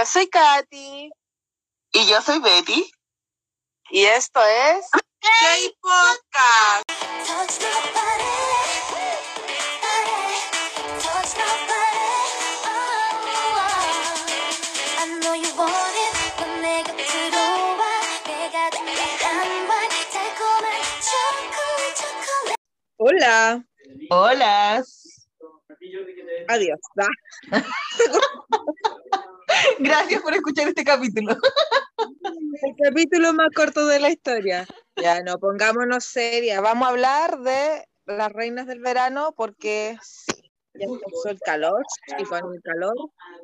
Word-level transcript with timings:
Yo 0.00 0.06
soy 0.06 0.28
Katy. 0.28 1.10
Y 1.92 2.06
yo 2.06 2.22
soy 2.22 2.38
Betty. 2.38 2.90
Y 3.90 4.04
esto 4.06 4.40
es. 4.42 4.86
Play 5.20 5.76
Podcast. 5.82 6.84
Hola. 22.96 23.62
Hola 24.08 24.82
adiós. 26.48 26.78
Ah, 26.98 27.08
Gracias 29.78 30.22
por 30.22 30.34
escuchar 30.34 30.68
este 30.68 30.84
capítulo. 30.84 31.36
El 32.62 32.76
capítulo 32.82 33.32
más 33.32 33.48
corto 33.54 33.86
de 33.86 34.00
la 34.00 34.10
historia. 34.10 34.66
Ya, 34.96 35.22
no, 35.22 35.38
pongámonos 35.38 36.04
serias. 36.04 36.60
Vamos 36.60 36.86
a 36.86 36.90
hablar 36.90 37.40
de 37.40 37.86
las 38.06 38.32
reinas 38.32 38.66
del 38.66 38.80
verano 38.80 39.32
porque 39.36 39.96
sí, 40.02 40.50
ya 40.74 40.86
empezó 40.86 41.30
el 41.30 41.38
calor 41.40 41.82
y 42.18 42.24
con 42.24 42.54
el 42.54 42.62
calor 42.62 42.94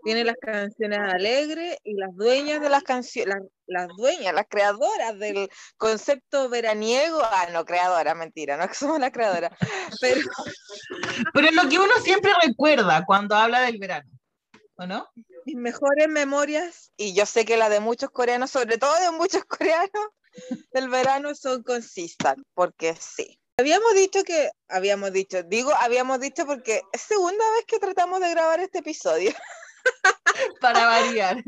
vienen 0.05 0.27
las 0.27 0.37
canciones 0.41 0.99
alegres 0.99 1.77
y 1.85 1.95
las 1.95 2.15
dueñas 2.15 2.61
de 2.61 2.69
las 2.69 2.83
canciones, 2.83 3.37
las, 3.67 3.89
dueñas, 3.97 4.35
las 4.35 4.47
creadoras 4.49 5.19
del 5.19 5.49
concepto 5.77 6.49
veraniego, 6.49 7.21
ah, 7.23 7.49
no, 7.53 7.65
creadora, 7.65 8.15
mentira, 8.15 8.57
no 8.57 8.69
que 8.69 8.75
somos 8.75 8.99
las 9.01 9.11
creadoras, 9.11 9.53
pero 10.01 10.21
Pero 11.33 11.51
lo 11.53 11.69
que 11.69 11.79
uno 11.79 11.95
siempre 12.03 12.33
recuerda 12.43 13.05
cuando 13.05 13.35
habla 13.35 13.61
del 13.61 13.79
verano, 13.79 14.11
¿o 14.77 14.87
no? 14.87 15.09
mis 15.47 15.57
mejores 15.57 16.09
memorias, 16.09 16.93
y 16.97 17.15
yo 17.15 17.25
sé 17.25 17.45
que 17.45 17.57
la 17.57 17.69
de 17.69 17.79
muchos 17.79 18.11
coreanos, 18.11 18.51
sobre 18.51 18.79
todo 18.79 18.95
de 19.01 19.13
muchos 19.13 19.45
coreanos, 19.49 20.09
del 20.73 20.89
verano 20.89 21.35
son 21.35 21.63
con 21.63 21.83
Sistar, 21.83 22.37
porque 22.53 22.95
sí. 22.99 23.41
Habíamos 23.59 23.95
dicho 23.95 24.23
que, 24.23 24.51
habíamos 24.69 25.13
dicho, 25.13 25.43
digo, 25.45 25.73
habíamos 25.81 26.21
dicho 26.21 26.45
porque 26.45 26.83
es 26.93 27.01
segunda 27.01 27.45
vez 27.53 27.65
que 27.67 27.79
tratamos 27.79 28.21
de 28.21 28.31
grabar 28.31 28.61
este 28.61 28.81
episodio. 28.81 29.33
Para 30.61 30.85
variar. 30.85 31.43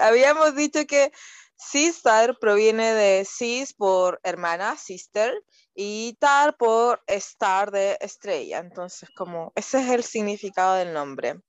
Habíamos 0.00 0.56
dicho 0.56 0.86
que 0.86 1.12
Sistar 1.58 2.38
proviene 2.38 2.92
de 2.92 3.24
sis 3.24 3.72
por 3.72 4.20
hermana, 4.22 4.76
sister, 4.76 5.42
y 5.74 6.14
tar 6.20 6.56
por 6.58 7.02
star 7.06 7.70
de 7.70 7.96
estrella. 8.00 8.58
Entonces, 8.58 9.08
como 9.16 9.52
ese 9.54 9.80
es 9.80 9.90
el 9.90 10.04
significado 10.04 10.74
del 10.74 10.92
nombre. 10.92 11.40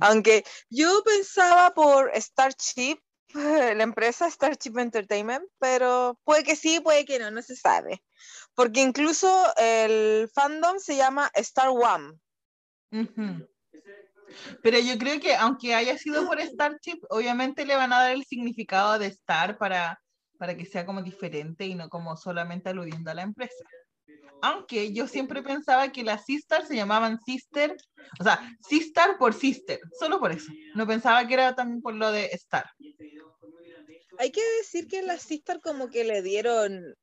Aunque 0.00 0.44
yo 0.70 1.02
pensaba 1.04 1.74
por 1.74 2.12
Starship, 2.14 2.98
la 3.34 3.82
empresa 3.82 4.30
Starship 4.30 4.78
Entertainment, 4.78 5.44
pero 5.58 6.18
puede 6.24 6.44
que 6.44 6.54
sí, 6.54 6.78
puede 6.78 7.04
que 7.04 7.18
no, 7.18 7.30
no 7.32 7.42
se 7.42 7.56
sabe. 7.56 8.02
Porque 8.54 8.80
incluso 8.80 9.52
el 9.56 10.30
fandom 10.32 10.78
se 10.78 10.96
llama 10.96 11.30
Star 11.34 11.70
One. 11.70 12.14
Ujú. 12.92 13.48
Pero 14.62 14.78
yo 14.78 14.98
creo 14.98 15.20
que 15.20 15.34
aunque 15.34 15.74
haya 15.74 15.96
sido 15.98 16.26
por 16.26 16.40
Starship, 16.40 17.00
obviamente 17.10 17.64
le 17.64 17.76
van 17.76 17.92
a 17.92 18.00
dar 18.02 18.12
el 18.12 18.24
significado 18.24 18.98
de 18.98 19.06
Star 19.06 19.58
para, 19.58 20.00
para 20.38 20.56
que 20.56 20.66
sea 20.66 20.86
como 20.86 21.02
diferente 21.02 21.66
y 21.66 21.74
no 21.74 21.88
como 21.88 22.16
solamente 22.16 22.70
aludiendo 22.70 23.10
a 23.10 23.14
la 23.14 23.22
empresa. 23.22 23.64
Aunque 24.42 24.92
yo 24.92 25.06
siempre 25.06 25.42
pensaba 25.42 25.92
que 25.92 26.02
las 26.02 26.24
Sistar 26.24 26.66
se 26.66 26.74
llamaban 26.74 27.20
Sister, 27.20 27.76
o 28.18 28.24
sea, 28.24 28.40
Sistar 28.68 29.16
por 29.16 29.34
Sister, 29.34 29.78
solo 29.98 30.18
por 30.18 30.32
eso. 30.32 30.52
No 30.74 30.86
pensaba 30.86 31.26
que 31.26 31.34
era 31.34 31.54
también 31.54 31.80
por 31.80 31.94
lo 31.94 32.10
de 32.10 32.26
Star. 32.32 32.68
Hay 34.18 34.32
que 34.32 34.42
decir 34.58 34.88
que 34.88 35.02
las 35.02 35.22
Sistar 35.22 35.60
como 35.60 35.90
que 35.90 36.04
le 36.04 36.22
dieron 36.22 36.94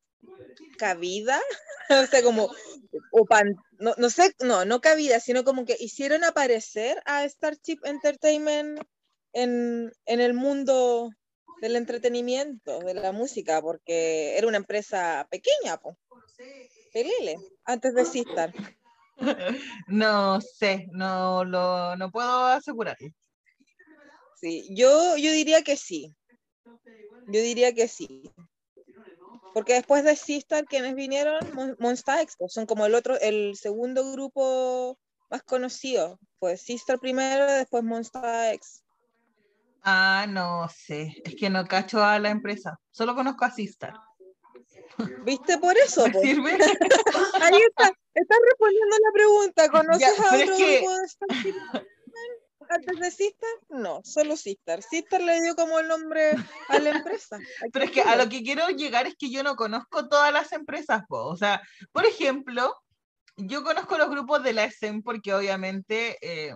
cabida, 0.77 1.39
o 1.89 2.05
sea, 2.07 2.21
como, 2.23 2.49
o 3.11 3.25
pan- 3.25 3.55
no, 3.79 3.93
no 3.97 4.09
sé, 4.09 4.35
no, 4.39 4.65
no 4.65 4.81
cabida, 4.81 5.19
sino 5.19 5.43
como 5.43 5.65
que 5.65 5.77
hicieron 5.79 6.23
aparecer 6.23 7.01
a 7.05 7.27
Starship 7.27 7.79
Entertainment 7.83 8.81
en, 9.33 9.91
en 10.05 10.19
el 10.19 10.33
mundo 10.33 11.09
del 11.61 11.75
entretenimiento, 11.75 12.79
de 12.79 12.93
la 12.93 13.11
música, 13.11 13.61
porque 13.61 14.37
era 14.37 14.47
una 14.47 14.57
empresa 14.57 15.27
pequeña, 15.29 15.77
po. 15.77 15.97
Pelele, 16.93 17.37
antes 17.65 17.93
de 17.93 18.05
Sistar. 18.05 18.53
No 19.87 20.39
sé, 20.39 20.87
no 20.93 21.43
lo 21.43 21.97
no 21.97 22.09
puedo 22.09 22.45
asegurar. 22.45 22.95
Sí, 24.39 24.73
yo, 24.73 25.17
yo 25.17 25.31
diría 25.33 25.61
que 25.61 25.75
sí. 25.75 26.15
Yo 27.27 27.41
diría 27.41 27.73
que 27.73 27.89
sí. 27.89 28.31
Porque 29.53 29.73
después 29.73 30.03
de 30.03 30.15
Sistar, 30.15 30.65
quienes 30.65 30.95
vinieron, 30.95 31.39
Mon- 31.53 31.75
Monsta 31.79 32.21
X, 32.21 32.35
pues, 32.37 32.53
son 32.53 32.65
como 32.65 32.85
el 32.85 32.93
otro, 32.95 33.19
el 33.19 33.55
segundo 33.55 34.11
grupo 34.11 34.97
más 35.29 35.43
conocido. 35.43 36.19
Pues 36.39 36.61
Sistar 36.61 36.99
primero, 36.99 37.45
después 37.51 37.83
Monsta 37.83 38.53
X. 38.53 38.83
Ah, 39.83 40.25
no 40.29 40.67
sé, 40.69 41.15
es 41.23 41.35
que 41.35 41.49
no 41.49 41.65
cacho 41.65 42.03
a 42.03 42.19
la 42.19 42.29
empresa, 42.29 42.79
solo 42.91 43.15
conozco 43.15 43.45
a 43.45 43.51
Sistar. 43.51 43.93
¿Viste 45.25 45.57
por 45.57 45.77
eso? 45.77 46.05
¿Me 46.05 46.11
po? 46.11 46.21
sirve? 46.21 46.51
Ahí 47.41 47.59
está, 47.69 47.91
estás 48.13 48.37
respondiendo 48.49 48.95
la 48.97 49.11
pregunta. 49.13 49.69
¿Conoces 49.69 50.17
Ya, 50.17 50.23
a 50.27 50.31
pero 50.31 50.43
es 50.43 50.49
otro 50.51 50.57
que- 50.57 50.77
grupo 50.79 50.95
de 50.97 51.05
antes 52.69 52.99
de 52.99 53.11
Sistar? 53.11 53.49
No, 53.69 54.01
solo 54.03 54.37
Sistar. 54.37 54.81
Sistar 54.81 55.21
le 55.21 55.41
dio 55.41 55.55
como 55.55 55.79
el 55.79 55.87
nombre 55.87 56.31
a 56.69 56.79
la 56.79 56.91
empresa. 56.91 57.37
Pero 57.73 57.85
es 57.85 57.91
que 57.91 58.01
a 58.01 58.15
lo 58.15 58.29
que 58.29 58.43
quiero 58.43 58.67
llegar 58.69 59.07
es 59.07 59.15
que 59.15 59.31
yo 59.31 59.43
no 59.43 59.55
conozco 59.55 60.07
todas 60.07 60.31
las 60.31 60.51
empresas, 60.53 61.03
po. 61.07 61.25
o 61.25 61.35
sea, 61.35 61.61
por 61.91 62.05
ejemplo, 62.05 62.73
yo 63.37 63.63
conozco 63.63 63.97
los 63.97 64.09
grupos 64.09 64.43
de 64.43 64.53
la 64.53 64.65
SM 64.65 65.01
porque 65.01 65.33
obviamente 65.33 66.17
eh, 66.21 66.53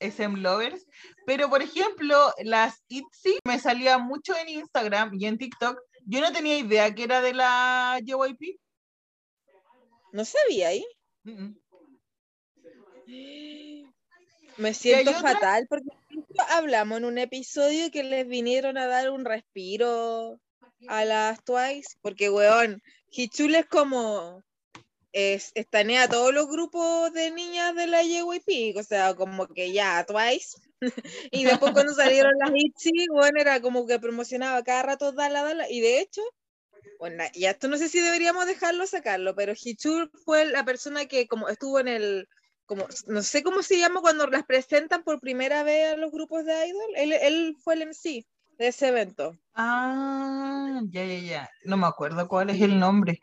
SM 0.00 0.38
Lovers, 0.38 0.86
pero 1.24 1.48
por 1.48 1.62
ejemplo, 1.62 2.32
las 2.42 2.84
ITZY 2.88 3.38
me 3.44 3.58
salía 3.58 3.98
mucho 3.98 4.36
en 4.36 4.48
Instagram 4.48 5.14
y 5.14 5.26
en 5.26 5.38
TikTok, 5.38 5.80
yo 6.04 6.20
no 6.20 6.32
tenía 6.32 6.58
idea 6.58 6.94
que 6.94 7.04
era 7.04 7.20
de 7.20 7.34
la 7.34 7.98
JYP. 8.04 8.60
No 10.12 10.24
sabía 10.24 10.68
ahí. 10.68 10.86
Mm, 11.24 11.42
mm. 11.42 11.56
Me 14.56 14.74
siento 14.74 15.12
fatal 15.12 15.66
porque 15.68 15.88
hablamos 16.50 16.98
en 16.98 17.04
un 17.04 17.18
episodio 17.18 17.90
que 17.90 18.02
les 18.02 18.26
vinieron 18.26 18.78
a 18.78 18.86
dar 18.86 19.10
un 19.10 19.24
respiro 19.24 20.40
a 20.88 21.04
las 21.04 21.42
Twice, 21.44 21.96
porque 22.02 22.30
weón, 22.30 22.82
Hichul 23.10 23.54
es 23.54 23.66
como 23.66 24.42
es, 25.12 25.52
estanea 25.54 26.04
a 26.04 26.08
todos 26.08 26.34
los 26.34 26.46
grupos 26.46 27.12
de 27.12 27.30
niñas 27.30 27.74
de 27.74 27.86
la 27.86 28.02
JYP, 28.02 28.76
o 28.76 28.82
sea, 28.82 29.14
como 29.14 29.46
que 29.46 29.72
ya 29.72 30.04
Twice. 30.04 30.58
y 31.30 31.44
después 31.44 31.72
cuando 31.72 31.94
salieron 31.94 32.32
las 32.38 32.50
ITZY, 32.54 33.06
bueno, 33.10 33.40
era 33.40 33.60
como 33.60 33.86
que 33.86 33.98
promocionaba 33.98 34.62
cada 34.62 34.82
rato 34.82 35.12
Dala 35.12 35.42
Dala, 35.42 35.70
y 35.70 35.80
de 35.80 36.00
hecho, 36.00 36.20
bueno, 36.98 37.24
y 37.32 37.46
esto 37.46 37.68
no 37.68 37.78
sé 37.78 37.88
si 37.88 38.00
deberíamos 38.00 38.46
dejarlo 38.46 38.86
sacarlo, 38.86 39.34
pero 39.34 39.54
Hichul 39.54 40.10
fue 40.24 40.44
la 40.44 40.64
persona 40.64 41.06
que 41.06 41.26
como 41.26 41.48
estuvo 41.48 41.80
en 41.80 41.88
el 41.88 42.28
como, 42.66 42.86
no 43.06 43.22
sé 43.22 43.42
cómo 43.42 43.62
se 43.62 43.78
llama 43.78 44.00
cuando 44.00 44.26
las 44.26 44.44
presentan 44.44 45.02
por 45.02 45.20
primera 45.20 45.62
vez 45.62 45.92
a 45.92 45.96
los 45.96 46.12
grupos 46.12 46.44
de 46.44 46.66
idol. 46.66 46.90
Él, 46.96 47.12
él 47.12 47.56
fue 47.58 47.74
el 47.74 47.82
MC 47.82 48.26
de 48.58 48.68
ese 48.68 48.88
evento. 48.88 49.34
Ah, 49.54 50.80
ya, 50.90 51.04
ya, 51.04 51.18
ya. 51.18 51.50
No 51.64 51.76
me 51.76 51.86
acuerdo 51.86 52.28
cuál 52.28 52.50
es 52.50 52.60
el 52.60 52.78
nombre. 52.78 53.20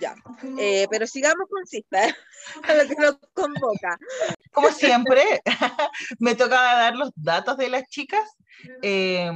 Ya. 0.00 0.14
Eh, 0.58 0.86
pero 0.90 1.06
sigamos 1.06 1.48
con 1.50 1.66
Sista, 1.66 2.02
a 2.62 2.74
lo 2.74 2.88
que 2.88 2.94
nos 2.94 3.18
convoca. 3.32 3.98
Como 4.52 4.70
siempre, 4.70 5.42
me 6.20 6.34
toca 6.34 6.54
dar 6.54 6.94
los 6.94 7.10
datos 7.16 7.56
de 7.56 7.68
las 7.68 7.88
chicas. 7.88 8.28
Eh, 8.82 9.30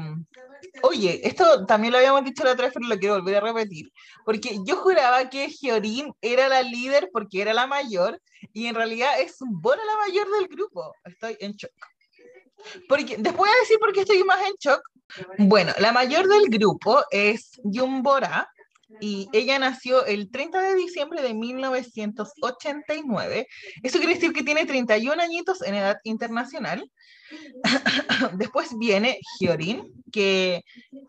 oye, 0.82 1.26
esto 1.26 1.66
también 1.66 1.92
lo 1.92 1.98
habíamos 1.98 2.24
dicho 2.24 2.44
la 2.44 2.52
otra 2.52 2.66
vez, 2.66 2.74
pero 2.74 2.86
lo 2.86 2.98
quiero 2.98 3.16
volver 3.16 3.36
a 3.36 3.40
repetir. 3.40 3.92
Porque 4.24 4.58
yo 4.64 4.76
juraba 4.76 5.28
que 5.28 5.48
Hyorin 5.48 6.12
era 6.20 6.48
la 6.48 6.62
líder 6.62 7.10
porque 7.12 7.42
era 7.42 7.52
la 7.52 7.66
mayor, 7.66 8.20
y 8.52 8.66
en 8.66 8.74
realidad 8.74 9.20
es 9.20 9.36
Bora 9.40 9.82
la 9.84 9.96
mayor 9.96 10.30
del 10.30 10.48
grupo. 10.48 10.94
Estoy 11.04 11.36
en 11.40 11.54
shock. 11.54 11.72
Porque, 12.88 13.16
después 13.16 13.36
voy 13.36 13.48
a 13.48 13.60
decir 13.60 13.78
por 13.78 13.92
qué 13.92 14.00
estoy 14.00 14.22
más 14.22 14.40
en 14.46 14.54
shock. 14.60 14.82
Bueno, 15.38 15.72
la 15.78 15.92
mayor 15.92 16.28
del 16.28 16.48
grupo 16.48 17.02
es 17.10 17.60
Yumbora, 17.64 18.48
y 18.98 19.28
ella 19.32 19.58
nació 19.58 20.06
el 20.06 20.30
30 20.30 20.60
de 20.60 20.74
diciembre 20.74 21.22
de 21.22 21.34
1989. 21.34 23.46
Eso 23.82 23.98
quiere 23.98 24.14
decir 24.14 24.32
que 24.32 24.42
tiene 24.42 24.64
31 24.66 25.22
añitos 25.22 25.62
en 25.62 25.76
edad 25.76 25.98
internacional. 26.04 26.90
Después 28.34 28.76
viene 28.76 29.20
Hyorin, 29.38 29.88
que 30.10 30.64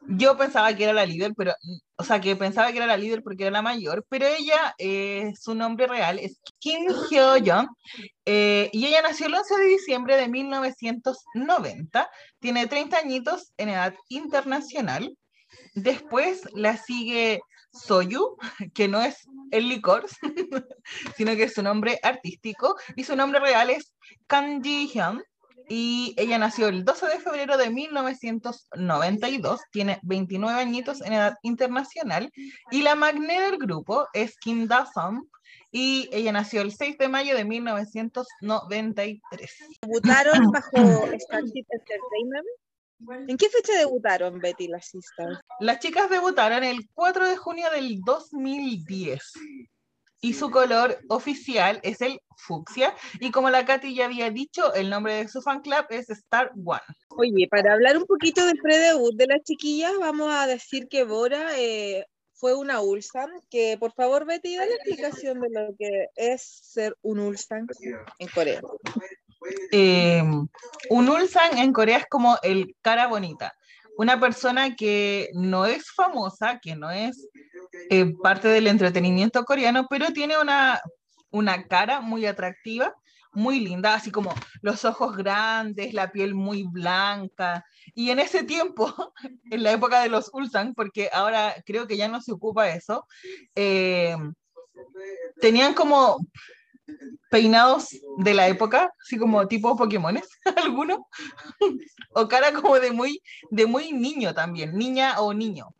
yo 0.07 0.38
pensaba 0.38 0.75
que 0.75 0.83
era 0.83 0.94
la 0.94 1.06
líder, 1.06 1.33
pero, 1.36 1.54
o 1.95 2.04
sea, 2.04 2.22
que 2.22 2.36
pensaba 2.36 2.72
que 2.72 2.78
era 2.78 2.86
la 2.86 2.98
líder 2.98 3.24
porque 3.24 3.44
era 3.44 3.51
la 3.51 3.63
mayor, 3.63 4.06
pero 4.07 4.27
ella, 4.27 4.75
eh, 4.77 5.31
su 5.39 5.56
nombre 5.56 5.88
real 5.88 6.19
es 6.19 6.39
Kim 6.60 6.86
Hyo-young, 6.88 7.68
eh, 8.25 8.69
y 8.72 8.86
ella 8.86 9.01
nació 9.01 9.25
el 9.27 9.34
11 9.34 9.57
de 9.57 9.66
diciembre 9.66 10.18
de 10.18 10.27
1990, 10.27 12.10
tiene 12.39 12.68
30 12.68 12.98
añitos 12.98 13.51
en 13.57 13.69
edad 13.69 13.95
internacional. 14.10 15.18
Después 15.74 16.44
la 16.54 16.77
sigue 16.77 17.42
Soyu, 17.73 18.38
que 18.73 18.88
no 18.88 19.01
es 19.01 19.27
el 19.51 19.69
licor, 19.69 20.06
sino 21.18 21.35
que 21.35 21.44
es 21.44 21.53
su 21.53 21.63
nombre 21.63 22.00
artístico, 22.03 22.75
y 22.95 23.03
su 23.03 23.15
nombre 23.15 23.39
real 23.39 23.69
es 23.69 23.94
Kanji 24.27 24.88
Hyun, 24.88 25.23
y 25.69 26.13
ella 26.18 26.38
nació 26.38 26.68
el 26.68 26.83
12 26.83 27.07
de 27.07 27.19
febrero 27.19 27.56
de 27.57 27.69
1992, 27.69 29.62
tiene 29.71 30.00
29 30.03 30.59
añitos 30.59 31.00
en 31.01 31.13
edad 31.13 31.35
internacional, 31.44 32.29
y 32.71 32.81
la 32.81 32.95
magné 32.95 33.39
del 33.39 33.57
grupo 33.57 34.07
es 34.13 34.35
Kim 34.38 34.67
Da-sung, 34.67 35.24
y 35.71 36.09
ella 36.12 36.33
nació 36.33 36.62
el 36.62 36.74
6 36.74 36.97
de 36.97 37.07
mayo 37.07 37.35
de 37.35 37.45
1993. 37.45 39.51
Debutaron 39.81 40.33
bajo 40.51 41.07
Starship 41.17 41.65
Entertainment. 41.69 42.47
¿En 43.27 43.38
qué 43.38 43.50
fecha 43.50 43.74
debutaron 43.77 44.39
Betty 44.39 44.68
las 44.68 44.86
Sisters? 44.86 45.39
Las 45.59 45.80
chicas 45.80 46.09
debutaron 46.09 46.63
el 46.63 46.88
4 46.94 47.27
de 47.27 47.38
junio 47.38 47.69
del 47.71 48.01
2010 48.01 49.21
y 50.21 50.33
su 50.33 50.51
color 50.51 51.00
oficial 51.09 51.80
es 51.83 52.01
el 52.01 52.21
fucsia 52.38 52.94
y 53.19 53.31
como 53.31 53.50
la 53.50 53.65
Katy 53.65 53.95
ya 53.95 54.06
había 54.06 54.30
dicho, 54.30 54.74
el 54.74 54.89
nombre 54.89 55.15
de 55.15 55.27
su 55.27 55.42
fan 55.42 55.62
club 55.62 55.86
es 55.89 56.09
Star 56.09 56.51
One. 56.63 56.81
Oye, 57.09 57.48
para 57.50 57.74
hablar 57.74 57.98
un 57.98 58.06
poquito 58.06 58.45
del 58.45 58.57
pre-debut 58.57 59.15
de 59.15 59.27
las 59.27 59.44
chiquillas, 59.44 59.94
vamos 60.00 60.31
a 60.31 60.45
decir 60.45 60.88
que 60.88 61.03
Bora 61.03 61.57
eh, 61.57 62.06
fue 62.33 62.56
una 62.56 62.81
Ulsan, 62.81 63.30
que 63.50 63.77
por 63.80 63.94
favor 63.94 64.25
Betty, 64.25 64.56
da 64.56 64.65
la 64.65 64.75
explicación 64.75 65.42
de 65.42 65.50
lo 65.50 65.75
que 65.77 66.07
es 66.15 66.42
ser 66.42 66.95
un 67.01 67.19
Ulsan 67.19 67.68
en 68.19 68.27
Corea. 68.30 68.62
Eh, 69.71 70.24
un 70.89 71.09
Ulsan 71.09 71.57
en 71.57 71.74
Corea 71.74 71.98
es 71.98 72.06
como 72.07 72.38
el 72.44 72.75
cara 72.81 73.07
bonita, 73.07 73.53
una 73.98 74.19
persona 74.19 74.75
que 74.75 75.30
no 75.33 75.65
es 75.65 75.92
famosa, 75.92 76.59
que 76.59 76.75
no 76.75 76.92
es 76.92 77.27
eh, 77.89 78.13
parte 78.21 78.48
del 78.48 78.68
entretenimiento 78.68 79.44
coreano, 79.44 79.88
pero 79.89 80.07
tiene 80.07 80.38
una, 80.38 80.81
una 81.30 81.68
cara 81.68 82.01
muy 82.01 82.25
atractiva, 82.25 82.95
muy 83.33 83.59
linda, 83.59 83.95
así 83.95 84.12
como 84.12 84.33
los 84.62 84.83
ojos 84.86 85.15
grandes, 85.15 85.94
la 85.94 86.12
piel 86.12 86.36
muy 86.36 86.63
blanca. 86.63 87.65
Y 87.94 88.09
en 88.09 88.19
ese 88.19 88.44
tiempo, 88.44 88.94
en 89.51 89.63
la 89.63 89.71
época 89.71 90.01
de 90.01 90.09
los 90.09 90.30
Ulsan, 90.33 90.74
porque 90.74 91.09
ahora 91.12 91.56
creo 91.65 91.88
que 91.88 91.98
ya 91.98 92.07
no 92.07 92.21
se 92.21 92.31
ocupa 92.33 92.69
eso, 92.69 93.06
eh, 93.56 94.15
tenían 95.39 95.74
como 95.74 96.25
peinados 97.29 97.89
de 98.17 98.33
la 98.33 98.47
época, 98.47 98.91
así 99.01 99.17
como 99.17 99.47
tipo 99.47 99.75
Pokémones, 99.75 100.27
algunos, 100.57 100.99
o 102.13 102.27
cara 102.27 102.53
como 102.53 102.79
de 102.79 102.91
muy, 102.91 103.21
de 103.49 103.65
muy 103.65 103.93
niño 103.93 104.33
también, 104.33 104.77
niña 104.77 105.19
o 105.19 105.33
niño, 105.33 105.73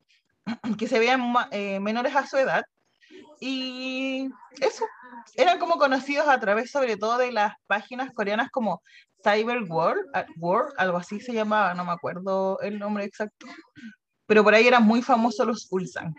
que 0.77 0.87
se 0.87 0.99
vean 0.99 1.33
eh, 1.51 1.79
menores 1.79 2.15
a 2.15 2.25
su 2.25 2.37
edad. 2.37 2.63
Y 3.39 4.29
eso, 4.59 4.85
eran 5.35 5.57
como 5.59 5.77
conocidos 5.77 6.27
a 6.27 6.39
través 6.39 6.71
sobre 6.71 6.95
todo 6.95 7.17
de 7.17 7.31
las 7.31 7.55
páginas 7.67 8.11
coreanas 8.13 8.49
como 8.51 8.81
Cyber 9.23 9.63
World, 9.63 10.05
World, 10.37 10.73
algo 10.77 10.97
así 10.97 11.19
se 11.19 11.33
llamaba, 11.33 11.73
no 11.73 11.85
me 11.85 11.91
acuerdo 11.91 12.59
el 12.61 12.79
nombre 12.79 13.03
exacto, 13.03 13.47
pero 14.25 14.43
por 14.43 14.53
ahí 14.53 14.67
eran 14.67 14.83
muy 14.83 15.01
famosos 15.01 15.45
los 15.45 15.67
Ulsan. 15.71 16.13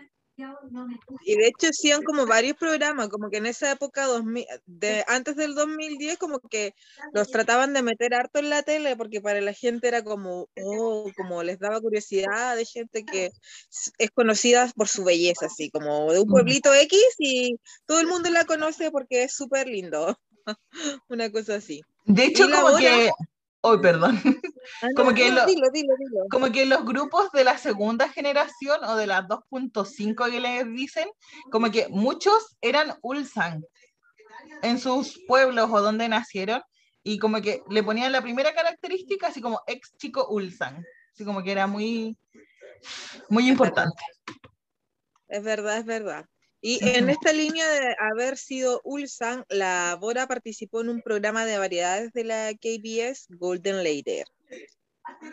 Y 1.25 1.35
de 1.35 1.47
hecho 1.47 1.67
hacían 1.69 2.03
como 2.03 2.25
varios 2.25 2.57
programas, 2.57 3.09
como 3.09 3.29
que 3.29 3.37
en 3.37 3.45
esa 3.45 3.71
época, 3.71 4.05
2000 4.05 4.45
de, 4.65 5.03
antes 5.07 5.35
del 5.35 5.55
2010, 5.55 6.17
como 6.17 6.39
que 6.39 6.73
los 7.13 7.29
trataban 7.29 7.73
de 7.73 7.81
meter 7.81 8.13
harto 8.13 8.39
en 8.39 8.49
la 8.49 8.63
tele, 8.63 8.95
porque 8.95 9.21
para 9.21 9.41
la 9.41 9.53
gente 9.53 9.87
era 9.87 10.03
como, 10.03 10.47
oh, 10.63 11.11
como 11.15 11.43
les 11.43 11.59
daba 11.59 11.79
curiosidad 11.81 12.55
de 12.55 12.65
gente 12.65 13.03
que 13.05 13.31
es 13.97 14.11
conocida 14.11 14.71
por 14.75 14.87
su 14.87 15.03
belleza, 15.03 15.45
así 15.47 15.69
como 15.69 16.11
de 16.11 16.19
un 16.19 16.27
pueblito 16.27 16.73
X 16.73 16.99
y 17.19 17.59
todo 17.85 17.99
el 17.99 18.07
mundo 18.07 18.29
la 18.29 18.45
conoce 18.45 18.91
porque 18.91 19.23
es 19.23 19.33
súper 19.33 19.67
lindo. 19.67 20.17
Una 21.09 21.31
cosa 21.31 21.55
así. 21.55 21.81
De 22.05 22.25
hecho, 22.25 22.49
como 22.49 22.63
Bora- 22.63 22.79
que, 22.79 23.11
oh, 23.63 23.81
perdón, 23.81 24.19
Ah, 24.81 24.87
Como 24.95 25.11
dilo, 25.11 25.45
dilo. 25.45 26.51
que 26.53 26.65
los 26.65 26.85
grupos 26.85 27.29
de 27.31 27.43
la 27.43 27.57
segunda 27.57 28.07
generación 28.09 28.83
o 28.83 28.95
de 28.95 29.07
las 29.07 29.23
2.5 29.27 30.31
que 30.31 30.39
les 30.39 30.65
dicen, 30.73 31.09
como 31.51 31.69
que 31.69 31.87
muchos 31.89 32.55
eran 32.61 32.95
Ulsan 33.01 33.63
en 34.61 34.79
sus 34.79 35.19
pueblos 35.27 35.69
o 35.71 35.81
donde 35.81 36.07
nacieron 36.07 36.61
y 37.03 37.19
como 37.19 37.41
que 37.41 37.61
le 37.69 37.83
ponían 37.83 38.11
la 38.11 38.21
primera 38.21 38.53
característica 38.53 39.27
así 39.27 39.41
como 39.41 39.61
ex 39.67 39.95
chico 39.97 40.27
Ulsan, 40.29 40.85
así 41.13 41.25
como 41.25 41.43
que 41.43 41.51
era 41.51 41.67
muy 41.67 42.17
muy 43.29 43.49
importante. 43.49 44.01
Es 45.27 45.43
verdad, 45.43 45.77
es 45.79 45.85
verdad. 45.85 46.25
Y 46.65 46.79
en 46.81 47.09
esta 47.09 47.33
línea 47.33 47.69
de 47.69 47.93
haber 47.99 48.37
sido 48.37 48.79
Ulsan, 48.85 49.43
la 49.49 49.97
Bora 49.99 50.27
participó 50.27 50.79
en 50.79 50.87
un 50.87 51.01
programa 51.01 51.45
de 51.45 51.57
variedades 51.57 52.13
de 52.13 52.23
la 52.23 52.53
KBS, 52.53 53.27
Golden 53.37 53.83
Later. 53.83 54.25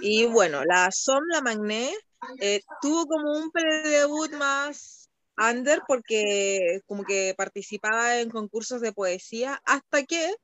Y 0.00 0.26
bueno, 0.26 0.64
la 0.64 0.90
Som, 0.90 1.22
la 1.30 1.40
Magné, 1.40 1.92
eh, 2.40 2.62
tuvo 2.82 3.06
como 3.06 3.38
un 3.38 3.52
predebut 3.52 4.32
más 4.32 5.08
under 5.38 5.82
porque 5.86 6.80
como 6.86 7.04
que 7.04 7.32
participaba 7.38 8.18
en 8.18 8.28
concursos 8.28 8.80
de 8.80 8.92
poesía 8.92 9.62
hasta 9.64 10.02
que 10.02 10.34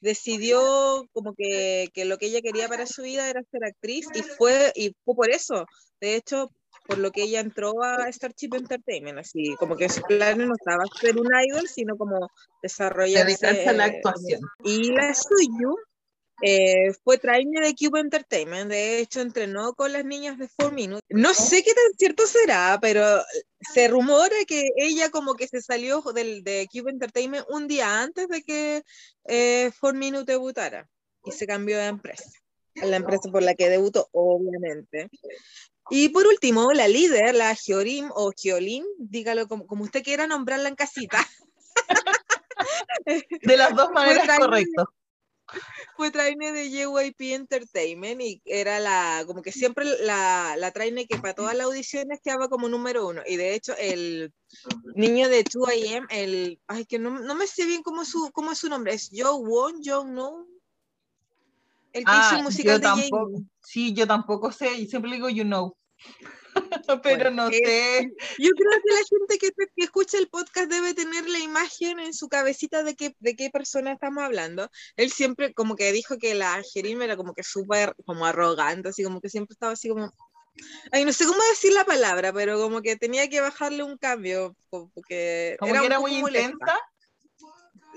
decidió 0.00 1.08
como 1.12 1.34
que, 1.36 1.88
que 1.94 2.04
lo 2.04 2.18
que 2.18 2.26
ella 2.26 2.40
quería 2.42 2.66
para 2.66 2.88
su 2.88 3.02
vida 3.02 3.30
era 3.30 3.44
ser 3.44 3.64
actriz 3.64 4.08
y 4.12 4.22
fue, 4.22 4.72
y 4.74 4.96
fue 5.04 5.14
por 5.14 5.30
eso, 5.30 5.66
de 6.00 6.16
hecho, 6.16 6.50
por 6.86 6.98
lo 6.98 7.10
que 7.10 7.22
ella 7.22 7.40
entró 7.40 7.82
a 7.82 8.10
Starship 8.10 8.54
Entertainment, 8.54 9.18
así 9.18 9.54
como 9.58 9.76
que 9.76 9.88
su 9.88 10.02
plan 10.02 10.38
no 10.38 10.54
estaba 10.54 10.84
ser 11.00 11.18
un 11.18 11.28
idol, 11.44 11.68
sino 11.68 11.96
como. 11.96 12.28
Dedicarse 12.62 13.68
a 13.68 13.72
la 13.72 13.86
eh, 13.86 13.90
actuación. 13.96 14.40
y 14.64 14.92
la 14.92 15.14
Suyu 15.14 15.76
eh, 16.44 16.92
fue 17.04 17.18
trainer 17.18 17.64
de 17.64 17.74
Cube 17.74 18.00
Entertainment, 18.00 18.68
de 18.68 18.98
hecho 18.98 19.20
entrenó 19.20 19.74
con 19.74 19.92
las 19.92 20.04
niñas 20.04 20.38
de 20.38 20.48
4 20.56 20.74
Minutes. 20.74 21.04
No 21.08 21.34
sé 21.34 21.62
qué 21.62 21.72
tan 21.72 21.92
cierto 21.96 22.26
será, 22.26 22.78
pero 22.82 23.22
se 23.72 23.86
rumora 23.86 24.34
que 24.46 24.64
ella 24.76 25.10
como 25.10 25.34
que 25.34 25.46
se 25.46 25.62
salió 25.62 26.02
del, 26.14 26.42
de 26.42 26.66
Cube 26.72 26.90
Entertainment 26.90 27.46
un 27.48 27.68
día 27.68 28.02
antes 28.02 28.26
de 28.26 28.42
que 28.42 28.82
eh, 29.26 29.70
4 29.80 29.96
Minutes 29.96 30.26
debutara 30.26 30.88
y 31.24 31.30
se 31.30 31.46
cambió 31.46 31.78
de 31.78 31.86
empresa, 31.86 32.28
a 32.80 32.86
la 32.86 32.96
empresa 32.96 33.30
por 33.30 33.44
la 33.44 33.54
que 33.54 33.68
debutó, 33.68 34.08
obviamente. 34.10 35.10
Y 35.90 36.08
por 36.10 36.26
último, 36.26 36.72
la 36.72 36.88
líder, 36.88 37.34
la 37.34 37.54
Hyorim 37.54 38.10
o 38.14 38.32
Hyolin, 38.32 38.84
dígalo 38.98 39.48
como, 39.48 39.66
como 39.66 39.84
usted 39.84 40.02
quiera 40.02 40.26
nombrarla 40.26 40.68
en 40.68 40.76
casita, 40.76 41.18
De 43.42 43.56
las 43.56 43.74
dos 43.74 43.90
maneras 43.92 44.24
trainer- 44.26 44.38
correcto. 44.40 44.84
fue 45.96 46.10
trainer 46.10 46.54
de 46.54 46.70
JYP 46.70 47.34
Entertainment 47.34 48.20
y 48.20 48.40
era 48.44 48.78
la, 48.78 49.24
como 49.26 49.42
que 49.42 49.52
siempre 49.52 49.84
la, 50.00 50.54
la 50.56 50.70
trainer 50.70 51.06
que 51.06 51.18
para 51.18 51.34
todas 51.34 51.54
las 51.56 51.66
audiciones 51.66 52.20
quedaba 52.22 52.48
como 52.48 52.68
número 52.68 53.06
uno. 53.08 53.22
Y 53.26 53.36
de 53.36 53.54
hecho, 53.54 53.74
el 53.76 54.32
niño 54.94 55.28
de 55.28 55.44
2AM, 55.44 56.06
el, 56.10 56.60
ay, 56.68 56.86
que 56.86 56.98
no, 56.98 57.10
no 57.18 57.34
me 57.34 57.46
sé 57.46 57.66
bien 57.66 57.82
cómo, 57.82 58.04
su, 58.04 58.30
cómo 58.32 58.52
es 58.52 58.58
su 58.58 58.68
nombre, 58.68 58.94
es 58.94 59.10
Joe 59.12 59.38
Won, 59.40 59.80
Joe 59.84 60.04
No. 60.10 60.46
El 61.92 62.04
que 62.04 62.10
Ah, 62.12 62.34
el 62.38 62.42
musical 62.44 62.80
de 62.80 62.86
tampoco, 62.86 63.26
Jamie. 63.32 63.46
sí, 63.62 63.92
yo 63.92 64.06
tampoco 64.06 64.50
sé, 64.52 64.72
y 64.74 64.86
siempre 64.86 65.12
digo 65.12 65.28
you 65.28 65.44
know. 65.44 65.76
Pero 66.86 67.00
Bueno, 67.02 67.30
no 67.30 67.48
es- 67.48 67.58
sé. 67.58 68.10
Yo 68.38 68.50
creo 68.50 68.70
que 68.82 68.92
la 68.94 69.04
gente 69.08 69.38
que, 69.38 69.50
que 69.52 69.84
escucha 69.84 70.18
el 70.18 70.28
podcast 70.28 70.68
debe 70.70 70.94
tener 70.94 71.28
la 71.28 71.38
imagen 71.38 71.98
en 72.00 72.12
su 72.12 72.28
cabecita 72.28 72.82
de 72.82 72.94
qué, 72.94 73.14
de 73.20 73.36
qué 73.36 73.50
persona 73.50 73.92
estamos 73.92 74.22
hablando. 74.24 74.68
Él 74.96 75.10
siempre 75.10 75.54
como 75.54 75.76
que 75.76 75.92
dijo 75.92 76.18
que 76.18 76.34
la 76.34 76.62
Jerim 76.72 77.00
era 77.02 77.16
como 77.16 77.34
que 77.34 77.42
súper 77.42 77.94
como 78.04 78.26
arrogante, 78.26 78.88
así 78.90 79.02
como 79.04 79.20
que 79.20 79.28
siempre 79.30 79.54
estaba 79.54 79.72
así 79.72 79.88
como... 79.88 80.12
Ay, 80.90 81.06
no 81.06 81.12
sé 81.14 81.24
cómo 81.26 81.40
decir 81.50 81.72
la 81.72 81.84
palabra, 81.86 82.30
pero 82.32 82.60
como 82.60 82.82
que 82.82 82.96
tenía 82.96 83.26
que 83.30 83.40
bajarle 83.40 83.82
un 83.84 83.96
cambio, 83.96 84.54
como 84.68 84.90
que 85.08 85.56
Como 85.58 85.72
que 85.72 85.78
un 85.80 85.86
era 85.86 85.98
muy 86.00 86.20
molesta. 86.20 86.78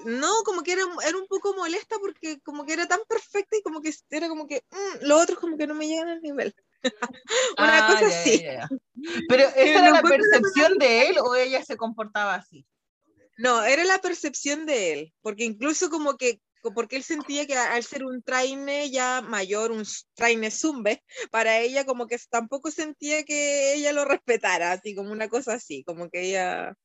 No, 0.04 0.44
como 0.44 0.62
que 0.62 0.74
era, 0.74 0.84
era 1.08 1.18
un 1.18 1.28
poco 1.28 1.56
molesta 1.56 1.98
porque 2.00 2.40
como 2.42 2.66
que 2.66 2.74
era 2.74 2.88
tan 2.88 3.00
perfecta 3.08 3.58
y 3.58 3.62
como 3.62 3.82
que 3.82 3.94
era 4.10 4.28
como 4.28 4.46
que 4.48 4.64
mm, 4.70 5.06
los 5.06 5.22
otros 5.22 5.40
como 5.40 5.58
que 5.58 5.68
no 5.68 5.74
me 5.74 5.88
llegan 5.88 6.10
al 6.10 6.22
nivel. 6.22 6.54
Una 7.58 7.88
Ah, 7.88 7.88
cosa 7.92 8.08
así. 8.08 8.46
Pero 9.30 9.44
¿esa 9.56 9.80
era 9.80 9.92
la 9.92 10.02
percepción 10.02 10.78
de 10.78 11.08
él 11.08 11.18
o 11.24 11.36
ella 11.36 11.64
se 11.64 11.78
comportaba 11.78 12.36
así? 12.36 12.66
No, 13.38 13.64
era 13.64 13.84
la 13.84 14.00
percepción 14.00 14.66
de 14.66 14.94
él, 14.94 15.14
porque 15.22 15.44
incluso 15.44 15.90
como 15.90 16.16
que, 16.18 16.40
porque 16.74 16.96
él 16.96 17.04
sentía 17.04 17.46
que 17.46 17.58
al 17.58 17.84
ser 17.84 18.06
un 18.06 18.24
traine 18.24 18.90
ya 18.90 19.22
mayor, 19.22 19.72
un 19.72 19.84
traine 20.14 20.52
zumbe, 20.52 21.04
para 21.32 21.60
ella 21.60 21.86
como 21.86 22.08
que 22.08 22.18
tampoco 22.30 22.72
sentía 22.72 23.24
que 23.24 23.74
ella 23.74 23.92
lo 23.92 24.06
respetara, 24.06 24.72
así 24.72 24.96
como 24.96 25.12
una 25.12 25.28
cosa 25.28 25.54
así, 25.54 25.84
como 25.84 26.10
que 26.10 26.30
ella... 26.30 26.78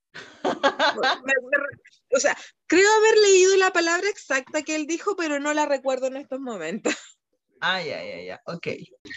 o 2.13 2.21
sea, 2.21 2.37
creo 2.67 2.91
haber 2.93 3.19
leído 3.19 3.57
la 3.57 3.73
palabra 3.73 4.09
exacta 4.09 4.63
que 4.63 4.75
él 4.75 4.87
dijo, 4.87 5.17
pero 5.17 5.39
no 5.39 5.55
la 5.55 5.67
recuerdo 5.67 6.07
en 6.07 6.17
estos 6.17 6.41
momentos. 6.41 6.95
Ah, 7.61 7.83
ya, 7.83 8.03
ya, 8.03 8.23
ya, 8.23 8.43
ok. 8.47 8.69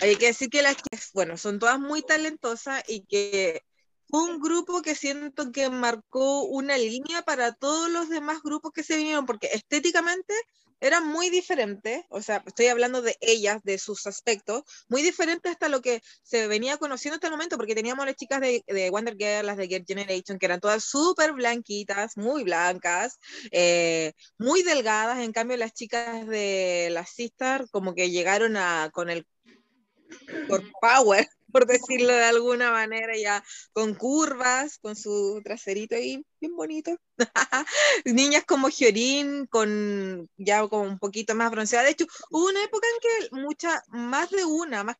Hay 0.02 0.16
que 0.18 0.28
decir 0.28 0.50
que 0.50 0.62
las 0.62 0.76
chicas, 0.76 1.12
bueno, 1.14 1.38
son 1.38 1.60
todas 1.60 1.80
muy 1.80 2.02
talentosas 2.02 2.84
y 2.88 3.06
que 3.06 3.62
fue 4.10 4.24
un 4.24 4.40
grupo 4.40 4.82
que 4.82 4.96
siento 4.96 5.52
que 5.52 5.70
marcó 5.70 6.44
una 6.44 6.78
línea 6.78 7.22
para 7.22 7.54
todos 7.54 7.90
los 7.90 8.10
demás 8.10 8.44
grupos 8.44 8.74
que 8.74 8.84
se 8.84 8.98
vinieron, 8.98 9.26
porque 9.26 9.48
estéticamente 9.54 10.34
eran 10.84 11.08
muy 11.08 11.30
diferentes, 11.30 12.04
o 12.10 12.22
sea, 12.22 12.44
estoy 12.46 12.68
hablando 12.68 13.02
de 13.02 13.16
ellas, 13.22 13.62
de 13.64 13.78
sus 13.78 14.06
aspectos, 14.06 14.64
muy 14.90 15.02
diferentes 15.02 15.54
hasta 15.54 15.70
lo 15.70 15.82
que 15.82 16.02
se 16.24 16.48
venía 16.48 16.76
conociendo 16.78 17.16
hasta 17.16 17.28
el 17.28 17.32
momento, 17.32 17.56
porque 17.56 17.74
teníamos 17.74 18.06
las 18.06 18.18
chicas 18.18 18.42
de, 18.42 18.66
de 18.68 18.90
Wonder 18.90 19.16
Girl, 19.18 19.46
las 19.46 19.56
de 19.56 19.68
Girl 19.70 19.86
Generation, 19.88 20.38
que 20.38 20.46
eran 20.46 20.60
todas 20.60 20.84
súper 20.84 21.32
blanquitas, 21.32 22.18
muy 22.18 22.44
blancas, 22.44 23.18
eh, 23.52 24.12
muy 24.38 24.62
delgadas, 24.62 25.20
en 25.20 25.32
cambio 25.32 25.56
las 25.56 25.74
chicas 25.74 26.28
de 26.28 26.90
las 26.92 27.12
Sistar 27.14 27.70
como 27.70 27.96
que 27.96 28.10
llegaron 28.10 28.58
a, 28.58 28.90
con 28.92 29.10
el 29.10 29.26
por 30.50 30.64
power, 30.82 31.30
por 31.54 31.68
decirlo 31.68 32.12
de 32.12 32.26
alguna 32.26 32.72
manera, 32.72 33.16
ya 33.16 33.44
con 33.72 33.94
curvas, 33.94 34.80
con 34.80 34.96
su 34.96 35.40
traserito 35.44 35.96
ahí 35.96 36.26
bien 36.42 36.56
bonito. 36.56 36.98
Niñas 38.06 38.44
como 38.46 38.68
Hyorin, 38.68 39.46
con 39.46 40.30
ya 40.36 40.68
como 40.68 40.84
un 40.84 41.00
poquito 41.00 41.36
más 41.36 41.52
bronceada. 41.52 41.86
De 41.86 41.92
hecho, 41.92 42.06
hubo 42.32 42.48
una 42.50 42.64
época 42.64 42.88
en 42.88 43.00
que 43.02 43.42
mucha, 43.42 43.82
más 43.90 44.30
de 44.32 44.44
una, 44.44 44.84
más, 44.84 44.98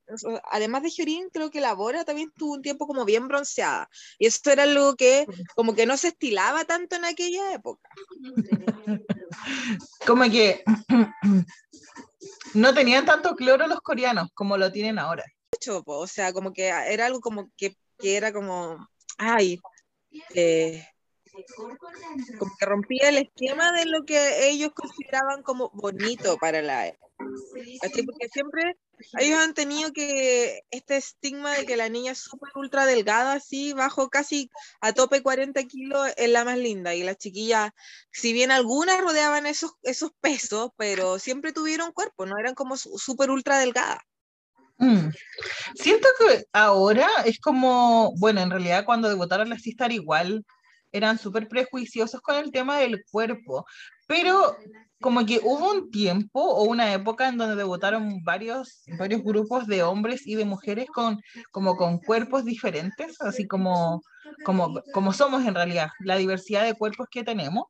además 0.52 0.84
de 0.84 0.90
Hyorin, 0.90 1.30
creo 1.34 1.50
que 1.50 1.60
la 1.60 1.74
Bora 1.74 2.06
también 2.06 2.32
tuvo 2.38 2.54
un 2.54 2.62
tiempo 2.62 2.88
como 2.88 3.04
bien 3.04 3.28
bronceada. 3.28 3.90
Y 4.20 4.28
eso 4.28 4.52
era 4.52 4.64
algo 4.64 4.96
que 4.96 5.26
como 5.56 5.74
que 5.76 5.86
no 5.86 5.98
se 5.98 6.10
estilaba 6.10 6.64
tanto 6.66 6.96
en 6.96 7.06
aquella 7.06 7.54
época. 7.54 7.90
Como 10.06 10.24
que 10.30 10.64
no 12.54 12.74
tenían 12.74 13.06
tanto 13.06 13.36
cloro 13.36 13.66
los 13.68 13.82
coreanos 13.82 14.30
como 14.34 14.58
lo 14.58 14.72
tienen 14.72 15.00
ahora. 15.00 15.24
Mucho, 15.54 15.84
po, 15.84 16.00
o 16.00 16.08
sea, 16.08 16.34
como 16.34 16.54
que 16.54 16.68
era 16.68 17.06
algo 17.06 17.20
como 17.22 17.50
que, 17.58 17.76
que 18.00 18.18
era 18.18 18.32
como, 18.34 18.88
ay, 19.18 19.60
eh, 20.36 20.86
como 22.38 22.52
que 22.60 22.66
rompía 22.66 23.10
el 23.10 23.18
esquema 23.18 23.72
de 23.72 23.86
lo 23.86 24.04
que 24.06 24.50
ellos 24.50 24.72
consideraban 24.74 25.44
como 25.44 25.70
bonito 25.74 26.38
para 26.38 26.62
la 26.62 26.88
época. 26.88 27.04
¿cachai? 27.82 28.04
Porque 28.04 28.28
siempre 28.30 28.78
ellos 29.20 29.40
han 29.40 29.54
tenido 29.54 29.92
que 29.92 30.62
este 30.72 30.98
estigma 30.98 31.56
de 31.56 31.66
que 31.66 31.78
la 31.78 31.90
niña 31.90 32.12
es 32.12 32.20
súper 32.20 32.52
ultra 32.56 32.86
delgada, 32.86 33.34
así, 33.34 33.74
bajo 33.74 34.10
casi 34.10 34.50
a 34.82 34.94
tope 34.94 35.24
40 35.24 35.64
kilos, 35.64 36.12
es 36.18 36.30
la 36.30 36.46
más 36.46 36.58
linda. 36.58 36.94
Y 36.96 37.04
las 37.04 37.18
chiquillas, 37.18 37.72
si 38.12 38.34
bien 38.34 38.52
algunas 38.52 39.00
rodeaban 39.02 39.46
esos, 39.46 39.74
esos 39.84 40.12
pesos, 40.22 40.72
pero 40.78 41.20
siempre 41.20 41.54
tuvieron 41.54 41.92
cuerpo, 41.92 42.26
no 42.26 42.38
eran 42.38 42.56
como 42.56 42.78
súper 42.78 43.30
ultra 43.32 43.58
delgadas. 43.58 44.00
Mm. 44.78 45.10
Siento 45.76 46.08
que 46.20 46.46
ahora 46.52 47.08
es 47.26 47.40
como, 47.40 48.14
bueno, 48.18 48.42
en 48.42 48.50
realidad 48.50 48.86
cuando 48.86 49.10
debutaron 49.10 49.50
las 49.50 49.62
Sistar 49.62 49.92
igual 49.92 50.46
eran 50.92 51.18
súper 51.18 51.48
prejuiciosos 51.48 52.22
con 52.22 52.36
el 52.36 52.52
tema 52.52 52.78
del 52.78 53.04
cuerpo, 53.12 53.66
pero 54.08 54.56
como 55.02 55.26
que 55.26 55.40
hubo 55.44 55.72
un 55.72 55.92
tiempo 55.92 56.40
o 56.42 56.64
una 56.64 56.94
época 56.94 57.28
en 57.28 57.38
donde 57.38 57.56
debutaron 57.56 58.24
varios, 58.24 58.84
varios 58.98 59.22
grupos 59.22 59.68
de 59.68 59.84
hombres 59.84 60.26
y 60.26 60.36
de 60.36 60.46
mujeres 60.46 60.88
con, 60.88 61.20
como 61.52 61.76
con 61.76 61.98
cuerpos 61.98 62.46
diferentes, 62.46 63.20
así 63.22 63.46
como, 63.48 64.02
como, 64.46 64.82
como 64.94 65.12
somos 65.12 65.46
en 65.46 65.56
realidad, 65.56 65.90
la 66.00 66.16
diversidad 66.16 66.64
de 66.64 66.76
cuerpos 66.76 67.08
que 67.12 67.24
tenemos. 67.24 67.66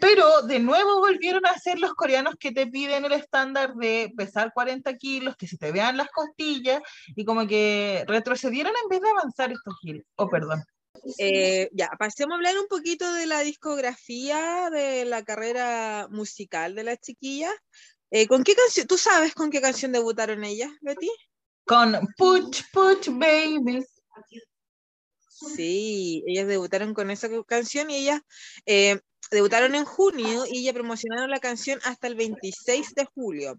Pero 0.00 0.42
de 0.42 0.58
nuevo 0.58 1.00
volvieron 1.00 1.46
a 1.46 1.58
ser 1.58 1.78
los 1.78 1.94
coreanos 1.94 2.34
que 2.38 2.52
te 2.52 2.66
piden 2.66 3.04
el 3.04 3.12
estándar 3.12 3.74
de 3.74 4.12
pesar 4.16 4.52
40 4.52 4.96
kilos, 4.96 5.36
que 5.36 5.46
se 5.46 5.56
te 5.56 5.72
vean 5.72 5.96
las 5.96 6.08
costillas, 6.08 6.82
y 7.14 7.24
como 7.24 7.46
que 7.46 8.04
retrocedieron 8.06 8.72
en 8.82 8.88
vez 8.88 9.00
de 9.00 9.10
avanzar 9.10 9.52
estos 9.52 9.74
giles. 9.80 10.04
Oh, 10.16 10.28
perdón. 10.28 10.62
Eh, 11.18 11.68
ya, 11.72 11.90
pasemos 11.98 12.32
a 12.32 12.36
hablar 12.36 12.58
un 12.58 12.66
poquito 12.66 13.12
de 13.12 13.26
la 13.26 13.40
discografía 13.40 14.68
de 14.70 15.04
la 15.04 15.22
carrera 15.22 16.08
musical 16.10 16.74
de 16.74 16.84
las 16.84 17.00
chiquillas. 17.00 17.54
Eh, 18.10 18.26
¿con 18.26 18.42
qué 18.42 18.54
canción? 18.54 18.86
¿Tú 18.86 18.96
sabes 18.96 19.34
con 19.34 19.50
qué 19.50 19.60
canción 19.60 19.92
debutaron 19.92 20.44
ellas, 20.44 20.70
Betty? 20.80 21.10
Con 21.64 21.98
Puch 22.16 22.62
Puch 22.72 23.08
Baby. 23.10 23.84
Sí, 25.38 26.24
ellas 26.26 26.46
debutaron 26.48 26.94
con 26.94 27.10
esa 27.10 27.28
canción 27.46 27.90
y 27.90 27.96
ellas 27.96 28.20
eh, 28.66 29.00
debutaron 29.30 29.74
en 29.74 29.84
junio 29.84 30.44
y 30.50 30.64
ya 30.64 30.72
promocionaron 30.72 31.30
la 31.30 31.40
canción 31.40 31.80
hasta 31.84 32.06
el 32.06 32.14
26 32.14 32.94
de 32.94 33.04
julio. 33.04 33.58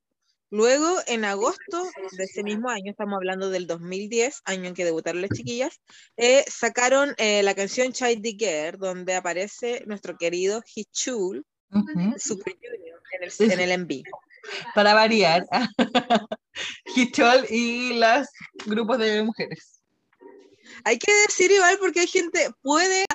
Luego, 0.52 0.98
en 1.06 1.26
agosto 1.26 1.84
de 2.12 2.24
ese 2.24 2.44
mismo 2.44 2.70
año, 2.70 2.90
estamos 2.90 3.18
hablando 3.18 3.52
del 3.52 3.68
2010, 3.68 4.42
año 4.46 4.66
en 4.66 4.74
que 4.74 4.84
debutaron 4.84 5.22
las 5.22 5.30
chiquillas, 5.30 5.80
eh, 6.18 6.44
sacaron 6.48 7.14
eh, 7.18 7.44
la 7.44 7.54
canción 7.54 7.94
Child 7.94 8.24
the 8.24 8.32
Girl, 8.32 8.80
donde 8.80 9.14
aparece 9.14 9.84
nuestro 9.86 10.18
querido 10.18 10.64
Hichul, 10.74 11.46
Ujú. 11.72 12.16
Super 12.18 12.56
Junior, 12.56 13.00
en 13.12 13.24
el, 13.24 13.32
Sí, 13.32 13.44
en 13.44 13.60
el 13.60 13.72
MV. 13.72 14.02
Para 14.74 14.96
variar. 14.96 15.46
Hichol 16.96 17.46
y 17.50 18.00
los 18.00 18.28
grupos 18.66 18.98
de 18.98 19.24
mujeres. 19.24 19.79
Hay 20.84 20.98
que 20.98 21.12
decir 21.28 21.52
igual 21.52 21.78
porque 21.80 22.02
hay 22.02 22.08
gente, 22.08 22.50
puede 22.62 23.06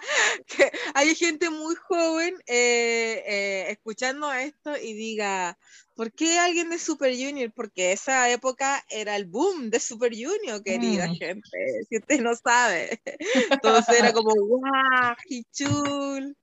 que 0.47 0.71
hay 0.95 1.15
gente 1.15 1.51
muy 1.51 1.75
joven 1.75 2.35
eh, 2.47 3.23
eh, 3.27 3.67
escuchando 3.71 4.33
esto 4.33 4.77
y 4.77 4.95
diga, 4.95 5.59
¿por 5.95 6.13
qué 6.13 6.39
alguien 6.39 6.71
de 6.71 6.79
Super 6.79 7.13
Junior? 7.13 7.53
Porque 7.55 7.93
esa 7.93 8.31
época 8.31 8.85
era 8.89 9.17
el 9.17 9.27
boom 9.27 9.71
de 9.71 9.81
Super 9.81 10.13
Junior, 10.13 10.63
querida 10.63 11.09
Mm. 11.09 11.17
gente, 11.17 11.59
si 11.89 11.99
usted 11.99 12.21
no 12.21 12.35
sabe. 12.37 13.01
Entonces 13.63 13.99
era 13.99 14.13
como, 14.13 14.33
¡guau! 14.35 15.15
¡Hichul! 15.29 16.37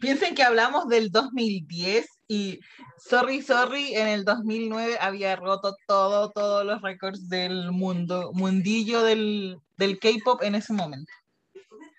Piensen 0.00 0.34
que 0.34 0.42
hablamos 0.42 0.88
del 0.88 1.10
2010 1.10 2.06
y 2.28 2.60
Sorry 2.96 3.42
Sorry 3.42 3.94
en 3.94 4.08
el 4.08 4.24
2009 4.24 4.96
había 5.00 5.36
roto 5.36 5.76
todo, 5.86 6.30
todos 6.30 6.64
los 6.64 6.80
récords 6.82 7.28
del 7.28 7.70
mundo, 7.70 8.30
mundillo 8.32 9.02
del, 9.02 9.58
del 9.80 9.98
K-pop 9.98 10.42
en 10.42 10.54
ese 10.54 10.72
momento. 10.72 11.10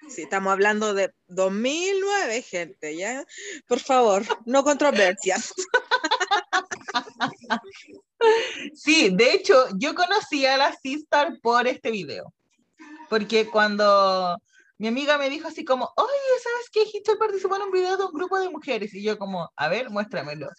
Sí, 0.08 0.24
estamos 0.24 0.52
hablando 0.52 0.94
de 0.94 1.12
2009, 1.28 2.42
gente, 2.42 2.96
¿ya? 2.96 3.26
Por 3.68 3.80
favor, 3.80 4.24
no 4.46 4.64
controversias. 4.64 5.54
Sí, 8.76 9.10
de 9.12 9.34
hecho, 9.34 9.66
yo 9.78 9.96
conocí 9.96 10.46
a 10.46 10.58
la 10.58 10.76
Sistar 10.76 11.40
por 11.42 11.68
este 11.68 11.90
video. 11.90 12.32
Porque 13.10 13.50
cuando 13.50 14.38
mi 14.78 14.88
amiga 14.88 15.18
me 15.18 15.30
dijo 15.30 15.48
así 15.48 15.66
como, 15.66 15.92
oye, 15.96 16.12
¿sabes 16.44 16.70
qué? 16.72 16.82
Hitchell 16.82 17.18
participó 17.18 17.56
en 17.56 17.64
un 17.64 17.72
video 17.72 17.98
de 17.98 18.06
un 18.06 18.14
grupo 18.14 18.40
de 18.40 18.50
mujeres. 18.50 18.94
Y 18.94 19.02
yo 19.02 19.18
como, 19.18 19.50
a 19.56 19.68
ver, 19.70 19.90
muéstramelo. 19.90 20.50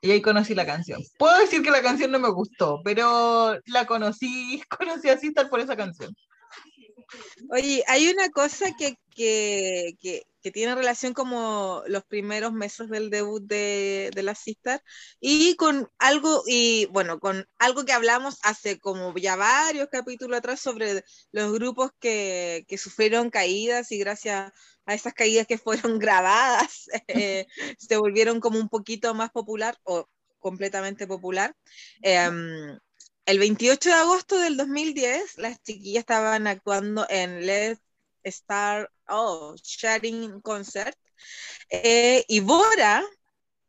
Y 0.00 0.10
ahí 0.10 0.22
conocí 0.22 0.54
la 0.54 0.66
canción. 0.66 1.00
Puedo 1.18 1.38
decir 1.38 1.62
que 1.62 1.70
la 1.70 1.82
canción 1.82 2.10
no 2.10 2.18
me 2.18 2.30
gustó, 2.30 2.80
pero 2.84 3.58
la 3.66 3.86
conocí, 3.86 4.62
conocí 4.78 5.08
a 5.08 5.18
Sistar 5.18 5.48
por 5.48 5.60
esa 5.60 5.76
canción. 5.76 6.14
Oye, 7.50 7.84
hay 7.86 8.08
una 8.08 8.30
cosa 8.30 8.72
que, 8.76 8.96
que, 9.14 9.96
que, 10.00 10.22
que 10.42 10.50
tiene 10.50 10.74
relación 10.74 11.12
como 11.14 11.82
los 11.86 12.04
primeros 12.04 12.52
meses 12.52 12.88
del 12.88 13.10
debut 13.10 13.42
de, 13.44 14.10
de 14.14 14.22
la 14.22 14.34
Sistar 14.34 14.82
y 15.20 15.56
con 15.56 15.88
algo, 15.98 16.42
y 16.46 16.86
bueno, 16.86 17.18
con 17.20 17.46
algo 17.58 17.84
que 17.84 17.92
hablamos 17.92 18.38
hace 18.42 18.78
como 18.78 19.14
ya 19.16 19.36
varios 19.36 19.88
capítulos 19.88 20.38
atrás 20.38 20.60
sobre 20.60 21.04
los 21.32 21.52
grupos 21.52 21.90
que, 22.00 22.64
que 22.68 22.78
sufrieron 22.78 23.30
caídas 23.30 23.92
y 23.92 23.98
gracias 23.98 24.52
a 24.86 24.94
esas 24.94 25.14
caídas 25.14 25.46
que 25.46 25.58
fueron 25.58 25.98
grabadas 25.98 26.88
eh, 27.08 27.46
se 27.78 27.96
volvieron 27.96 28.40
como 28.40 28.58
un 28.58 28.68
poquito 28.68 29.14
más 29.14 29.30
popular 29.30 29.76
o 29.84 30.08
completamente 30.38 31.06
popular. 31.06 31.56
Em, 32.02 32.78
el 33.26 33.38
28 33.38 33.88
de 33.88 33.94
agosto 33.94 34.38
del 34.38 34.56
2010, 34.56 35.38
las 35.38 35.62
chiquillas 35.62 36.00
estaban 36.00 36.46
actuando 36.46 37.06
en 37.08 37.44
Let's 37.44 37.80
Star 38.22 38.90
oh, 39.08 39.54
Sharing 39.62 40.40
Concert 40.40 40.96
eh, 41.68 42.24
y 42.28 42.40
Bora 42.40 43.04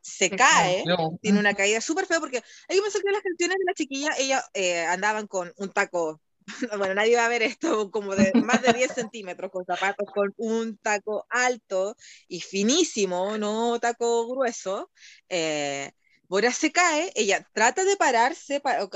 se 0.02 0.30
cae, 0.30 0.84
tiene 1.22 1.40
una 1.40 1.54
caída 1.54 1.82
súper 1.82 2.06
fea 2.06 2.20
porque 2.20 2.42
hay 2.70 2.78
que 2.78 2.82
pensar 2.82 3.02
que 3.02 3.12
las 3.12 3.22
canciones 3.22 3.58
de 3.58 3.66
las 3.66 3.76
chiquillas, 3.76 4.20
ellas 4.20 4.44
eh, 4.54 4.86
andaban 4.86 5.28
con 5.28 5.52
un 5.58 5.70
taco 5.72 6.22
bueno, 6.78 6.94
nadie 6.94 7.18
va 7.18 7.26
a 7.26 7.30
ver 7.30 7.44
esto 7.44 7.92
como 7.92 8.16
de 8.16 8.32
más 8.36 8.62
de 8.62 8.74
10 8.74 8.94
centímetros 8.94 9.52
con 9.52 9.66
zapatos 9.66 10.08
con 10.14 10.34
un 10.38 10.78
taco 10.78 11.26
alto 11.30 11.96
y 12.28 12.40
finísimo, 12.40 13.38
no 13.38 13.80
taco 13.80 14.28
grueso. 14.28 14.90
Eh, 15.28 15.92
Bora 16.30 16.52
se 16.52 16.72
cae, 16.74 17.12
ella 17.16 17.48
trata 17.54 17.86
de 17.86 17.96
pararse 17.96 18.60
para, 18.60 18.84
o 18.84 18.90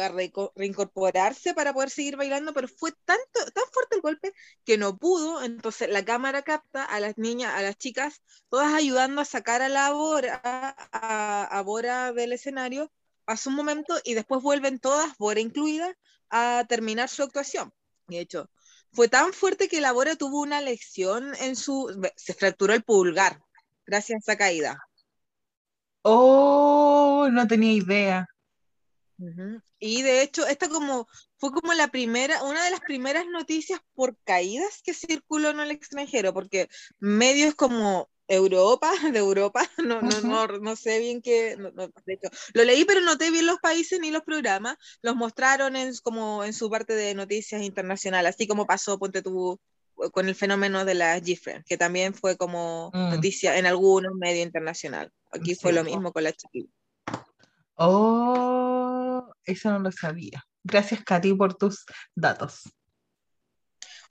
reincorporarse 0.55 1.53
para 1.53 1.73
poder 1.73 1.89
seguir 1.89 2.17
bailando, 2.17 2.53
pero 2.53 2.67
fue 2.67 2.91
tanto, 3.05 3.39
tan 3.53 3.63
fuerte 3.71 3.95
el 3.95 4.01
golpe 4.01 4.33
que 4.65 4.77
no 4.77 4.97
pudo. 4.97 5.41
Entonces 5.41 5.89
la 5.89 6.03
cámara 6.03 6.41
capta 6.41 6.83
a 6.83 6.99
las 6.99 7.17
niñas, 7.17 7.53
a 7.53 7.61
las 7.61 7.77
chicas, 7.77 8.21
todas 8.49 8.73
ayudando 8.73 9.21
a 9.21 9.25
sacar 9.25 9.61
a 9.61 9.69
la 9.69 9.91
Bora, 9.93 10.41
a, 10.43 11.43
a 11.43 11.61
Bora 11.61 12.11
del 12.11 12.33
escenario. 12.33 12.91
Pasa 13.23 13.49
un 13.49 13.55
momento 13.55 13.97
y 14.03 14.13
después 14.13 14.41
vuelven 14.41 14.79
todas, 14.79 15.17
Bora 15.17 15.39
incluida, 15.39 15.95
a 16.29 16.65
terminar 16.67 17.07
su 17.07 17.23
actuación. 17.23 17.73
De 18.07 18.19
hecho, 18.19 18.49
fue 18.91 19.07
tan 19.07 19.31
fuerte 19.31 19.69
que 19.69 19.79
la 19.79 19.93
Bora 19.93 20.17
tuvo 20.17 20.41
una 20.41 20.59
lesión 20.59 21.33
en 21.39 21.55
su. 21.55 22.09
se 22.17 22.33
fracturó 22.33 22.73
el 22.73 22.83
pulgar 22.83 23.41
gracias 23.85 24.17
a 24.17 24.19
esa 24.19 24.37
caída. 24.37 24.90
Oh, 26.03 27.27
no 27.31 27.47
tenía 27.47 27.73
idea. 27.73 28.27
Y 29.79 30.03
de 30.03 30.21
hecho, 30.21 30.45
esta 30.47 30.69
como 30.69 31.07
fue 31.37 31.51
como 31.51 31.73
la 31.73 31.87
primera, 31.89 32.43
una 32.43 32.63
de 32.63 32.69
las 32.71 32.81
primeras 32.81 33.25
noticias 33.27 33.79
por 33.95 34.15
caídas 34.23 34.81
que 34.83 34.93
circuló 34.93 35.49
en 35.49 35.59
el 35.59 35.71
extranjero, 35.71 36.33
porque 36.33 36.69
medios 36.99 37.55
como 37.55 38.09
Europa, 38.27 38.91
de 39.11 39.19
Europa, 39.19 39.67
no, 39.85 40.01
no, 40.03 40.21
no, 40.21 40.47
no 40.47 40.75
sé 40.75 40.99
bien 40.99 41.21
qué, 41.21 41.55
no- 41.57 41.71
no, 41.71 41.87
de 42.05 42.13
hecho, 42.13 42.29
lo 42.53 42.63
leí, 42.63 42.85
pero 42.85 43.01
noté 43.01 43.31
bien 43.31 43.47
los 43.47 43.59
países 43.59 43.99
ni 43.99 44.11
los 44.11 44.21
programas, 44.23 44.77
los 45.01 45.15
mostraron 45.15 45.75
en, 45.75 45.93
como 46.03 46.43
en 46.43 46.53
su 46.53 46.69
parte 46.69 46.93
de 46.93 47.15
noticias 47.15 47.61
internacionales, 47.63 48.35
así 48.35 48.47
como 48.47 48.67
pasó, 48.67 48.99
ponte 48.99 49.21
tú, 49.23 49.59
con 50.11 50.27
el 50.27 50.35
fenómeno 50.35 50.85
de 50.85 50.93
la 50.95 51.19
GIFRE, 51.19 51.63
que 51.67 51.77
también 51.77 52.13
fue 52.13 52.37
como 52.37 52.89
Mm. 52.93 53.11
noticia 53.11 53.57
en 53.57 53.65
algunos 53.65 54.13
medios 54.15 54.45
internacionales. 54.45 55.11
Aquí 55.31 55.55
fue 55.55 55.71
Sí, 55.71 55.75
lo 55.75 55.83
mismo 55.83 56.11
con 56.11 56.23
la 56.23 56.33
chiquilla. 56.33 56.69
Oh, 57.75 59.25
eso 59.45 59.71
no 59.71 59.79
lo 59.79 59.91
sabía. 59.91 60.45
Gracias, 60.63 61.03
Katy, 61.03 61.33
por 61.33 61.55
tus 61.55 61.85
datos. 62.15 62.61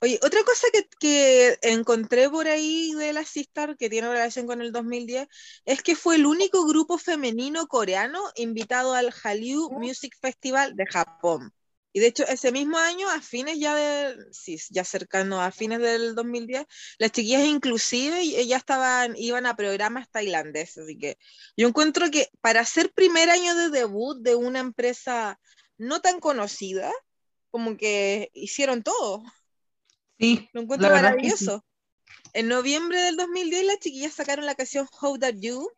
Oye, 0.03 0.19
otra 0.23 0.43
cosa 0.43 0.67
que, 0.73 0.89
que 0.99 1.57
encontré 1.61 2.27
por 2.29 2.47
ahí 2.47 2.91
de 2.95 3.13
la 3.13 3.23
Sistar 3.23 3.77
que 3.77 3.89
tiene 3.89 4.09
relación 4.09 4.47
con 4.47 4.59
el 4.61 4.71
2010 4.71 5.27
es 5.65 5.83
que 5.83 5.95
fue 5.95 6.15
el 6.15 6.25
único 6.25 6.65
grupo 6.65 6.97
femenino 6.97 7.67
coreano 7.67 8.19
invitado 8.35 8.93
al 8.95 9.11
Hallyu 9.11 9.69
Music 9.69 10.15
Festival 10.19 10.75
de 10.75 10.85
Japón. 10.87 11.53
Y 11.93 11.99
de 11.99 12.07
hecho, 12.07 12.25
ese 12.27 12.51
mismo 12.51 12.77
año, 12.77 13.09
a 13.09 13.21
fines 13.21 13.59
ya 13.59 13.75
de, 13.75 14.17
sí, 14.31 14.57
ya 14.69 14.83
cercano 14.85 15.41
a 15.41 15.51
fines 15.51 15.79
del 15.79 16.15
2010, 16.15 16.65
las 16.97 17.11
chiquillas 17.11 17.45
inclusive 17.45 18.45
ya 18.45 18.57
estaban, 18.57 19.15
iban 19.17 19.45
a 19.45 19.55
programas 19.55 20.09
tailandeses. 20.09 20.85
Así 20.85 20.97
que 20.97 21.17
yo 21.57 21.67
encuentro 21.67 22.09
que 22.09 22.29
para 22.39 22.63
ser 22.65 22.91
primer 22.93 23.29
año 23.29 23.55
de 23.55 23.69
debut 23.69 24.21
de 24.21 24.35
una 24.35 24.59
empresa 24.59 25.39
no 25.77 25.99
tan 25.99 26.19
conocida, 26.19 26.91
como 27.49 27.75
que 27.75 28.29
hicieron 28.33 28.83
todo. 28.83 29.23
Sí, 30.17 30.49
Lo 30.53 30.61
encuentro 30.61 30.89
que 30.89 30.95
sí. 30.95 31.01
maravilloso. 31.01 31.65
En 32.33 32.47
noviembre 32.47 33.01
del 33.01 33.17
2010 33.17 33.65
las 33.65 33.79
chiquillas 33.79 34.13
sacaron 34.13 34.45
la 34.45 34.55
canción 34.55 34.87
How 35.01 35.19
That 35.19 35.35
You, 35.35 35.69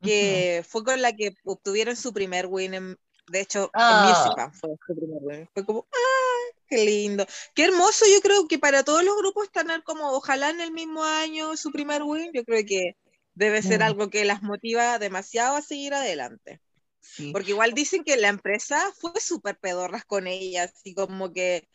que 0.00 0.64
fue 0.68 0.84
con 0.84 1.02
la 1.02 1.16
que 1.16 1.34
obtuvieron 1.44 1.96
su 1.96 2.12
primer 2.12 2.46
win. 2.46 2.74
En, 2.74 2.98
de 3.30 3.40
hecho, 3.40 3.70
Ah. 3.74 4.34
en 4.46 4.52
fue 4.52 4.70
su 4.86 4.94
primer 4.94 5.18
win. 5.22 5.48
Fue 5.54 5.64
como, 5.64 5.86
¡ah! 5.92 6.56
¡Qué 6.68 6.84
lindo! 6.84 7.26
Qué 7.54 7.64
hermoso. 7.64 8.04
Yo 8.12 8.20
creo 8.20 8.46
que 8.46 8.58
para 8.58 8.82
todos 8.84 9.02
los 9.02 9.16
grupos 9.16 9.50
tener 9.50 9.82
como, 9.82 10.12
ojalá 10.12 10.50
en 10.50 10.60
el 10.60 10.70
mismo 10.72 11.02
año 11.04 11.56
su 11.56 11.70
primer 11.70 12.02
win, 12.02 12.30
yo 12.32 12.44
creo 12.44 12.64
que 12.66 12.96
debe 13.34 13.62
ser 13.62 13.80
Mm. 13.80 13.82
algo 13.84 14.10
que 14.10 14.24
las 14.24 14.42
motiva 14.42 14.98
demasiado 14.98 15.56
a 15.56 15.62
seguir 15.62 15.94
adelante. 15.94 16.60
Sí. 17.00 17.32
Porque 17.32 17.52
igual 17.52 17.72
dicen 17.72 18.04
que 18.04 18.16
la 18.16 18.28
empresa 18.28 18.92
fue 18.98 19.12
súper 19.20 19.56
pedorras 19.58 20.04
con 20.04 20.26
ellas, 20.26 20.72
así 20.74 20.94
como 20.94 21.32
que 21.32 21.68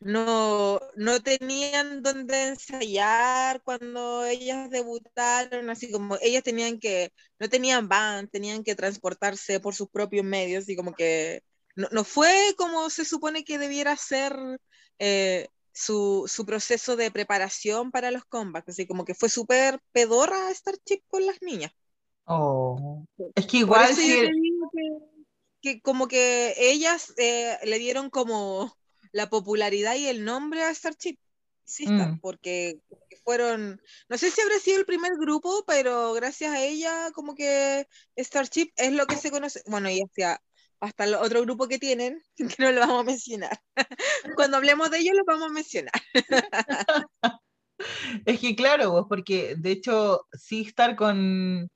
no, 0.00 0.80
no 0.96 1.22
tenían 1.22 2.02
dónde 2.02 2.48
ensayar 2.48 3.62
cuando 3.62 4.24
ellas 4.24 4.70
debutaron, 4.70 5.70
así 5.70 5.92
como 5.92 6.16
ellas 6.22 6.42
tenían 6.42 6.78
que, 6.78 7.12
no 7.38 7.48
tenían 7.48 7.88
van, 7.88 8.28
tenían 8.28 8.64
que 8.64 8.74
transportarse 8.74 9.60
por 9.60 9.74
sus 9.74 9.88
propios 9.88 10.24
medios, 10.24 10.68
y 10.68 10.76
como 10.76 10.94
que 10.94 11.42
no, 11.76 11.88
no 11.92 12.04
fue 12.04 12.54
como 12.56 12.88
se 12.90 13.04
supone 13.04 13.44
que 13.44 13.58
debiera 13.58 13.94
ser 13.96 14.34
eh, 14.98 15.48
su, 15.72 16.24
su 16.26 16.46
proceso 16.46 16.96
de 16.96 17.10
preparación 17.10 17.90
para 17.90 18.10
los 18.10 18.24
comebacks, 18.24 18.70
así 18.70 18.86
como 18.86 19.04
que 19.04 19.14
fue 19.14 19.28
súper 19.28 19.78
pedorra 19.92 20.52
Starship 20.52 21.02
con 21.08 21.26
las 21.26 21.40
niñas. 21.42 21.72
Oh. 22.24 23.04
Es 23.34 23.46
que 23.46 23.58
igual 23.58 23.94
si 23.94 24.30
que 25.62 25.80
como 25.82 26.08
que 26.08 26.54
ellas 26.56 27.12
eh, 27.18 27.58
le 27.64 27.78
dieron 27.78 28.08
como 28.08 28.74
la 29.12 29.28
popularidad 29.30 29.96
y 29.96 30.06
el 30.06 30.24
nombre 30.24 30.62
a 30.62 30.74
Starship 30.74 31.18
Sisters, 31.64 32.14
Mm. 32.14 32.20
porque 32.20 32.80
fueron, 33.24 33.80
no 34.08 34.18
sé 34.18 34.30
si 34.30 34.40
habrá 34.40 34.58
sido 34.58 34.78
el 34.80 34.86
primer 34.86 35.12
grupo, 35.20 35.64
pero 35.66 36.12
gracias 36.14 36.52
a 36.52 36.62
ella 36.64 37.10
como 37.14 37.34
que 37.34 37.86
Starship 38.16 38.72
es 38.76 38.92
lo 38.92 39.06
que 39.06 39.16
se 39.16 39.30
conoce, 39.30 39.62
bueno, 39.66 39.88
y 39.88 40.02
hasta, 40.02 40.42
hasta 40.80 41.04
el 41.04 41.14
otro 41.14 41.42
grupo 41.42 41.68
que 41.68 41.78
tienen, 41.78 42.22
que 42.36 42.48
no 42.58 42.72
lo 42.72 42.80
vamos 42.80 43.00
a 43.00 43.04
mencionar. 43.04 43.60
Cuando 44.36 44.56
hablemos 44.56 44.90
de 44.90 44.98
ellos 44.98 45.14
los 45.16 45.26
vamos 45.26 45.50
a 45.50 45.52
mencionar. 45.52 45.92
Es 48.26 48.40
que 48.40 48.54
claro, 48.54 48.90
vos, 48.90 49.06
porque 49.08 49.54
de 49.56 49.70
hecho, 49.70 50.26
sí 50.32 50.62
estar 50.66 50.96
con 50.96 51.70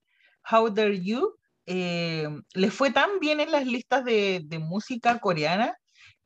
How 0.50 0.68
Dare 0.68 1.00
You 1.00 1.34
eh, 1.66 2.28
le 2.52 2.70
fue 2.70 2.90
tan 2.90 3.20
bien 3.20 3.40
en 3.40 3.50
las 3.50 3.64
listas 3.66 4.04
de, 4.04 4.42
de 4.44 4.58
música 4.58 5.18
coreana 5.18 5.78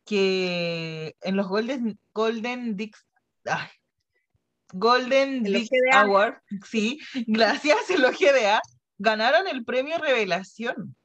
que 0.09 1.17
en 1.23 1.37
los 1.37 1.49
Golden, 1.49 1.99
Golden 2.15 2.77
Dix, 2.77 2.99
ay, 3.45 3.69
Golden 4.73 5.45
GDA. 5.45 6.01
Award, 6.01 6.37
sí, 6.71 6.99
gracias 7.27 7.91
en 7.91 8.03
los 8.03 8.19
GDA, 8.19 8.61
ganaron 8.99 9.47
el 9.49 9.65
premio 9.65 9.99
Revelación. 9.99 10.97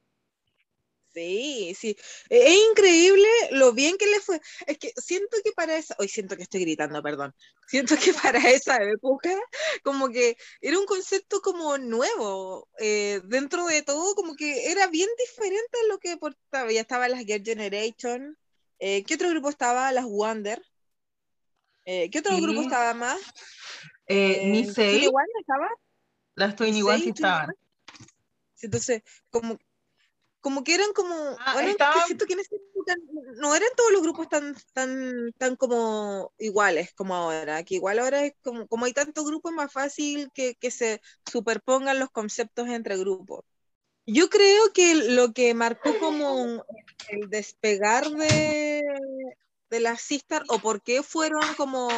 Sí, 1.14 1.74
sí. 1.78 1.96
E- 2.28 2.48
Es 2.48 2.56
increíble 2.70 3.28
lo 3.52 3.72
bien 3.72 3.96
que 3.98 4.06
le 4.06 4.18
fue. 4.20 4.40
Es 4.66 4.78
que 4.78 4.92
siento 4.96 5.36
que 5.44 5.52
para 5.52 5.76
esa, 5.76 5.94
hoy 5.98 6.08
siento 6.08 6.36
que 6.36 6.42
estoy 6.42 6.62
gritando, 6.62 7.00
perdón. 7.02 7.32
Siento 7.68 7.94
que 7.96 8.12
para 8.12 8.38
esa 8.50 8.82
época, 8.82 9.30
como 9.84 10.08
que 10.10 10.36
era 10.60 10.76
un 10.78 10.86
concepto 10.86 11.40
como 11.40 11.78
nuevo. 11.78 12.68
eh, 12.80 13.20
dentro 13.24 13.64
de 13.66 13.82
todo, 13.82 14.14
como 14.16 14.34
que 14.34 14.70
era 14.72 14.88
bien 14.88 15.08
diferente 15.18 15.78
a 15.84 15.86
lo 15.88 15.98
que 15.98 16.16
portaba. 16.16 16.72
Ya 16.72 16.80
estaban 16.80 17.12
las 17.12 17.20
Girl 17.24 17.44
Generation. 17.44 18.36
Eh, 18.86 19.02
¿qué 19.04 19.14
otro 19.14 19.30
grupo 19.30 19.48
estaba? 19.48 19.90
Las 19.92 20.04
Wonder. 20.04 20.62
Eh, 21.86 22.10
¿qué 22.10 22.18
otro 22.18 22.36
Sí. 22.36 22.42
grupo 22.42 22.60
estaba 22.60 22.92
más? 22.92 23.18
Eh, 24.06 24.42
Eh, 24.42 24.50
Ni 24.50 24.64
Sei, 24.66 24.90
21 24.98 25.24
estaba. 25.40 25.68
las 26.34 26.56
21 26.56 26.98
sí 26.98 27.08
estaban. 27.10 27.54
Entonces, 28.60 29.02
como, 29.30 29.58
como 30.40 30.62
que 30.64 30.74
eran 30.74 30.92
como, 30.92 31.14
Ah, 31.38 31.54
bueno, 31.54 31.68
que 31.68 31.72
estaban- 31.72 32.06
siento 32.06 32.26
que 32.26 32.34
en 32.34 32.40
ese 32.40 32.56
no 33.36 33.54
eran 33.54 33.68
todos 33.76 33.92
los 33.92 34.02
grupos 34.02 34.28
tan, 34.28 34.54
tan, 34.74 35.32
tan 35.38 35.56
como 35.56 36.32
iguales 36.38 36.92
como 36.92 37.14
ahora, 37.14 37.62
que 37.64 37.76
igual 37.76 37.98
ahora 37.98 38.26
es 38.26 38.34
como, 38.42 38.66
como 38.68 38.84
hay 38.84 38.92
tantos 38.92 39.24
grupos 39.24 39.52
es 39.52 39.56
más 39.56 39.72
fácil 39.72 40.30
que, 40.34 40.54
que 40.56 40.70
se 40.70 41.00
superpongan 41.30 41.98
los 41.98 42.10
conceptos 42.10 42.68
entre 42.68 42.98
grupos. 42.98 43.44
Yo 44.06 44.28
creo 44.28 44.70
que 44.74 44.94
lo 44.94 45.32
que 45.32 45.54
marcó 45.54 45.98
como 45.98 46.34
un- 46.34 46.62
el 47.08 47.30
despegar 47.30 48.06
de, 48.10 48.63
de 49.70 49.80
las 49.80 50.00
Sistar 50.00 50.42
o 50.48 50.58
por 50.58 50.82
qué 50.82 51.02
fueron 51.02 51.42
como 51.56 51.88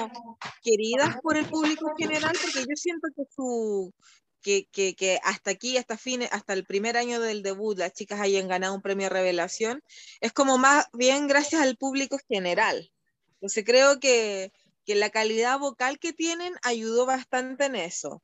queridas 0.63 1.17
por 1.23 1.37
el 1.37 1.47
público 1.47 1.91
en 1.91 1.97
general, 1.97 2.37
porque 2.41 2.61
yo 2.61 2.77
siento 2.77 3.09
que 3.15 3.25
su 3.35 3.93
que, 4.41 4.69
que, 4.71 4.95
que 4.95 5.19
hasta 5.25 5.51
aquí, 5.51 5.77
hasta 5.77 5.97
fines, 5.97 6.29
hasta 6.33 6.53
el 6.53 6.65
primer 6.65 6.97
año 6.97 7.21
del 7.21 7.43
debut, 7.43 7.77
las 7.77 7.93
chicas 7.93 8.21
hayan 8.21 8.47
ganado 8.47 8.75
un 8.75 8.83
premio 8.83 9.09
Revelación, 9.09 9.83
es 10.21 10.33
como 10.33 10.57
más 10.57 10.87
bien 10.93 11.27
gracias 11.27 11.61
al 11.61 11.77
público 11.77 12.17
general. 12.29 12.93
Entonces 13.35 13.65
creo 13.65 13.99
que, 13.99 14.53
que 14.85 14.95
la 14.95 15.11
calidad 15.11 15.59
vocal 15.59 15.99
que 15.99 16.13
tienen 16.13 16.55
ayudó 16.63 17.07
bastante 17.07 17.65
en 17.65 17.75
eso. 17.75 18.23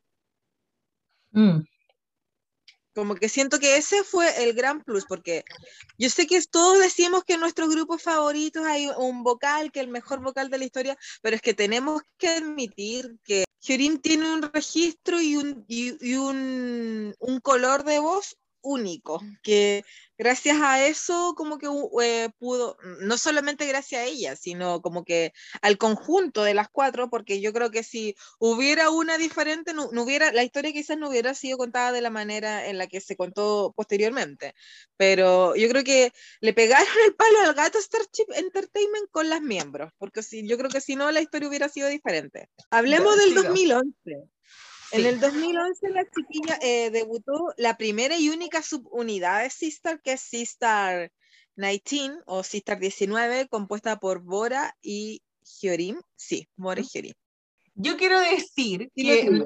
Mm, 1.33 1.63
Como 2.95 3.15
que 3.15 3.29
siento 3.29 3.59
que 3.59 3.77
ese 3.77 4.05
fue 4.05 4.45
el 4.45 4.53
gran 4.53 4.83
plus, 4.83 5.05
porque 5.07 5.45
yo 5.99 6.11
sé 6.11 6.27
que 6.27 6.41
todos 6.43 6.79
decimos 6.79 7.25
que 7.25 7.35
en 7.35 7.41
nuestros 7.41 7.71
grupos 7.71 8.03
favoritos 8.03 8.65
hay 8.67 8.91
un 8.99 9.23
vocal, 9.23 9.73
que 9.73 9.81
el 9.81 9.89
mejor 9.89 10.21
vocal 10.21 10.51
de 10.51 10.59
la 10.59 10.65
historia, 10.65 10.99
pero 11.23 11.37
es 11.37 11.43
que 11.43 11.55
tenemos 11.55 12.03
que 12.19 12.29
admitir 12.29 13.17
que 13.25 13.45
Hyurin 13.61 13.99
tiene 14.01 14.33
un 14.33 14.43
registro 14.43 15.21
y 15.21 15.37
un, 15.37 15.65
y, 15.69 15.97
y 16.07 16.17
un, 16.17 17.15
un 17.19 17.41
color 17.41 17.85
de 17.85 17.99
voz 17.99 18.37
único, 18.63 19.21
que 19.43 19.85
gracias 20.17 20.59
a 20.61 20.87
eso 20.87 21.35
como 21.37 21.59
que 21.59 21.67
eh, 22.03 22.31
pudo, 22.39 22.77
no 23.01 23.19
solamente 23.19 23.67
gracias 23.67 24.03
a 24.03 24.05
ella, 24.05 24.37
sino 24.37 24.81
como 24.81 25.05
que 25.05 25.33
al 25.61 25.79
conjunto 25.79 26.45
de 26.45 26.55
las 26.55 26.69
cuatro, 26.71 27.11
porque 27.11 27.41
yo 27.41 27.53
creo 27.53 27.71
que 27.71 27.83
si 27.83 28.15
hubiera 28.39 28.91
una 28.91 29.19
diferente, 29.19 29.75
no, 29.75 29.91
no 29.93 30.05
hubiera, 30.05 30.33
la 30.33 30.45
historia 30.45 30.73
quizás 30.73 30.97
no 30.97 31.09
hubiera 31.09 31.35
sido 31.35 31.59
contada 31.59 31.93
de 31.93 32.01
la 32.01 32.11
manera 32.11 32.67
en 32.67 32.79
la 32.79 32.87
que 32.87 33.01
se 33.01 33.17
contó 33.17 33.73
posteriormente, 33.77 34.55
pero 34.97 35.57
yo 35.57 35.69
creo 35.69 35.85
que 35.85 36.13
le 36.41 36.53
pegaron 36.53 36.87
el 37.07 37.15
palo 37.15 37.41
al 37.41 37.55
gato 37.55 37.81
Starship 37.81 38.33
Entertainment 38.35 39.11
con 39.11 39.29
las 39.29 39.43
miembros, 39.43 39.93
porque 39.99 40.23
si, 40.23 40.47
yo 40.47 40.57
creo 40.57 40.71
que 40.71 40.81
si 40.81 40.97
no 40.97 41.11
la 41.11 41.21
historia 41.21 41.49
hubiera 41.49 41.69
sido 41.69 41.89
diferente. 41.89 42.49
Hablemos 42.71 43.17
del 43.17 43.31
siga. 43.31 43.43
2011. 43.43 44.33
En 44.93 45.07
el 45.07 45.21
2011 45.21 45.91
la 45.91 46.05
chiquilla 46.05 46.59
eh, 46.61 46.91
debutó 46.91 47.55
la 47.57 47.79
primera 47.79 48.19
y 48.19 48.29
única 48.29 48.63
subunidad 48.63 49.43
de 49.43 49.49
Sistar, 49.49 50.03
que 50.03 50.13
es 50.13 50.21
Sistar 50.21 51.11
19 51.57 52.23
o 52.27 52.43
Sistar 52.43 52.79
19, 52.79 53.49
compuesta 53.49 53.99
por 53.99 54.21
Bora 54.21 54.77
y 54.83 55.23
Hyorim. 55.43 56.01
Sí, 56.15 56.47
Bora 56.57 56.83
y 56.83 56.85
Hyorim. 56.85 57.15
Yo 57.75 57.97
quiero 57.97 58.21
decir 58.21 58.91
que 58.95 59.45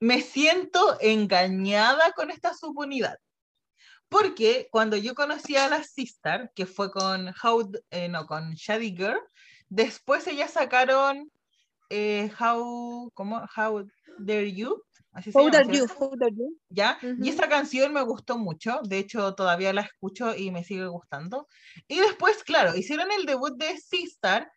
me 0.00 0.20
siento 0.20 0.98
engañada 1.00 2.12
con 2.12 2.30
esta 2.30 2.52
subunidad. 2.52 3.18
Porque 4.08 4.66
cuando 4.72 4.96
yo 4.96 5.14
conocí 5.14 5.54
a 5.54 5.68
la 5.68 5.84
Sistar, 5.84 6.50
que 6.56 6.66
fue 6.66 6.90
con 6.90 7.32
How, 7.40 7.70
eh, 7.90 8.08
no, 8.08 8.26
con 8.26 8.54
Shady 8.54 8.96
Girl, 8.96 9.20
después 9.68 10.26
ellas 10.26 10.54
sacaron 10.54 11.30
eh, 11.90 12.32
How, 12.40 13.12
¿cómo? 13.14 13.46
How 13.56 13.88
Dare 14.20 14.52
You, 14.52 14.82
así 15.12 15.32
se 15.32 15.38
How 15.38 15.50
llama, 15.50 15.64
Dare 15.64 15.78
You, 15.78 15.86
You. 16.36 16.58
¿ya? 16.68 16.98
Ujú. 17.02 17.16
Y 17.22 17.28
esa 17.28 17.48
canción 17.48 17.92
me 17.92 18.02
gustó 18.02 18.38
mucho, 18.38 18.80
de 18.84 18.98
hecho 18.98 19.34
todavía 19.34 19.72
la 19.72 19.82
escucho 19.82 20.34
y 20.36 20.50
me 20.50 20.64
sigue 20.64 20.86
gustando. 20.86 21.48
Y 21.88 22.00
después, 22.00 22.42
claro, 22.44 22.76
hicieron 22.76 23.10
el 23.12 23.26
debut 23.26 23.56
de 23.56 23.76
Sistar, 23.78 24.50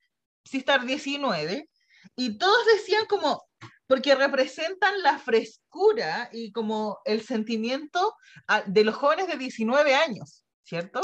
Sistar 0.43 0.85
19, 0.85 1.69
y 2.15 2.37
todos 2.37 2.65
decían 2.75 3.05
como, 3.07 3.43
porque 3.87 4.15
representan 4.15 5.01
la 5.01 5.19
frescura 5.19 6.29
y 6.31 6.51
como 6.51 6.99
el 7.05 7.21
sentimiento 7.21 8.15
ah, 8.47 8.63
de 8.65 8.83
los 8.83 8.95
jóvenes 8.95 9.27
de 9.27 9.37
19 9.37 9.95
años, 9.95 10.43
¿cierto? 10.63 11.01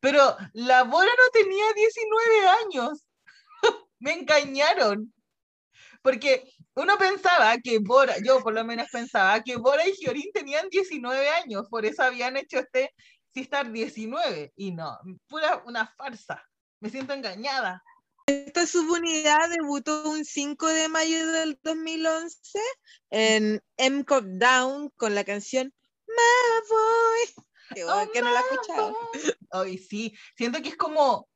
Pero 0.00 0.36
la 0.54 0.84
Bora 0.84 1.10
no 1.10 1.30
tenía 1.32 1.64
19 1.74 2.48
años, 2.64 3.06
me 3.98 4.12
engañaron. 4.12 5.12
Porque 6.02 6.50
uno 6.74 6.96
pensaba 6.96 7.56
que 7.58 7.78
Bora, 7.78 8.16
yo 8.24 8.42
por 8.42 8.54
lo 8.54 8.64
menos 8.64 8.88
pensaba 8.90 9.42
que 9.42 9.56
Bora 9.56 9.86
y 9.86 9.92
Giorín 9.92 10.30
tenían 10.32 10.68
19 10.68 11.28
años, 11.28 11.66
por 11.70 11.84
eso 11.84 12.02
habían 12.02 12.36
hecho 12.36 12.58
este 12.58 12.94
Sistar 13.32 13.70
19, 13.70 14.52
y 14.56 14.72
no, 14.72 14.98
pura 15.28 15.62
una 15.64 15.86
farsa. 15.96 16.44
Me 16.80 16.90
siento 16.90 17.12
engañada. 17.12 17.80
Esta 18.26 18.66
subunidad 18.66 19.48
debutó 19.60 20.10
un 20.10 20.24
5 20.24 20.66
de 20.66 20.88
mayo 20.88 21.28
del 21.28 21.58
2011 21.62 22.60
en 23.10 23.62
M 23.76 24.04
Down 24.04 24.90
con 24.96 25.14
la 25.14 25.22
canción 25.22 25.72
My 26.08 26.68
Boy. 26.68 27.84
Oh, 27.86 28.10
que 28.12 28.20
no 28.20 28.32
la 28.32 28.40
escuchaba. 28.40 28.94
Ay, 29.52 29.78
sí, 29.78 30.12
siento 30.36 30.60
que 30.60 30.70
es 30.70 30.76
como 30.76 31.28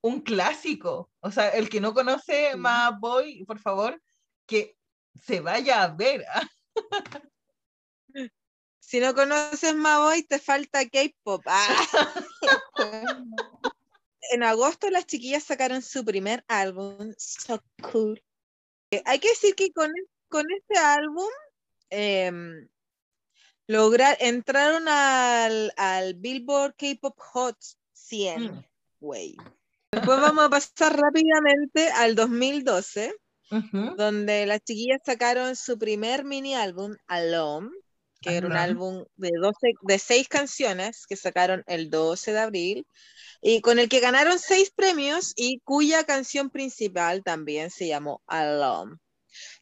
un 0.00 0.20
clásico. 0.20 1.10
O 1.20 1.30
sea, 1.30 1.48
el 1.50 1.68
que 1.68 1.80
no 1.80 1.92
conoce 1.94 2.52
Sí. 2.52 2.58
Ma 2.58 2.90
Boy, 2.90 3.44
por 3.44 3.58
favor, 3.58 4.00
que 4.46 4.76
se 5.24 5.40
vaya 5.40 5.82
a 5.82 5.88
ver. 5.88 6.24
¿ah? 6.32 6.48
Si 8.80 9.00
no 9.00 9.14
conoces 9.14 9.74
Maboy, 9.74 10.22
te 10.22 10.38
falta 10.38 10.88
K-pop. 10.88 11.42
Ah. 11.44 11.68
en 14.32 14.42
agosto 14.42 14.88
las 14.88 15.04
chiquillas 15.04 15.44
sacaron 15.44 15.82
su 15.82 16.06
primer 16.06 16.42
álbum, 16.48 17.12
So 17.18 17.62
Cool. 17.82 18.24
Eh, 18.90 19.02
Hay 19.04 19.18
que 19.18 19.28
decir 19.28 19.54
que 19.54 19.72
con, 19.72 19.92
con 20.30 20.46
este 20.50 20.78
álbum 20.78 21.28
logra- 23.66 24.16
entraron 24.20 24.88
al, 24.88 25.70
al 25.76 26.14
Billboard 26.14 26.74
K-Pop 26.76 27.18
Hot 27.18 27.58
100. 27.92 28.42
Mm. 28.54 28.64
Después 29.90 30.20
vamos 30.20 30.44
a 30.44 30.50
pasar 30.50 30.96
rápidamente 30.98 31.88
al 31.90 32.14
2012 32.14 33.14
Ujú. 33.50 33.94
donde 33.96 34.44
las 34.44 34.60
chiquillas 34.60 35.00
sacaron 35.04 35.56
su 35.56 35.78
primer 35.78 36.24
mini 36.24 36.54
álbum, 36.54 36.94
Alone, 37.06 37.70
que 38.20 38.36
era 38.36 38.46
un 38.46 38.52
Alone. 38.52 38.64
álbum 38.70 39.04
de, 39.16 39.30
12, 39.40 39.72
de 39.80 39.98
seis 39.98 40.28
canciones 40.28 41.06
que 41.06 41.16
sacaron 41.16 41.64
el 41.66 41.88
12 41.88 42.32
de 42.32 42.38
abril, 42.38 42.86
y 43.40 43.62
con 43.62 43.78
el 43.78 43.88
que 43.88 44.00
ganaron 44.00 44.38
seis 44.38 44.70
premios 44.70 45.32
y 45.36 45.60
cuya 45.60 46.04
canción 46.04 46.50
principal 46.50 47.22
también 47.22 47.70
se 47.70 47.86
llamó 47.86 48.20
Alone. 48.26 48.96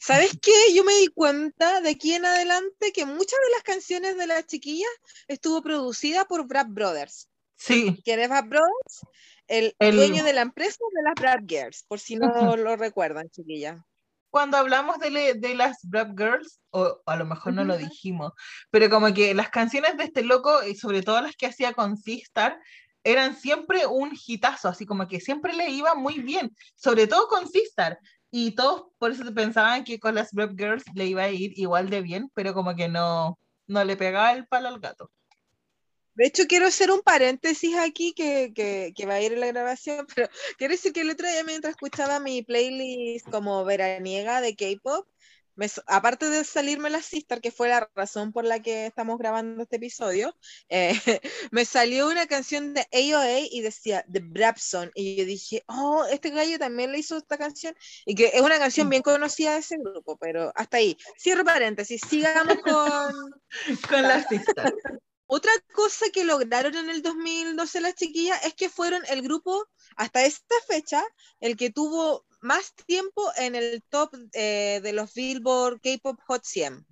¿Sabes 0.01 0.33
qué? 0.41 0.75
Yo 0.75 0.83
me 0.85 0.95
di 0.97 1.09
cuenta 1.09 1.81
de 1.83 1.91
aquí 1.91 2.15
en 2.15 2.25
adelante 2.25 2.93
que 2.93 3.05
muchas 3.05 3.39
de 3.45 3.51
las 3.55 3.63
canciones 3.63 4.17
de 4.17 4.27
las 4.27 4.47
chiquillas 4.47 4.89
estuvo 5.29 5.63
producida 5.63 6.25
por 6.25 6.47
Brad 6.47 6.67
Brothers. 6.69 7.29
Sí, 7.57 8.01
¿Quién 8.05 8.21
es 8.21 8.29
Brad 8.29 8.45
Brothers? 8.47 9.01
El, 9.49 9.75
El- 9.79 9.97
dueño 9.97 10.25
de 10.25 10.33
la 10.33 10.43
empresa 10.43 10.79
de 10.95 11.03
las 11.03 11.15
Brad 11.15 11.41
Girls, 11.47 11.85
por 11.89 12.01
si 12.01 12.17
no 12.17 12.57
lo 12.57 12.77
recuerdan, 12.77 13.29
chiquillas. 13.31 13.79
cuando 14.31 14.57
hablamos 14.59 14.99
de, 14.99 15.11
le- 15.11 15.35
de 15.35 15.55
las 15.55 15.79
Brave 15.85 16.13
Girls, 16.17 16.61
o 16.71 17.01
a 17.07 17.17
lo 17.17 17.25
mejor 17.25 17.55
no 17.55 17.65
lo 17.65 17.75
Ujú. 17.75 17.85
dijimos, 17.85 18.33
pero 18.71 18.91
como 18.91 19.15
que 19.15 19.33
las 19.35 19.49
canciones 19.49 19.97
de 19.97 20.05
este 20.05 20.23
loco, 20.23 20.63
y 20.65 20.75
sobre 20.77 21.03
todo 21.03 21.21
las 21.23 21.37
que 21.37 21.47
hacía 21.47 21.73
con 21.73 21.97
Sistar, 21.97 22.61
eran 23.03 23.37
siempre 23.37 23.87
un 23.87 24.11
hitazo, 24.27 24.69
así 24.69 24.85
como 24.85 25.07
que 25.07 25.21
siempre 25.21 25.55
le 25.55 25.71
iba 25.71 25.95
muy 25.95 26.19
bien, 26.19 26.55
sobre 26.75 27.07
todo 27.07 27.29
con 27.29 27.49
Sistar. 27.49 27.99
Y 28.33 28.51
todos 28.57 28.89
por 28.99 29.13
eso 29.13 29.23
pensaban 29.33 29.85
que 29.85 29.99
con 30.01 30.17
las 30.17 30.33
Brave 30.33 30.55
Girls 30.59 30.85
le 30.95 31.07
iba 31.07 31.23
a 31.23 31.31
ir 31.31 31.53
igual 31.57 31.89
de 31.89 32.03
bien, 32.03 32.31
pero 32.35 32.53
como 32.53 32.75
que 32.75 32.89
no, 32.89 33.39
no 33.69 33.85
le 33.85 33.97
pegaba 33.97 34.33
el 34.33 34.47
palo 34.49 34.69
al 34.69 34.81
gato. 34.81 35.11
De 36.17 36.27
hecho, 36.27 36.45
quiero 36.49 36.67
hacer 36.67 36.91
un 36.91 37.03
paréntesis 37.03 37.77
aquí 37.77 38.15
que, 38.15 38.53
que, 38.55 38.93
que 38.97 39.07
va 39.07 39.15
a 39.15 39.21
ir 39.21 39.35
en 39.35 39.41
la 39.41 39.49
grabación, 39.49 40.07
pero 40.15 40.29
quiero 40.59 40.73
decir 40.73 40.93
que 40.93 41.03
el 41.03 41.11
otro 41.11 41.29
día 41.29 41.45
mientras 41.45 41.73
escuchaba 41.73 42.21
mi 42.21 42.43
playlist 42.43 43.29
como 43.31 43.65
veraniega 43.65 44.41
de 44.41 44.57
K-pop, 44.57 45.07
aparte 45.87 46.29
de 46.31 46.45
salirme 46.45 46.91
la 46.91 47.03
Sistar, 47.03 47.41
que 47.41 47.51
fue 47.51 47.69
la 47.69 47.89
razón 47.95 48.33
por 48.33 48.45
la 48.45 48.61
que 48.61 48.87
estamos 48.87 49.19
grabando 49.19 49.63
este 49.63 49.77
episodio, 49.77 50.35
eh, 50.69 50.93
me 51.51 51.65
salió 51.65 52.09
una 52.09 52.27
canción 52.27 52.75
de 52.75 52.87
AOA 52.93 53.41
y 53.51 53.61
decía 53.61 54.05
The 54.11 54.21
Brabson, 54.21 54.91
y 54.95 55.17
yo 55.17 55.25
dije, 55.27 55.65
oh, 55.69 56.07
este 56.11 56.31
gallo 56.31 56.59
también 56.59 56.93
le 56.93 56.99
hizo 56.99 57.19
esta 57.19 57.37
canción, 57.37 57.75
y 58.07 58.15
que 58.15 58.31
es 58.35 58.41
una 58.41 58.59
canción 58.59 58.89
bien 58.89 59.03
conocida 59.03 59.53
de 59.53 59.61
ese 59.61 59.77
grupo, 59.77 60.17
pero 60.17 60.53
hasta 60.55 60.79
ahí. 60.79 60.97
Cierro 61.19 61.45
paréntesis, 61.45 62.01
sigamos 62.09 62.57
con... 62.65 63.13
Con 63.89 64.03
las 64.03 64.27
Sistar. 64.29 64.73
Otra 65.27 65.51
cosa 65.75 66.07
que 66.13 66.25
lograron 66.25 66.77
en 66.77 66.89
el 66.89 67.03
2012 67.03 67.81
las 67.81 67.95
chiquillas 67.95 68.45
es 68.45 68.55
que 68.55 68.69
fueron 68.69 69.03
el 69.09 69.23
grupo, 69.23 69.69
hasta 69.97 70.25
esta 70.25 70.55
fecha, 70.69 71.05
el 71.41 71.57
que 71.57 71.71
tuvo 71.71 72.25
más 72.41 72.75
tiempo 72.87 73.31
en 73.37 73.57
el 73.57 73.83
top 73.89 74.15
eh, 74.33 74.81
de 74.83 74.93
los 74.93 75.13
Billboard 75.15 75.81
K-Pop 75.81 76.21
Hot 76.27 76.45
100. 76.45 76.87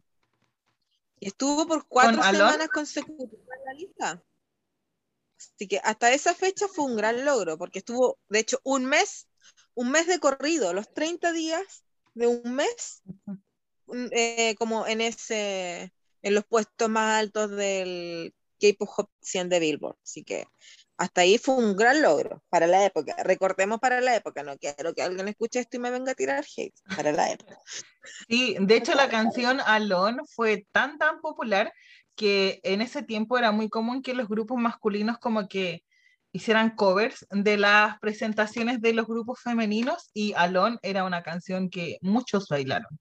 Y 1.20 1.28
estuvo 1.28 1.66
por 1.66 1.86
cuatro 1.86 2.22
semanas 2.22 2.68
consecutivas 2.68 3.30
en 3.32 3.64
la 3.64 3.72
lista. 3.74 4.24
Así 5.38 5.68
que 5.68 5.80
hasta 5.84 6.12
esa 6.12 6.34
fecha 6.34 6.66
fue 6.66 6.86
un 6.86 6.96
gran 6.96 7.24
logro, 7.24 7.56
porque 7.56 7.78
estuvo, 7.78 8.18
de 8.28 8.40
hecho, 8.40 8.58
un 8.64 8.86
mes, 8.86 9.28
un 9.74 9.90
mes 9.90 10.06
de 10.06 10.18
corrido, 10.18 10.72
los 10.72 10.92
30 10.92 11.32
días 11.32 11.84
de 12.14 12.26
un 12.26 12.54
mes, 12.54 13.02
eh, 14.10 14.54
como 14.56 14.86
en 14.86 15.00
ese, 15.00 15.92
en 16.24 16.34
los 16.34 16.44
puestos 16.44 16.88
más 16.88 17.20
altos 17.20 17.50
del 17.50 18.34
K-Pop 18.60 18.88
Hot 18.88 19.10
100 19.20 19.48
de 19.50 19.60
Billboard. 19.60 19.96
Así 20.02 20.24
que 20.24 20.46
hasta 20.96 21.20
ahí 21.20 21.38
fue 21.38 21.56
un 21.56 21.76
gran 21.76 22.02
logro 22.02 22.42
para 22.48 22.66
la 22.66 22.84
época. 22.84 23.14
Recordemos 23.22 23.78
para 23.78 24.00
la 24.00 24.16
época, 24.16 24.42
no 24.42 24.56
quiero 24.56 24.94
que 24.94 25.02
alguien 25.02 25.28
escuche 25.28 25.60
esto 25.60 25.76
y 25.76 25.80
me 25.80 25.90
venga 25.90 26.12
a 26.12 26.14
tirar 26.14 26.44
hate. 26.56 26.74
Para 26.96 27.12
la 27.12 27.30
época. 27.30 27.58
Sí, 28.28 28.56
de 28.58 28.76
hecho 28.76 28.94
la 28.94 29.08
canción 29.08 29.60
Alone 29.60 30.22
fue 30.34 30.66
tan 30.72 30.98
tan 30.98 31.20
popular 31.20 31.72
que 32.16 32.60
en 32.62 32.80
ese 32.80 33.02
tiempo 33.02 33.36
era 33.36 33.52
muy 33.52 33.68
común 33.68 34.02
que 34.02 34.14
los 34.14 34.28
grupos 34.28 34.58
masculinos 34.58 35.18
como 35.18 35.46
que 35.48 35.84
hicieran 36.32 36.74
covers 36.74 37.26
de 37.30 37.58
las 37.58 37.98
presentaciones 38.00 38.80
de 38.80 38.94
los 38.94 39.06
grupos 39.06 39.40
femeninos 39.40 40.10
y 40.14 40.32
Alone 40.34 40.78
era 40.82 41.04
una 41.04 41.22
canción 41.22 41.68
que 41.68 41.98
muchos 42.00 42.48
bailaron. 42.48 42.98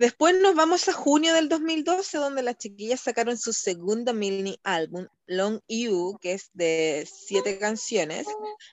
Después 0.00 0.34
nos 0.40 0.54
vamos 0.54 0.88
a 0.88 0.94
junio 0.94 1.34
del 1.34 1.50
2012, 1.50 2.16
donde 2.16 2.42
las 2.42 2.56
chiquillas 2.56 3.00
sacaron 3.00 3.36
su 3.36 3.52
segundo 3.52 4.14
mini 4.14 4.58
álbum, 4.64 5.06
Long 5.26 5.60
You, 5.68 6.16
que 6.22 6.32
es 6.32 6.48
de 6.54 7.06
siete 7.06 7.58
canciones, 7.58 8.26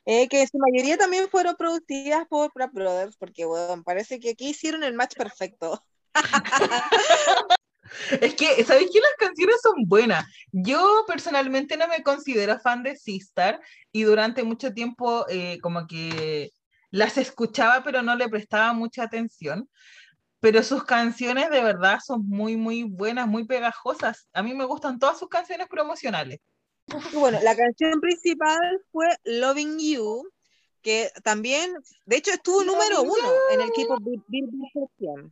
eh, 0.06 0.30
que 0.30 0.44
en 0.44 0.48
su 0.48 0.58
mayoría 0.58 0.98
también 0.98 1.28
fueron 1.28 1.58
producidas 1.58 2.26
por 2.30 2.54
Brad 2.56 2.70
Brothers, 2.72 3.18
porque 3.18 3.44
bueno, 3.44 3.84
parece 3.84 4.22
que 4.22 4.30
aquí 4.30 4.52
hicieron 4.52 4.84
el 4.84 4.94
match 4.94 5.18
perfecto. 5.18 5.84
Es 8.22 8.36
que, 8.36 8.64
¿sabéis 8.66 8.90
que 8.92 9.00
las 9.00 9.16
canciones 9.18 9.56
son 9.64 9.86
buenas? 9.86 10.26
Yo 10.52 11.06
personalmente 11.08 11.78
no 11.78 11.88
me 11.88 12.04
considero 12.04 12.60
fan 12.60 12.84
de 12.84 12.98
Sistar 12.98 13.62
y 13.94 14.04
durante 14.04 14.44
mucho 14.44 14.74
tiempo 14.74 15.26
eh, 15.30 15.58
como 15.62 15.88
que 15.88 16.52
las 16.92 17.18
escuchaba 17.18 17.84
pero 17.84 18.02
no 18.02 18.16
le 18.16 18.28
prestaba 18.28 18.74
mucha 18.74 19.04
atención. 19.04 19.70
Pero 20.40 20.62
sus 20.64 20.84
canciones 20.84 21.50
de 21.50 21.62
verdad 21.64 22.00
son 22.06 22.28
muy, 22.28 22.56
muy 22.56 22.84
buenas, 22.84 23.28
muy 23.28 23.46
pegajosas. 23.46 24.28
A 24.34 24.44
mí 24.44 24.54
me 24.54 24.66
gustan 24.66 25.00
todas 25.00 25.18
sus 25.18 25.30
canciones 25.30 25.68
promocionales. 25.68 26.40
Bueno, 27.14 27.40
la 27.42 27.56
canción 27.56 28.00
principal 28.00 28.82
fue 28.92 29.08
Loving 29.26 29.80
You, 29.80 30.30
que 30.82 31.12
también, 31.24 31.74
de 32.06 32.18
hecho, 32.18 32.32
estuvo 32.32 32.64
número 32.64 33.02
uno 33.02 33.30
en 33.52 33.62
el 33.62 33.72
K-pop 33.72 34.00
Bill- 34.02 34.24
Billboard 34.28 34.72
Hot 34.74 34.92
100. 35.00 35.32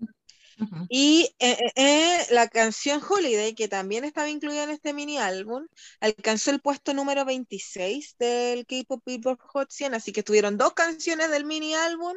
Ujú. 0.58 0.86
Y 0.89 1.36
eh, 1.39 1.52
eh, 1.52 1.72
eh, 1.76 2.18
la 2.32 2.48
canción 2.48 3.02
Holiday, 3.08 3.54
que 3.56 3.68
también 3.68 4.06
estaba 4.06 4.30
incluida 4.30 4.63
en 4.63 4.70
este 4.70 4.94
mini 4.94 5.18
álbum, 5.18 5.68
alcanzó 6.00 6.52
el 6.52 6.62
puesto 6.62 6.94
número 6.94 7.26
26 7.26 8.15
del 8.18 8.65
K-Pop 8.65 9.04
Billboard 9.06 9.39
Hot 9.39 9.70
100, 9.70 9.94
así 9.96 10.13
que 10.13 10.24
tuvieron 10.24 10.58
dos 10.58 10.74
canciones 10.74 11.30
del 11.30 11.46
mini 11.46 11.76
álbum 11.76 12.15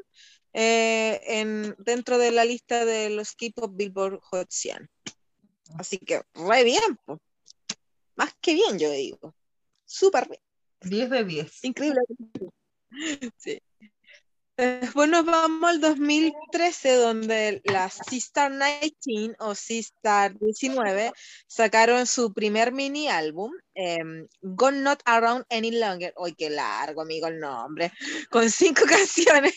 eh, 0.53 1.21
en, 1.25 1.75
dentro 1.79 2.19
de 2.19 2.31
la 2.31 2.45
lista 2.45 2.85
de 2.85 3.11
los 3.11 3.33
K-Pop 3.33 3.73
Billboard 3.75 4.21
Hot 4.23 4.49
100. 4.51 4.89
Así 5.79 5.99
que 5.99 6.23
re 6.35 6.65
bien, 6.65 6.99
po. 7.05 7.21
más 8.17 8.35
que 8.41 8.55
bien, 8.55 8.79
yo 8.79 8.91
digo. 8.91 9.35
Súper 9.85 10.29
bien, 10.29 10.41
10 10.83 11.11
de 11.11 11.25
10. 11.25 11.65
increíble. 11.65 12.01
Sí. 13.37 13.61
Después 14.59 15.09
nos 15.09 15.25
vamos 15.25 15.71
al 15.71 15.81
2013, 15.81 16.97
donde 16.97 17.63
las 17.65 18.01
Sistar 18.09 18.51
19 18.51 19.37
o 19.39 19.55
Sistar 19.55 20.37
19 20.37 21.13
sacaron 21.47 22.09
su 22.09 22.33
primer 22.33 22.73
mini 22.73 23.07
álbum, 23.07 23.53
Gone 24.43 24.81
Not 24.81 25.03
Around 25.05 25.45
Any 25.51 25.71
Longer. 25.71 26.13
¡Ay, 26.25 26.35
qué 26.35 26.51
largo, 26.51 27.03
amigo, 27.03 27.29
el 27.29 27.39
nombre! 27.39 27.93
Con 28.31 28.51
cinco 28.51 28.83
canciones. 28.89 29.55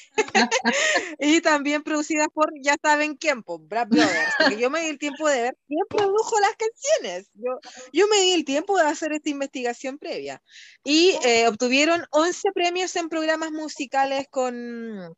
y 1.19 1.41
también 1.41 1.83
producidas 1.83 2.27
por, 2.33 2.51
ya 2.61 2.75
saben 2.81 3.15
quién, 3.15 3.41
por 3.41 3.61
Brad 3.61 3.87
Brothers. 3.87 4.33
Porque 4.37 4.57
yo 4.59 4.69
me 4.69 4.81
di 4.81 4.87
el 4.87 4.99
tiempo 4.99 5.27
de 5.27 5.41
ver 5.41 5.57
quién 5.67 5.85
produjo 5.89 6.39
las 6.39 6.55
canciones. 6.55 7.29
Yo, 7.33 7.59
yo 7.91 8.07
me 8.07 8.21
di 8.21 8.33
el 8.33 8.45
tiempo 8.45 8.77
de 8.77 8.87
hacer 8.87 9.11
esta 9.13 9.29
investigación 9.29 9.97
previa. 9.97 10.41
Y 10.83 11.17
eh, 11.23 11.47
obtuvieron 11.47 12.05
11 12.11 12.51
premios 12.53 12.95
en 12.95 13.09
programas 13.09 13.51
musicales 13.51 14.27
con, 14.29 15.15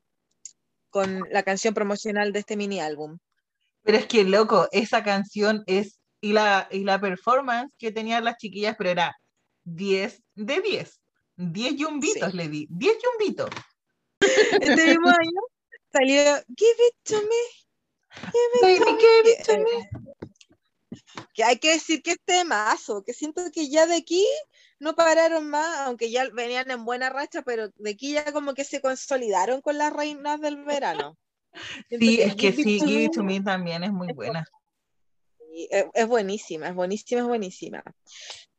con 0.89 1.23
la 1.29 1.43
canción 1.43 1.73
promocional 1.73 2.31
de 2.31 2.39
este 2.39 2.55
mini 2.55 2.79
álbum. 2.79 3.17
Pero 3.83 3.97
es 3.97 4.05
que, 4.07 4.23
loco, 4.23 4.69
esa 4.71 5.03
canción 5.03 5.63
es. 5.67 5.99
Y 6.23 6.31
la, 6.31 6.69
y 6.71 6.85
la 6.85 7.01
performance 7.01 7.69
que 7.77 7.91
tenían 7.91 8.23
las 8.23 8.37
chiquillas, 8.37 8.75
pero 8.77 8.91
era 8.91 9.13
10 9.65 10.23
de 10.35 10.61
10. 10.61 11.01
10 11.35 11.75
yumbitos 11.75 12.31
Sí. 12.31 12.37
le 12.37 12.47
di. 12.47 12.65
10 12.69 12.97
yumbitos. 13.03 13.49
Este 14.61 14.85
mismo 14.87 15.09
año 15.09 15.41
salió 15.91 16.23
Give 16.55 16.87
It 16.87 16.95
To 17.03 17.15
Me. 17.15 17.43
Give 18.31 18.73
It 18.73 18.79
To 18.79 18.85
Me, 18.85 18.97
give 19.01 19.31
it 19.31 19.45
que, 19.45 19.53
to 19.53 19.59
me. 19.59 19.89
que 21.33 21.43
hay 21.43 21.57
que 21.59 21.71
decir 21.71 22.01
que 22.01 22.11
este 22.11 22.45
mazo, 22.45 23.03
que 23.03 23.13
siento 23.13 23.41
que 23.51 23.67
ya 23.67 23.85
de 23.85 23.97
aquí 23.97 24.25
no 24.79 24.95
pararon 24.95 25.49
más, 25.49 25.79
aunque 25.87 26.09
ya 26.09 26.29
venían 26.29 26.71
en 26.71 26.85
buena 26.85 27.09
racha, 27.09 27.41
pero 27.41 27.67
de 27.75 27.89
aquí 27.89 28.13
ya 28.13 28.31
como 28.31 28.53
que 28.53 28.63
se 28.63 28.79
consolidaron 28.79 29.59
con 29.61 29.77
las 29.77 29.91
reinas 29.91 30.39
del 30.39 30.63
verano. 30.63 31.17
Siento 31.89 32.05
Sí, 32.05 32.21
es 32.21 32.35
que 32.35 32.53
sí, 32.53 32.79
Give 32.79 33.03
It 33.03 33.11
to 33.11 33.23
Me 33.23 33.41
también 33.41 33.83
es 33.83 33.91
muy 33.91 34.13
buena. 34.13 34.45
Es, 35.69 35.85
es 35.93 36.07
buenísima, 36.07 36.67
es 36.67 36.75
buenísima, 36.75 37.21
es 37.21 37.27
buenísima. 37.27 37.83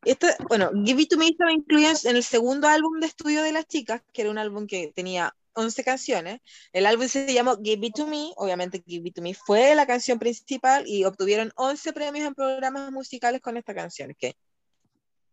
Esto, 0.04 0.26
bueno, 0.48 0.70
Give 0.84 1.02
It 1.02 1.10
To 1.10 1.16
Me 1.16 1.28
estaba 1.28 1.52
incluida 1.52 1.92
en 2.04 2.16
el 2.16 2.22
segundo 2.24 2.68
álbum 2.68 3.00
de 3.00 3.06
estudio 3.06 3.42
de 3.42 3.52
las 3.52 3.66
chicas, 3.66 4.02
que 4.12 4.22
era 4.22 4.30
un 4.30 4.38
álbum 4.38 4.66
que 4.66 4.92
tenía 4.94 5.34
11 5.54 5.84
canciones. 5.84 6.40
El 6.72 6.86
álbum 6.86 7.08
se 7.08 7.32
llamó 7.32 7.56
Give 7.62 7.86
It 7.86 7.94
To 7.94 8.06
Me, 8.06 8.32
obviamente 8.36 8.82
Give 8.86 9.08
It 9.08 9.14
To 9.14 9.22
Me 9.22 9.34
fue 9.34 9.74
la 9.74 9.86
canción 9.86 10.18
principal 10.18 10.84
y 10.86 11.04
obtuvieron 11.04 11.52
11 11.56 11.92
premios 11.92 12.26
en 12.26 12.34
programas 12.34 12.92
musicales 12.92 13.40
con 13.40 13.56
esta 13.56 13.74
canción. 13.74 14.14
Que, 14.18 14.34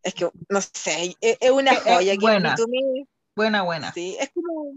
es 0.03 0.13
que 0.13 0.29
no 0.49 0.61
sé, 0.61 1.15
es, 1.19 1.37
es 1.39 1.51
una 1.51 1.75
joya. 1.75 2.13
Give 2.13 2.21
buena. 2.21 2.51
It 2.51 2.57
To 2.57 2.67
Me, 2.67 3.05
Buena, 3.35 3.61
buena. 3.63 3.93
sí, 3.93 4.17
es 4.19 4.29
como... 4.33 4.75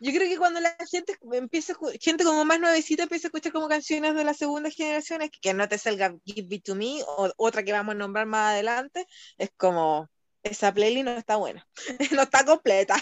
Yo 0.00 0.12
creo 0.12 0.28
que 0.28 0.38
cuando 0.38 0.60
la 0.60 0.76
gente 0.90 1.16
empieza, 1.32 1.74
gente 2.00 2.24
como 2.24 2.44
más 2.44 2.60
nuevecita 2.60 3.04
empieza 3.04 3.28
a 3.28 3.30
escuchar 3.30 3.52
como 3.52 3.68
canciones 3.68 4.14
de 4.14 4.24
la 4.24 4.34
segunda 4.34 4.70
generación, 4.70 5.22
es 5.22 5.30
que, 5.30 5.40
que 5.40 5.54
no 5.54 5.68
te 5.68 5.78
salga 5.78 6.14
Give 6.24 6.54
It 6.54 6.64
To 6.64 6.74
Me 6.74 7.02
o 7.06 7.32
otra 7.36 7.62
que 7.62 7.72
vamos 7.72 7.94
a 7.94 7.98
nombrar 7.98 8.26
más 8.26 8.52
adelante, 8.52 9.06
es 9.38 9.50
como, 9.56 10.10
esa 10.42 10.72
playlist 10.72 11.06
no 11.06 11.12
está 11.12 11.36
buena, 11.36 11.66
no 12.12 12.22
está 12.22 12.44
completa. 12.44 12.96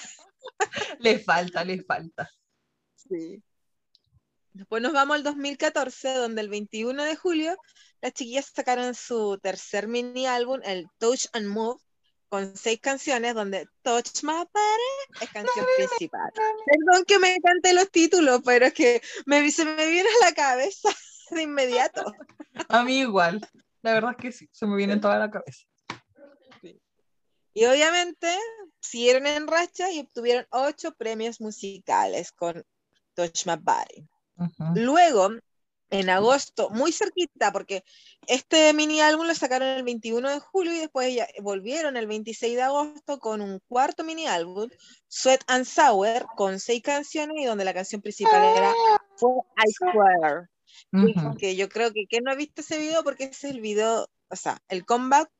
Le 1.00 1.18
falta, 1.18 1.64
le 1.64 1.82
falta. 1.82 2.30
Sí. 2.94 3.42
Después 4.52 4.82
nos 4.82 4.92
vamos 4.92 5.16
al 5.16 5.22
2014, 5.22 6.14
donde 6.14 6.42
el 6.42 6.48
21 6.50 7.04
de 7.04 7.16
julio 7.16 7.56
las 8.00 8.12
chiquillas 8.12 8.52
sacaron 8.54 8.94
su 8.94 9.38
tercer 9.42 9.88
mini 9.88 10.26
álbum, 10.26 10.60
el 10.64 10.88
Touch 10.98 11.26
and 11.32 11.46
Move, 11.46 11.80
con 12.32 12.56
seis 12.56 12.80
canciones, 12.80 13.34
donde 13.34 13.68
Touch 13.82 14.22
My 14.22 14.32
Body 14.32 15.20
es 15.20 15.28
canción 15.28 15.66
principal. 15.76 16.32
Perdón 16.64 17.04
que 17.06 17.18
me 17.18 17.38
cante 17.42 17.74
los 17.74 17.90
títulos, 17.90 18.40
pero 18.42 18.64
es 18.64 18.72
que 18.72 19.02
me, 19.26 19.50
se 19.50 19.66
me 19.66 19.86
viene 19.86 20.08
a 20.08 20.24
la 20.30 20.32
cabeza 20.32 20.88
de 21.30 21.42
inmediato. 21.42 22.10
A 22.70 22.84
mí 22.84 23.00
igual. 23.00 23.46
La 23.82 23.92
verdad 23.92 24.12
es 24.12 24.16
que 24.16 24.32
sí, 24.32 24.48
se 24.50 24.66
me 24.66 24.76
viene 24.76 24.94
en 24.94 25.02
toda 25.02 25.18
la 25.18 25.30
cabeza. 25.30 25.66
Y 27.52 27.66
obviamente 27.66 28.34
siguieron 28.80 29.26
en 29.26 29.46
racha 29.46 29.92
y 29.92 30.00
obtuvieron 30.00 30.46
ocho 30.52 30.94
premios 30.94 31.38
musicales 31.38 32.32
con 32.32 32.64
Touch 33.12 33.44
My 33.44 33.56
Body. 33.60 34.08
Luego, 34.80 35.32
en 35.92 36.08
agosto, 36.08 36.70
muy 36.70 36.90
cerquita, 36.90 37.52
porque 37.52 37.84
este 38.26 38.72
mini 38.72 39.02
álbum 39.02 39.26
lo 39.26 39.34
sacaron 39.34 39.68
el 39.68 39.82
21 39.82 40.30
de 40.30 40.40
julio 40.40 40.72
y 40.72 40.78
después 40.78 41.14
ya 41.14 41.28
volvieron 41.42 41.98
el 41.98 42.06
26 42.06 42.56
de 42.56 42.62
agosto 42.62 43.18
con 43.18 43.42
un 43.42 43.60
cuarto 43.68 44.02
mini 44.02 44.26
álbum, 44.26 44.70
Sweat 45.08 45.42
and 45.48 45.66
Sour, 45.66 46.26
con 46.34 46.58
seis 46.58 46.82
canciones 46.82 47.36
y 47.38 47.44
donde 47.44 47.66
la 47.66 47.74
canción 47.74 48.00
principal 48.00 48.42
era 48.56 48.74
fue 49.16 49.32
I 49.56 49.70
Swear. 49.70 50.48
Ujú. 50.92 51.36
Que 51.36 51.56
yo 51.56 51.68
creo 51.68 51.92
que 51.92 52.06
¿quién 52.08 52.24
no 52.24 52.32
ha 52.32 52.36
visto 52.36 52.62
ese 52.62 52.78
video? 52.78 53.04
Porque 53.04 53.24
ese 53.24 53.48
es 53.48 53.54
el 53.54 53.60
video, 53.60 54.08
o 54.28 54.36
sea, 54.36 54.62
el 54.68 54.86
comeback, 54.86 55.30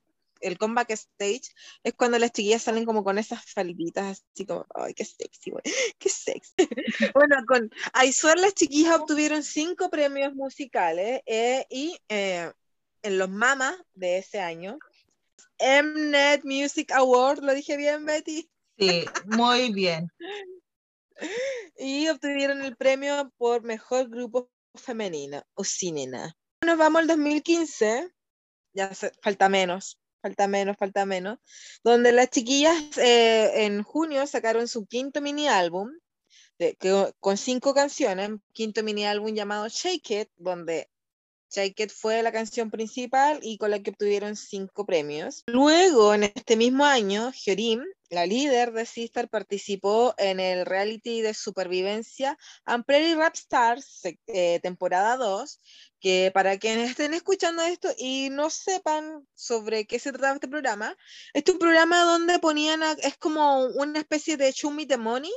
el 0.43 0.59
comeback 0.59 0.91
stage 0.91 1.43
es 1.83 1.95
cuando 1.95 2.19
las 2.19 2.33
chiquillas 2.33 2.63
salen 2.63 2.85
como 2.85 3.03
con 3.03 3.19
esas 3.19 3.45
falditas 3.53 4.23
así 4.35 4.45
como, 4.47 4.67
ay, 4.75 4.95
qué 4.95 5.05
sexy, 5.05 5.51
güey, 5.51 5.63
qué 5.99 6.09
sexy. 6.09 6.55
bueno, 7.15 7.37
con 7.47 7.71
Swear 8.13 8.39
las 8.39 8.55
chiquillas 8.55 9.01
obtuvieron 9.01 9.43
cinco 9.43 9.89
premios 9.91 10.35
musicales 10.35 11.23
eh, 11.27 11.67
y 11.71 11.97
eh, 12.09 12.53
en 13.03 13.19
los 13.19 13.31
mamas 13.31 13.77
de 13.95 14.19
ese 14.19 14.41
año, 14.41 14.79
Mnet 15.59 16.45
Music 16.45 16.93
Award, 16.93 17.43
lo 17.43 17.55
dije 17.55 17.77
bien, 17.77 18.05
Betty, 18.05 18.49
Sí, 18.79 19.05
muy 19.27 19.73
bien. 19.73 20.11
y 21.79 22.09
obtuvieron 22.09 22.63
el 22.63 22.77
premio 22.77 23.33
por 23.37 23.63
mejor 23.63 24.09
grupo 24.09 24.51
femenino, 24.75 25.43
Usinena. 25.55 26.37
Nos 26.65 26.79
vamos 26.79 27.03
al 27.03 27.07
2015, 27.07 28.11
ya 28.73 28.95
se- 28.95 29.13
falta 29.23 29.49
menos, 29.49 30.01
falta 30.23 30.49
menos, 30.49 30.77
falta 30.79 31.05
menos, 31.05 31.39
donde 31.85 32.13
las 32.13 32.31
chiquillas 32.31 32.75
eh, 32.99 33.65
en 33.67 33.83
junio 33.83 34.27
sacaron 34.27 34.69
su 34.69 34.87
quinto 34.87 35.21
mini 35.21 35.49
álbum 35.49 35.91
de- 36.59 36.77
que- 36.77 37.13
con 37.21 37.37
cinco 37.37 37.75
canciones, 37.75 38.31
quinto 38.53 38.83
mini 38.85 39.05
álbum 39.07 39.35
llamado 39.35 39.69
Shake 39.69 40.11
It, 40.23 40.29
donde 40.37 40.89
It 41.57 41.91
fue 41.91 42.23
la 42.23 42.33
canción 42.33 42.71
principal 42.71 43.39
y 43.43 43.59
con 43.59 43.71
la 43.71 43.83
que 43.83 43.91
obtuvieron 43.91 44.37
cinco 44.37 44.87
premios. 44.87 45.43
Luego, 45.47 46.15
en 46.15 46.25
este 46.25 46.57
mismo 46.57 46.85
año, 46.85 47.33
Hyorim, 47.33 47.83
la 48.11 48.27
líder 48.27 48.73
de 48.73 48.87
Sistar, 48.87 49.29
participó 49.29 50.15
en 50.19 50.41
el 50.41 50.67
reality 50.67 51.23
de 51.23 51.35
supervivencia 51.35 52.39
Umbrella 52.67 53.17
Rap 53.17 53.35
Stars, 53.35 54.03
eh, 54.27 54.61
temporada 54.63 55.17
2, 55.17 55.61
que 56.01 56.31
para 56.35 56.59
quienes 56.59 56.91
estén 56.91 57.15
escuchando 57.15 57.63
esto 57.63 57.89
y 57.97 58.29
no 58.31 58.51
sepan 58.51 59.27
sobre 59.35 59.87
qué 59.87 59.99
se 59.99 60.13
trataba 60.13 60.35
este 60.35 60.49
programa, 60.49 60.97
este 61.33 61.53
es 61.53 61.55
un 61.55 61.61
programa 61.61 62.05
donde 62.05 62.39
ponían, 62.39 62.83
es 62.83 63.17
como 63.19 63.67
una 63.67 64.01
especie 64.01 64.37
de 64.37 64.55
Me 64.71 64.87
the 64.87 64.97
Money, 64.97 65.33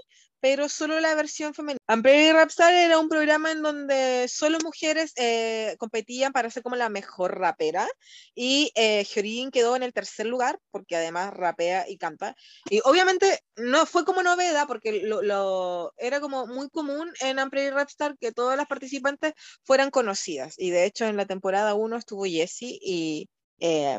pero 0.45 0.69
solo 0.69 0.99
la 0.99 1.15
versión 1.15 1.55
femenina. 1.55 1.79
Umbrella 1.91 2.33
Rapstar 2.33 2.71
era 2.71 2.99
un 2.99 3.09
programa 3.09 3.51
en 3.51 3.63
donde 3.63 4.27
solo 4.27 4.59
mujeres 4.63 5.11
eh, 5.15 5.75
competían 5.79 6.33
para 6.33 6.51
ser 6.51 6.61
como 6.61 6.75
la 6.75 6.87
mejor 6.87 7.39
rapera 7.39 7.87
y 8.35 8.71
eh, 8.75 9.03
Hyorin 9.05 9.49
quedó 9.49 9.75
en 9.75 9.81
el 9.81 9.91
tercer 9.91 10.27
lugar 10.27 10.59
porque 10.69 10.97
además 10.97 11.33
rapea 11.33 11.89
y 11.89 11.97
canta. 11.97 12.35
Y 12.69 12.79
obviamente 12.83 13.39
no 13.55 13.87
fue 13.87 14.05
como 14.05 14.21
novedad 14.21 14.67
porque 14.67 15.01
lo, 15.01 15.23
lo- 15.23 15.91
era 15.97 16.19
como 16.19 16.45
muy 16.45 16.69
común 16.69 17.11
en 17.21 17.39
Umbrella 17.39 17.71
Rapstar 17.71 18.15
que 18.19 18.31
todas 18.31 18.55
las 18.55 18.67
participantes 18.67 19.33
fueran 19.63 19.89
conocidas. 19.89 20.53
Y 20.59 20.69
de 20.69 20.85
hecho 20.85 21.05
en 21.05 21.17
la 21.17 21.25
temporada 21.25 21.73
1 21.73 21.97
estuvo 21.97 22.23
Jessie 22.25 22.77
y 22.83 23.29
eh, 23.61 23.97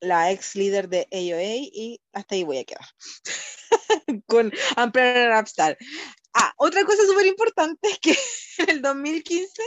la 0.00 0.30
ex 0.32 0.54
líder 0.56 0.88
de 0.88 1.06
AOA 1.12 1.68
y 1.72 2.00
hasta 2.12 2.34
ahí 2.34 2.44
voy 2.44 2.58
a 2.58 2.64
quedar 2.64 2.86
con 4.26 4.52
Umbrella 4.76 5.28
Rapstar. 5.28 5.76
Ah, 6.32 6.52
otra 6.58 6.84
cosa 6.84 7.04
súper 7.06 7.26
importante 7.26 7.88
es 7.88 7.98
que 7.98 8.16
en 8.58 8.70
el 8.70 8.82
2015 8.82 9.62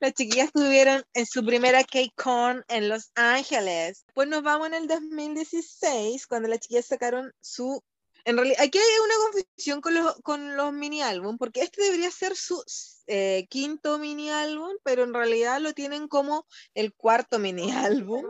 las 0.00 0.14
chiquillas 0.14 0.46
estuvieron 0.46 1.04
en 1.12 1.26
su 1.26 1.44
primera 1.44 1.84
K-Con 1.84 2.64
en 2.68 2.88
Los 2.88 3.10
Ángeles. 3.14 4.04
Pues 4.14 4.28
nos 4.28 4.42
vamos 4.42 4.68
en 4.68 4.74
el 4.74 4.88
2016 4.88 6.26
cuando 6.26 6.48
las 6.48 6.60
chiquillas 6.60 6.86
sacaron 6.86 7.32
su... 7.40 7.82
En 8.26 8.36
realidad, 8.36 8.60
aquí 8.60 8.76
hay 8.76 8.98
una 9.04 9.14
confusión 9.24 9.80
con 9.80 9.94
los, 9.94 10.16
con 10.22 10.56
los 10.56 10.72
mini 10.72 11.00
álbum, 11.00 11.38
porque 11.38 11.60
este 11.60 11.84
debería 11.84 12.10
ser 12.10 12.34
su 12.34 12.60
eh, 13.06 13.46
quinto 13.48 14.00
mini 14.00 14.30
álbum, 14.30 14.72
pero 14.82 15.04
en 15.04 15.14
realidad 15.14 15.60
lo 15.60 15.72
tienen 15.74 16.08
como 16.08 16.44
el 16.74 16.92
cuarto 16.92 17.38
mini 17.38 17.70
álbum, 17.70 18.24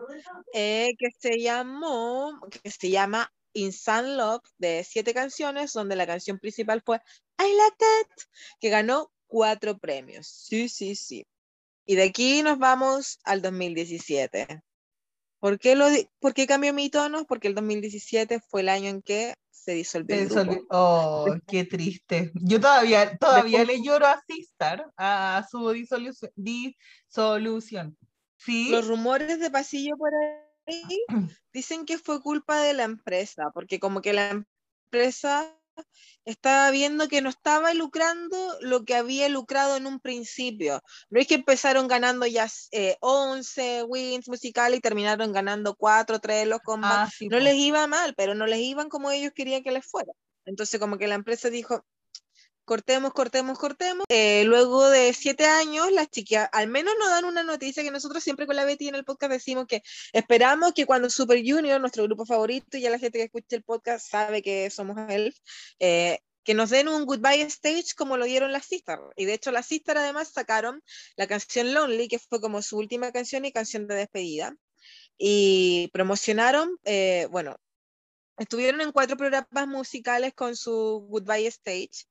eh, 0.53 0.91
que 0.99 1.07
se 1.19 1.41
llamó, 1.41 2.39
que 2.63 2.71
se 2.71 2.91
llama 2.91 3.33
Insane 3.55 4.17
Love, 4.17 4.45
de 4.59 4.85
siete 4.85 5.15
canciones, 5.15 5.73
donde 5.73 5.97
la 5.97 6.07
canción 6.07 6.39
principal 6.39 6.83
fue 6.85 7.01
I 7.39 7.51
Like 7.57 7.77
That, 7.79 8.27
que 8.61 8.69
ganó 8.69 9.11
cuatro 9.27 9.79
premios. 9.79 10.27
Sí, 10.27 10.69
sí, 10.69 10.95
sí. 10.95 11.27
Y 11.87 11.95
de 11.95 12.03
aquí 12.03 12.43
nos 12.43 12.59
vamos 12.59 13.19
al 13.25 13.41
2017. 13.41 14.61
¿Por 15.39 15.59
qué, 15.59 15.75
lo 15.75 15.87
¿Por 16.19 16.35
qué 16.35 16.47
cambió 16.47 16.75
mi 16.75 16.91
tono? 16.91 17.25
Porque 17.25 17.49
el 17.49 17.55
2017 17.55 18.41
fue 18.41 18.61
el 18.61 18.69
año 18.69 18.91
en 18.91 19.01
que 19.01 19.35
se 19.57 19.73
disolvió 19.73 20.17
el 20.17 20.27
Eso 20.27 20.45
grupo. 20.45 20.53
que- 20.53 20.67
oh, 20.71 21.25
qué 21.49 21.65
triste. 21.65 22.31
Yo 22.35 22.61
todavía, 22.61 23.17
todavía 23.17 23.65
le 23.65 23.83
lloro 23.83 24.07
a 24.07 24.23
Sistar, 24.27 24.87
a 24.97 25.45
su 25.51 25.71
disolución. 25.71 26.31
disolución. 26.37 27.97
Sí, 28.39 28.71
Los 28.71 28.87
rumores 28.87 29.41
de 29.41 29.51
pasillo 29.51 29.97
por 29.97 30.11
ahí 30.67 31.01
dicen 31.53 31.87
que 31.87 31.99
fue 31.99 32.21
culpa 32.21 32.61
de 32.61 32.75
la 32.75 32.85
empresa, 32.85 33.51
porque 33.55 33.81
como 33.81 34.03
que 34.03 34.13
la 34.13 34.31
empresa 34.31 35.59
estaba 36.25 36.71
viendo 36.71 37.09
que 37.09 37.23
no 37.23 37.29
estaba 37.29 37.73
lucrando 37.75 38.37
lo 38.61 38.85
que 38.85 38.95
había 38.95 39.29
lucrado 39.29 39.77
en 39.77 39.87
un 39.87 40.01
principio. 40.01 40.83
No 41.11 41.21
es 41.21 41.27
que 41.27 41.37
empezaron 41.37 41.89
ganando 41.89 42.27
ya 42.27 42.49
eh, 42.73 42.97
11 43.01 43.85
wins 43.85 44.29
musicales 44.29 44.79
y 44.79 44.83
terminaron 44.83 45.33
ganando 45.33 45.75
4, 45.77 46.19
3 46.19 46.47
los 46.47 46.61
combats. 46.61 47.09
ah, 47.09 47.11
sí, 47.17 47.29
no 47.29 47.39
les 47.39 47.55
iba 47.55 47.87
mal, 47.87 48.15
pero 48.17 48.35
no 48.35 48.47
les 48.47 48.61
iban 48.61 48.89
como 48.89 49.11
ellos 49.11 49.33
querían 49.35 49.63
que 49.63 49.71
les 49.71 49.87
fuera. 49.87 50.13
Entonces 50.45 50.79
como 50.81 50.99
que 50.99 51.09
la 51.09 51.17
empresa 51.17 51.51
dijo, 51.51 51.85
cortemos, 52.67 53.13
cortemos, 53.15 53.59
cortemos. 53.59 54.05
Eh, 54.11 54.45
luego 54.45 54.91
de 54.91 55.15
siete 55.15 55.47
años, 55.47 55.91
las 55.93 56.11
chicas 56.11 56.49
al 56.53 56.69
menos 56.69 56.95
nos 56.99 57.09
dan 57.09 57.25
una 57.25 57.43
noticia 57.43 57.83
que 57.83 57.91
nosotros 57.91 58.23
siempre 58.23 58.47
con 58.47 58.57
la 58.57 58.67
Betty 58.67 58.89
en 58.89 58.97
el 58.97 59.05
podcast 59.05 59.33
decimos 59.33 59.67
que 59.67 59.83
esperamos 60.13 60.75
que 60.75 60.85
cuando 60.85 61.09
Super 61.09 61.39
Junior, 61.39 61.81
nuestro 61.81 62.03
grupo 62.05 62.27
favorito, 62.27 62.77
y 62.77 62.83
ya 62.83 62.91
la 62.91 62.99
gente 62.99 63.19
que 63.19 63.25
escucha 63.25 63.57
el 63.57 63.63
podcast 63.63 64.11
sabe 64.11 64.43
que 64.43 64.69
somos 64.69 64.99
él, 65.09 65.35
eh, 65.79 66.19
que 66.45 66.55
nos 66.55 66.71
den 66.71 66.89
un 66.89 67.07
goodbye 67.07 67.43
stage 67.43 67.95
como 67.97 68.17
lo 68.17 68.25
dieron 68.25 68.53
las 68.53 68.67
Sisters. 68.67 69.03
Y 69.17 69.25
de 69.25 69.35
hecho 69.35 69.53
las 69.53 69.67
Sisters 69.67 70.01
además 70.01 70.29
sacaron 70.33 70.83
la 71.17 71.27
canción 71.27 71.73
Lonely, 71.73 72.09
que 72.09 72.19
fue 72.19 72.41
como 72.41 72.63
su 72.63 72.77
última 72.79 73.13
canción 73.13 73.45
y 73.45 73.53
canción 73.53 73.87
de 73.87 73.95
despedida. 73.95 74.57
Y 75.19 75.89
promocionaron, 75.93 76.79
eh, 76.85 77.27
bueno, 77.31 77.57
estuvieron 78.39 78.81
en 78.81 78.93
cuatro 78.93 79.17
programas 79.17 79.69
musicales 79.69 80.35
con 80.35 80.57
su 80.57 81.07
goodbye 81.09 81.47
stage. 81.47 82.07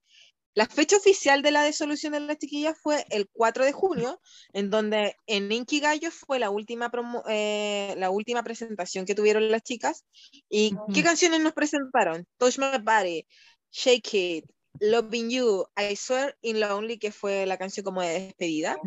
La 0.56 0.66
fecha 0.68 0.96
oficial 0.98 1.42
de 1.42 1.52
la 1.52 1.66
disolución 1.66 2.14
de 2.14 2.22
las 2.22 2.38
chiquillas 2.38 2.78
fue 2.82 3.06
el 3.10 3.28
4 3.34 3.66
de 3.66 3.74
junio, 3.74 4.20
en 4.54 4.70
donde 4.70 5.16
en 5.28 5.52
Inky 5.52 5.82
Gallo 5.82 6.10
fue 6.12 6.40
la 6.40 6.50
última, 6.50 6.90
promo- 6.90 7.24
eh, 7.28 7.94
la 7.98 8.10
última 8.10 8.42
presentación 8.42 9.06
que 9.06 9.16
tuvieron 9.16 9.52
las 9.52 9.64
chicas. 9.64 10.06
¿Y 10.50 10.72
qué 10.94 11.04
canciones 11.04 11.42
nos 11.42 11.54
presentaron? 11.54 12.26
Touch 12.38 12.58
My 12.58 12.78
Body, 12.82 13.28
Shake 13.72 14.14
It, 14.14 14.46
Loving 14.80 15.30
You, 15.30 15.66
I 15.78 15.96
Swear 15.96 16.38
in 16.42 16.60
Lonely, 16.62 16.98
que 17.00 17.12
fue 17.12 17.46
la 17.46 17.58
canción 17.58 17.84
como 17.84 18.02
de 18.02 18.20
despedida. 18.22 18.78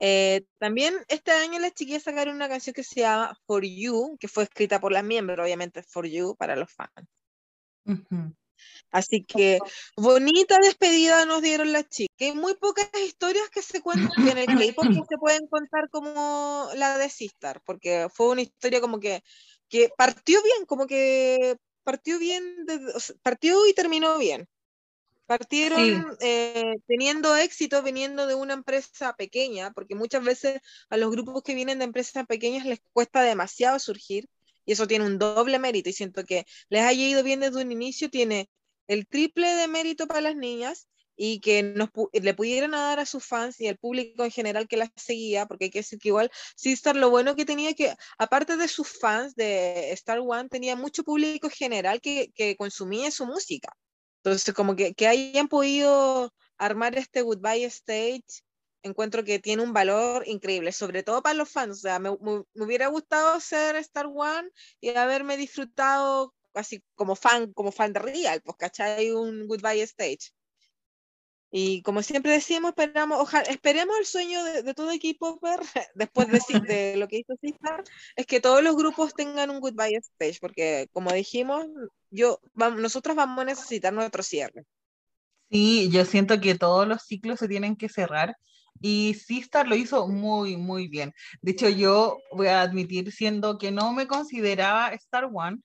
Eh, 0.00 0.44
también 0.58 0.96
este 1.06 1.30
año 1.30 1.60
las 1.60 1.74
chiquillas 1.74 2.02
sacaron 2.02 2.34
una 2.34 2.48
canción 2.48 2.74
que 2.74 2.82
se 2.82 3.00
llama 3.02 3.38
For 3.46 3.64
You, 3.64 4.16
que 4.18 4.26
fue 4.26 4.42
escrita 4.42 4.80
por 4.80 4.90
las 4.90 5.04
miembros, 5.04 5.38
obviamente 5.38 5.84
For 5.84 6.04
You 6.06 6.34
para 6.36 6.56
los 6.56 6.72
fans. 6.72 6.90
Así 8.90 9.24
que 9.24 9.58
bonita 9.96 10.58
despedida 10.62 11.24
nos 11.26 11.42
dieron 11.42 11.72
las 11.72 11.88
chicas. 11.88 12.14
Hay 12.20 12.32
muy 12.34 12.54
pocas 12.54 12.88
historias 13.06 13.48
que 13.50 13.62
se 13.62 13.80
cuentan 13.80 14.10
en 14.26 14.38
el 14.38 14.52
K-pop 14.52 14.88
que 14.92 15.00
se 15.08 15.16
pueden 15.18 15.46
contar 15.48 15.88
como 15.90 16.68
la 16.74 16.98
de 16.98 17.08
Sistar, 17.08 17.60
porque 17.64 18.08
fue 18.12 18.28
una 18.28 18.42
historia 18.42 18.80
como 18.80 19.00
que, 19.00 19.22
que 19.68 19.90
partió 19.96 20.42
bien, 20.42 20.66
como 20.66 20.86
que 20.86 21.56
partió 21.84 22.18
bien, 22.18 22.64
desde- 22.66 22.92
o 22.94 23.00
sea, 23.00 23.16
partió 23.22 23.66
y 23.66 23.74
terminó 23.74 24.18
bien. 24.18 24.46
Partieron 25.26 26.16
Sí. 26.18 26.18
eh, 26.20 26.74
teniendo 26.86 27.34
éxito 27.36 27.82
viniendo 27.82 28.26
de 28.26 28.34
una 28.34 28.54
empresa 28.54 29.14
pequeña, 29.16 29.70
porque 29.72 29.94
muchas 29.94 30.22
veces 30.24 30.60
a 30.90 30.96
los 30.96 31.10
grupos 31.10 31.42
que 31.42 31.54
vienen 31.54 31.78
de 31.78 31.84
empresas 31.86 32.26
pequeñas 32.26 32.66
les 32.66 32.80
cuesta 32.92 33.22
demasiado 33.22 33.78
surgir, 33.78 34.28
y 34.64 34.72
eso 34.72 34.86
tiene 34.86 35.06
un 35.06 35.18
doble 35.18 35.58
mérito, 35.58 35.90
y 35.90 35.92
siento 35.92 36.24
que 36.24 36.44
les 36.68 36.82
haya 36.82 37.08
ido 37.08 37.22
bien 37.22 37.40
desde 37.40 37.62
un 37.62 37.72
inicio, 37.72 38.10
tiene 38.10 38.48
el 38.88 39.06
triple 39.06 39.54
de 39.54 39.68
mérito 39.68 40.06
para 40.06 40.20
las 40.20 40.36
niñas 40.36 40.88
y 41.16 41.40
que 41.40 41.62
nos 41.62 41.90
le 42.12 42.34
pudieran 42.34 42.72
dar 42.72 42.98
a 42.98 43.06
sus 43.06 43.24
fans 43.24 43.60
y 43.60 43.68
al 43.68 43.76
público 43.76 44.24
en 44.24 44.30
general 44.30 44.66
que 44.66 44.76
las 44.76 44.90
seguía, 44.96 45.46
porque 45.46 45.66
hay 45.66 45.70
que 45.70 45.80
decir 45.80 45.98
que 45.98 46.08
igual 46.08 46.30
Sistar 46.56 46.96
lo 46.96 47.10
bueno 47.10 47.36
que 47.36 47.44
tenía 47.44 47.74
que, 47.74 47.94
aparte 48.18 48.56
de 48.56 48.68
sus 48.68 48.88
fans 48.88 49.34
de 49.34 49.92
Star 49.92 50.20
One, 50.20 50.48
tenía 50.48 50.74
mucho 50.76 51.04
público 51.04 51.48
general 51.50 52.00
que, 52.00 52.32
consumía 52.58 53.10
su 53.10 53.26
música. 53.26 53.76
Entonces, 54.24 54.54
como 54.54 54.74
que 54.76 55.06
hayan 55.06 55.48
podido 55.48 56.32
armar 56.56 56.96
este 56.96 57.22
Goodbye 57.22 57.64
Stage, 57.64 58.42
encuentro 58.82 59.24
que 59.24 59.38
tiene 59.38 59.62
un 59.62 59.72
valor 59.72 60.24
increíble, 60.28 60.72
sobre 60.72 61.02
todo 61.02 61.22
para 61.22 61.34
los 61.34 61.50
fans. 61.50 61.78
O 61.78 61.80
sea, 61.80 61.98
me, 61.98 62.10
me- 62.20 62.44
me 62.54 62.64
hubiera 62.64 62.88
gustado 62.88 63.40
ser 63.40 63.76
Star 63.76 64.06
One 64.06 64.50
y 64.80 64.90
haberme 64.90 65.36
disfrutado 65.36 66.34
así 66.54 66.82
como 66.94 67.16
fan, 67.16 67.52
como 67.52 67.72
fan 67.72 67.92
de 67.92 68.00
Real, 68.00 68.42
pues, 68.42 68.56
¿cachai? 68.58 69.10
Un 69.12 69.46
Goodbye 69.48 69.82
Stage. 69.82 70.32
Y 71.54 71.82
como 71.82 72.02
siempre 72.02 72.32
decimos, 72.32 72.70
esperamos, 72.76 73.18
ojalá, 73.20 73.44
esperemos 73.50 73.96
el 73.98 74.06
sueño 74.06 74.42
de, 74.44 74.62
de 74.62 74.74
todo 74.74 74.90
equipo 74.90 75.38
ver, 75.40 75.60
después 75.94 76.28
de, 76.30 76.40
de 76.62 76.96
lo 76.96 77.08
que 77.08 77.18
hizo 77.18 77.34
Sistar, 77.40 77.84
es 78.16 78.26
que 78.26 78.40
todos 78.40 78.62
los 78.62 78.74
grupos 78.76 79.14
tengan 79.14 79.50
un 79.50 79.60
Goodbye 79.60 79.98
Stage, 79.98 80.38
porque 80.40 80.88
como 80.92 81.12
dijimos, 81.12 81.66
yo, 82.10 82.40
vam- 82.54 82.76
nosotros 82.80 83.14
vamos 83.16 83.38
a 83.42 83.44
necesitar 83.44 83.92
nuestro 83.92 84.22
cierre. 84.22 84.64
Sí, 85.50 85.90
yo 85.90 86.04
siento 86.06 86.40
que 86.40 86.54
todos 86.56 86.88
los 86.88 87.02
ciclos 87.02 87.38
se 87.38 87.48
tienen 87.48 87.76
que 87.76 87.88
cerrar 87.88 88.36
y 88.80 89.14
Sistar 89.14 89.68
lo 89.68 89.76
hizo 89.76 90.08
muy, 90.08 90.56
muy 90.56 90.88
bien. 90.88 91.12
De 91.40 91.52
hecho, 91.52 91.68
yo 91.68 92.18
voy 92.32 92.48
a 92.48 92.62
admitir, 92.62 93.12
siendo 93.12 93.58
que 93.58 93.70
no 93.70 93.92
me 93.92 94.06
consideraba 94.06 94.88
Star 94.88 95.30
One, 95.32 95.58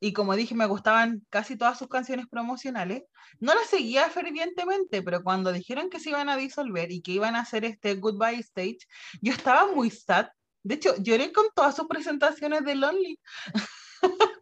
y 0.00 0.12
como 0.12 0.36
dije, 0.36 0.54
me 0.54 0.66
gustaban 0.66 1.26
casi 1.30 1.56
todas 1.56 1.78
sus 1.78 1.88
canciones 1.88 2.26
promocionales, 2.28 3.04
no 3.40 3.54
las 3.54 3.68
seguía 3.68 4.08
fervientemente, 4.10 5.02
pero 5.02 5.22
cuando 5.22 5.52
dijeron 5.52 5.90
que 5.90 6.00
se 6.00 6.10
iban 6.10 6.28
a 6.28 6.36
disolver 6.36 6.92
y 6.92 7.00
que 7.02 7.12
iban 7.12 7.34
a 7.34 7.40
hacer 7.40 7.64
este 7.64 7.94
Goodbye 7.94 8.40
Stage, 8.40 8.78
yo 9.22 9.32
estaba 9.32 9.72
muy 9.72 9.90
sad. 9.90 10.28
De 10.62 10.74
hecho, 10.74 10.94
lloré 10.98 11.32
con 11.32 11.46
todas 11.54 11.76
sus 11.76 11.86
presentaciones 11.86 12.64
de 12.64 12.74
Lonely. 12.74 13.18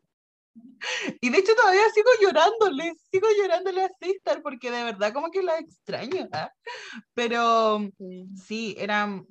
Y 1.21 1.31
de 1.31 1.39
hecho 1.39 1.55
todavía 1.55 1.89
sigo 1.95 2.11
llorándole, 2.21 2.93
sigo 3.11 3.29
llorándole 3.37 3.85
a 3.85 3.91
Sistar 4.01 4.43
porque 4.43 4.71
de 4.71 4.85
verdad 4.85 5.13
como 5.13 5.31
que 5.31 5.43
la 5.43 5.59
extraño. 5.59 6.29
¿ah? 6.33 6.51
Pero 7.15 7.81
sí, 8.37 8.75
eran... 8.79 9.27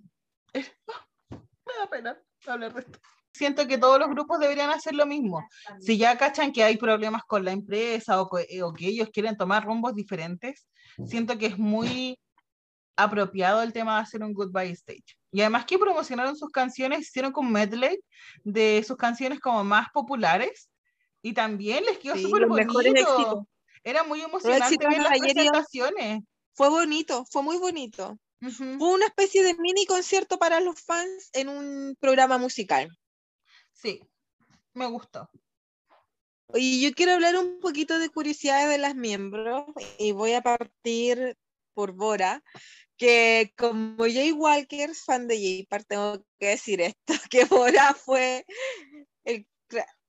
eh, 0.53 0.65
Me 1.29 1.73
da 1.79 1.89
pena 1.89 2.21
hablar 2.47 2.73
de 2.73 2.81
esto. 2.81 2.99
Siento 3.33 3.67
que 3.67 3.79
todos 3.79 3.99
los 3.99 4.09
grupos 4.09 4.39
deberían 4.39 4.69
hacer 4.69 4.93
lo 4.93 5.07
mismo. 5.07 5.43
Si 5.79 5.97
ya 5.97 6.17
cachan 6.17 6.51
que 6.51 6.63
hay 6.63 6.77
problemas 6.77 7.23
con 7.23 7.43
la 7.43 7.51
empresa 7.51 8.21
o, 8.21 8.37
eh, 8.37 8.61
o 8.61 8.73
que 8.73 8.87
ellos 8.87 9.09
quieren 9.11 9.35
tomar 9.35 9.65
rumbos 9.65 9.95
diferentes, 9.95 10.67
siento 11.05 11.37
que 11.37 11.47
es 11.47 11.57
muy 11.57 12.19
apropiado 12.95 13.63
el 13.63 13.73
tema 13.73 13.95
de 13.95 14.01
hacer 14.03 14.23
un 14.23 14.33
goodbye 14.33 14.71
stage. 14.71 15.17
Y 15.31 15.41
además 15.41 15.65
que 15.65 15.79
promocionaron 15.79 16.35
sus 16.37 16.51
canciones, 16.51 17.01
hicieron 17.01 17.31
con 17.31 17.51
medley 17.51 17.99
de 18.43 18.83
sus 18.85 18.97
canciones 18.97 19.39
como 19.39 19.63
más 19.63 19.87
populares 19.91 20.69
y 21.23 21.33
también 21.33 21.83
les 21.85 21.97
quedó 21.97 22.15
Sí, 22.15 22.23
súper 22.23 22.41
los 22.41 22.51
mejores 22.51 22.93
éxitos. 22.93 23.15
bonito. 23.15 23.47
Era 23.83 24.03
muy 24.03 24.21
emocionante 24.21 24.87
ver 24.87 25.01
las 25.01 25.19
presentaciones. 25.19 26.23
Fue 26.53 26.69
bonito, 26.69 27.25
fue 27.31 27.41
muy 27.41 27.57
bonito. 27.57 28.19
Fue 28.39 28.89
una 28.93 29.05
especie 29.05 29.41
de 29.41 29.55
mini 29.55 29.85
concierto 29.85 30.37
para 30.37 30.59
los 30.59 30.79
fans 30.81 31.29
en 31.31 31.47
un 31.47 31.95
programa 31.99 32.37
musical. 32.37 32.89
Sí, 33.71 34.01
me 34.73 34.85
gustó. 34.85 35.29
Y 36.53 36.81
yo 36.81 36.93
quiero 36.93 37.13
hablar 37.13 37.37
un 37.37 37.59
poquito 37.61 37.97
de 37.97 38.09
curiosidades 38.09 38.69
de 38.69 38.77
las 38.77 38.95
miembros 38.95 39.65
y 39.97 40.11
voy 40.11 40.33
a 40.33 40.41
partir 40.41 41.37
por 41.73 41.93
Bora, 41.93 42.43
que 42.97 43.53
como 43.57 44.03
Jay 44.03 44.33
Walker, 44.33 44.93
fan 44.93 45.27
de 45.27 45.35
Jay 45.37 45.65
Park, 45.65 45.85
tengo 45.87 46.25
que 46.37 46.47
decir 46.47 46.81
esto, 46.81 47.13
que 47.31 47.45
Bora 47.45 47.93
fue, 47.93 48.45
el, 49.23 49.47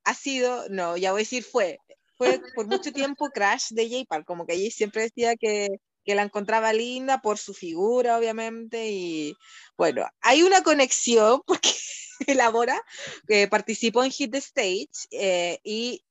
ha 0.05 0.15
sido, 0.15 0.69
no, 0.69 0.97
ya 0.97 1.13
voy 1.13 1.21
a 1.21 1.25
decir 1.25 1.45
fue, 1.45 1.79
fue 2.17 2.41
por 2.55 2.67
mucho 2.67 2.93
tiempo 2.93 3.29
crush 3.31 3.69
de 3.71 3.89
Jay 3.89 4.05
Park, 4.05 4.25
como 4.27 4.47
que 4.47 4.55
Jay 4.55 4.71
siempre 4.71 5.03
decía 5.03 5.37
que, 5.37 5.69
que 6.05 6.15
la 6.15 6.23
encontraba 6.23 6.73
linda 6.73 7.21
por 7.21 7.39
su 7.39 7.55
figura, 7.55 8.19
obviamente, 8.19 8.89
y 8.91 9.35
bueno, 9.77 10.07
hay 10.21 10.43
una 10.43 10.63
conexión 10.63 11.43
porque 11.47 11.71
la 12.35 12.51
Bora 12.51 12.81
eh, 13.29 13.49
participó 13.49 14.05
en 14.05 14.11
Hit 14.11 14.33
the 14.33 14.39
Stage 14.39 15.09
eh, 15.11 15.59
y 15.65 16.05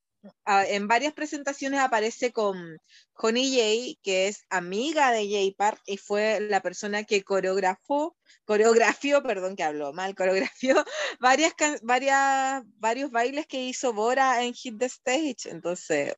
en 0.45 0.88
varias 0.88 1.13
presentaciones 1.13 1.80
aparece 1.80 2.32
con 2.32 2.78
Honey 3.15 3.55
Jay, 3.55 3.99
que 4.03 4.28
es 4.28 4.45
amiga 4.49 5.11
de 5.11 5.30
Jay 5.30 5.51
Park 5.51 5.82
y 5.86 5.97
fue 5.97 6.39
la 6.39 6.61
persona 6.61 7.03
que 7.03 7.24
coreografó, 7.24 8.15
coreografió, 8.45 9.21
perdón 9.24 9.55
que 9.55 9.63
habló 9.63 9.93
mal, 9.93 10.15
coreografió 10.15 10.84
varias, 11.19 11.53
varias, 11.82 12.63
varios 12.78 13.11
bailes 13.11 13.47
que 13.47 13.63
hizo 13.63 13.93
Bora 13.93 14.43
en 14.43 14.53
Hit 14.53 14.78
the 14.80 14.86
Stage. 14.86 15.49
Entonces, 15.49 16.15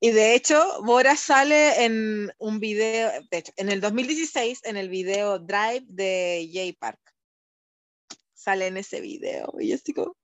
y 0.00 0.12
de 0.12 0.34
hecho, 0.34 0.82
Bora 0.84 1.16
sale 1.16 1.84
en 1.84 2.32
un 2.38 2.60
video, 2.60 3.10
de 3.30 3.38
hecho, 3.38 3.52
en 3.56 3.68
el 3.68 3.80
2016, 3.80 4.60
en 4.64 4.76
el 4.76 4.88
video 4.88 5.40
Drive 5.40 5.84
de 5.88 6.48
Jay 6.52 6.72
Park. 6.72 7.00
Sale 8.48 8.66
en 8.68 8.78
ese 8.78 9.02
video. 9.02 9.52
Y 9.60 9.68
yo 9.68 9.74
así 9.74 9.92
como, 9.92 10.16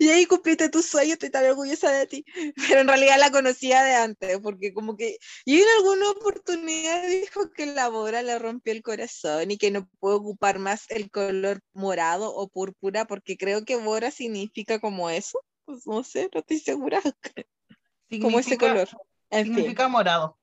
y 0.00 0.08
ahí 0.08 0.26
cumpliste 0.26 0.68
tu 0.68 0.82
sueño, 0.82 1.12
estoy 1.12 1.30
tan 1.30 1.44
orgullosa 1.44 1.92
de 1.92 2.08
ti. 2.08 2.24
Pero 2.68 2.80
en 2.80 2.88
realidad 2.88 3.18
la 3.20 3.30
conocía 3.30 3.84
de 3.84 3.94
antes, 3.94 4.40
porque 4.40 4.74
como 4.74 4.96
que, 4.96 5.18
y 5.44 5.60
en 5.60 5.66
alguna 5.78 6.10
oportunidad 6.10 7.06
dijo 7.06 7.52
que 7.52 7.66
la 7.66 7.88
Bora 7.88 8.22
le 8.22 8.36
rompió 8.36 8.72
el 8.72 8.82
corazón 8.82 9.52
y 9.52 9.58
que 9.58 9.70
no 9.70 9.88
puede 10.00 10.16
ocupar 10.16 10.58
más 10.58 10.86
el 10.90 11.08
color 11.08 11.60
morado 11.72 12.34
o 12.34 12.48
púrpura, 12.48 13.06
porque 13.06 13.36
creo 13.36 13.64
que 13.64 13.76
Bora 13.76 14.10
significa 14.10 14.80
como 14.80 15.08
eso. 15.08 15.38
Pues 15.64 15.86
no 15.86 16.02
sé, 16.02 16.28
no 16.34 16.40
estoy 16.40 16.58
segura. 16.58 17.00
Como 18.20 18.40
ese 18.40 18.58
color. 18.58 18.88
En 19.30 19.44
fin. 19.44 19.54
Significa 19.54 19.86
morado. 19.86 20.36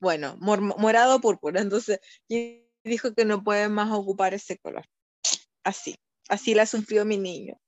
Bueno, 0.00 0.36
mor- 0.40 0.62
morado 0.62 1.16
o 1.16 1.20
púrpura. 1.20 1.60
Entonces, 1.60 2.00
y 2.26 2.64
dijo 2.82 3.14
que 3.14 3.24
no 3.24 3.44
puede 3.44 3.68
más 3.68 3.92
ocupar 3.92 4.34
ese 4.34 4.58
color. 4.58 4.84
Así, 5.62 5.96
así 6.28 6.54
la 6.54 6.66
sufrió 6.66 7.04
mi 7.04 7.16
niño. 7.16 7.58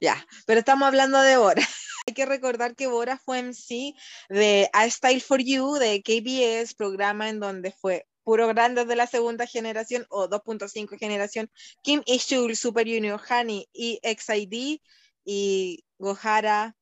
Ya, 0.00 0.26
pero 0.46 0.60
estamos 0.60 0.86
hablando 0.86 1.20
de 1.20 1.36
Bora. 1.36 1.62
Hay 2.06 2.14
que 2.14 2.26
recordar 2.26 2.76
que 2.76 2.86
Bora 2.86 3.18
fue 3.18 3.38
MC 3.38 3.94
de 4.28 4.70
I 4.74 4.90
Style 4.90 5.20
for 5.20 5.40
You 5.40 5.74
de 5.74 6.02
KBS, 6.02 6.74
programa 6.74 7.30
en 7.30 7.40
donde 7.40 7.72
fue 7.72 8.06
puro 8.24 8.46
grandes 8.48 8.86
de 8.88 8.96
la 8.96 9.06
segunda 9.06 9.46
generación 9.46 10.06
o 10.08 10.28
2.5 10.28 10.98
generación, 10.98 11.50
Kim 11.82 12.02
Ishul, 12.06 12.56
Super 12.56 12.86
Junior, 12.86 13.20
Hani 13.28 13.68
y 13.72 14.00
XID 14.02 14.80
y 15.24 15.84
Gohara 15.98 16.76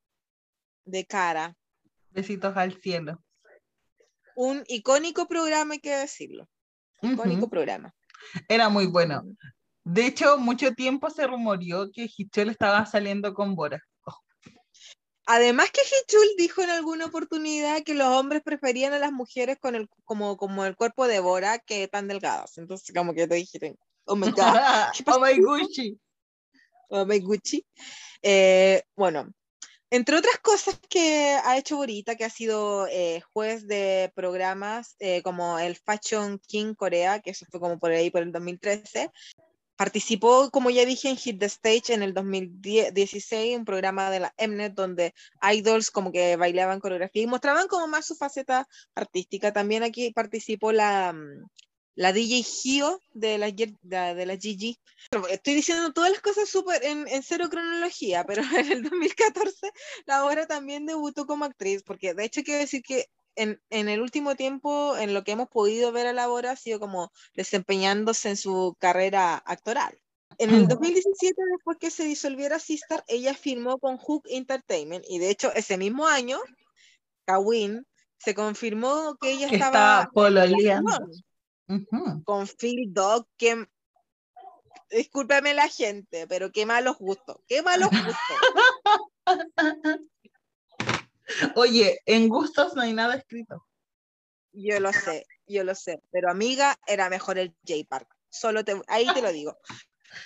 de 0.85 1.05
Cara. 1.05 1.57
Besitos 2.11 2.57
al 2.57 2.81
cielo. 2.81 3.23
Un 4.35 4.65
icónico 4.67 5.29
programa, 5.29 5.75
hay 5.75 5.81
que 5.81 5.95
decirlo. 5.95 6.49
Icónico 7.03 7.43
Ujú. 7.43 7.51
programa. 7.51 7.95
Era 8.49 8.69
muy 8.69 8.87
bueno. 8.87 9.25
De 9.85 10.07
hecho, 10.07 10.39
mucho 10.39 10.75
tiempo 10.75 11.11
se 11.11 11.27
rumoreó 11.27 11.91
que 11.91 12.09
Hichol 12.17 12.51
estaba 12.51 12.87
saliendo 12.87 13.35
con 13.35 13.55
Bora. 13.55 13.83
Además 15.27 15.71
que 15.71 15.81
Hichul 15.81 16.29
dijo 16.37 16.63
en 16.63 16.71
alguna 16.71 17.07
oportunidad 17.07 17.83
que 17.85 17.95
los 17.95 18.09
hombres 18.09 18.43
preferían 18.43 18.93
a 18.93 18.99
las 18.99 19.13
mujeres 19.13 19.59
con 19.61 19.75
el, 19.77 19.89
como, 20.05 20.37
como 20.37 20.65
el 20.65 20.77
cuerpo 20.77 21.07
de 21.07 21.21
Bora 21.21 21.59
que 21.59 21.87
tan 21.89 22.09
delgadas. 22.09 22.59
Entonces 22.59 22.93
como 22.95 23.15
que 23.15 23.29
te 23.29 23.37
dijeron, 23.37 23.77
oh 24.05 24.17
my 24.17 24.31
God, 24.31 24.33
¿qué 24.97 25.05
oh 25.07 25.21
my 25.21 25.39
Gucci. 25.41 25.99
oh 26.91 27.07
my 27.07 27.21
Gucci. 27.21 27.65
Eh, 28.21 28.83
bueno, 28.97 29.33
entre 29.91 30.17
otras 30.17 30.39
cosas 30.39 30.81
que 30.89 31.39
ha 31.45 31.57
hecho 31.57 31.77
Borita, 31.77 32.17
que 32.17 32.25
ha 32.25 32.31
sido 32.31 32.87
eh, 32.89 33.23
juez 33.33 33.67
de 33.67 34.11
programas 34.15 34.97
eh, 34.99 35.23
como 35.23 35.59
el 35.59 35.77
Fashion 35.77 36.41
King 36.47 36.75
Corea, 36.75 37.21
que 37.21 37.31
eso 37.31 37.47
fue 37.51 37.61
como 37.61 37.79
por 37.79 37.93
ahí 37.93 38.11
por 38.11 38.23
el 38.23 38.33
2013. 38.33 39.11
Participó, 39.83 40.49
como 40.53 40.71
ya 40.71 40.85
dije, 40.85 41.09
en 41.09 41.17
Hit 41.17 41.41
the 41.41 41.47
Stage 41.47 41.93
en 41.93 42.05
el 42.05 42.15
2016, 42.15 43.59
un 43.59 43.65
programa 43.65 44.11
de 44.11 44.21
la 44.21 44.33
Mnet 44.39 44.75
donde 44.75 45.13
idols 45.43 45.91
como 45.91 46.13
que 46.13 46.37
bailaban 46.37 46.79
coreografía 46.79 47.23
y 47.25 47.27
mostraban 47.27 47.67
como 47.67 47.89
más 47.89 48.07
su 48.07 48.15
faceta 48.15 48.69
artística. 48.95 49.53
También 49.53 49.83
aquí 49.83 50.13
participó 50.13 50.71
la, 50.71 51.13
mm, 51.13 51.49
la 51.97 52.13
DJ 52.13 52.45
Hio 52.63 53.01
de 53.13 53.39
la, 53.39 53.51
de 54.15 54.25
la 54.25 54.37
Gigi. 54.37 54.79
Estoy 55.29 55.55
diciendo 55.55 55.93
todas 55.93 56.13
las 56.13 56.21
cosas 56.21 56.49
súper 56.49 56.85
en, 56.85 57.09
en 57.09 57.25
cero 57.25 57.49
cronología, 57.51 58.25
pero 58.29 58.43
en 58.57 58.71
el 58.71 58.83
2014 58.85 59.73
la 60.07 60.25
obra 60.25 60.47
también 60.47 60.87
debutó 60.87 61.27
como 61.27 61.45
actriz, 61.45 61.83
porque 61.83 62.15
de 62.15 62.25
hecho 62.25 62.45
quiero 62.45 62.61
decir 62.61 62.85
que 62.85 63.09
en, 63.37 63.61
en 63.71 63.89
el 63.89 64.01
último 64.01 64.35
tiempo, 64.37 64.97
en 64.97 65.15
lo 65.15 65.25
que 65.25 65.33
hemos 65.33 65.49
podido 65.49 65.93
ver 65.93 66.07
a 66.07 66.13
la 66.13 66.31
obra, 66.31 66.53
ha 66.53 66.57
sido 66.57 66.81
como 66.81 67.13
desempeñándose 67.35 68.31
en 68.31 68.37
su 68.37 68.77
carrera 68.79 69.43
actoral. 69.47 69.99
En 70.39 70.51
el 70.51 70.65
Mm. 70.65 70.69
2017, 70.69 71.35
después 71.53 71.79
que 71.79 71.91
se 71.91 72.05
disolviera 72.05 72.59
Sistar, 72.59 73.05
ella 73.07 73.35
firmó 73.35 73.79
con 73.79 73.99
Hook 73.99 74.25
Entertainment 74.29 75.05
y 75.09 75.19
de 75.19 75.31
hecho 75.31 75.53
ese 75.55 75.77
mismo 75.77 76.07
año, 76.07 76.39
Kawin, 77.27 77.87
se 78.19 78.35
confirmó 78.35 79.17
que 79.21 79.33
ella 79.33 79.49
estaba 79.49 80.11
con 82.25 82.47
Phil 82.47 82.93
Dog, 82.93 83.27
que 83.37 83.67
discúlpeme 84.91 85.55
la 85.55 85.69
gente, 85.69 86.27
pero 86.27 86.53
qué 86.53 86.67
malos 86.67 86.99
gustos, 86.99 87.37
qué 87.47 87.63
malos 87.63 87.91
gustos. 87.91 88.39
Oye, 91.57 92.01
en 92.07 92.29
gustos 92.29 92.75
no 92.75 92.83
hay 92.83 92.93
nada 92.93 93.17
escrito. 93.17 93.67
Yo 94.53 94.79
lo 94.81 94.93
sé, 94.93 95.27
yo 95.47 95.65
lo 95.65 95.75
sé, 95.75 96.01
pero 96.11 96.31
amiga, 96.31 96.79
era 96.87 97.09
mejor 97.09 97.39
el 97.39 97.55
J 97.67 97.85
Park. 97.89 98.09
Solo 98.29 98.65
te, 98.65 98.81
ahí 98.87 99.07
te 99.15 99.23
lo 99.23 99.33
digo. 99.33 99.59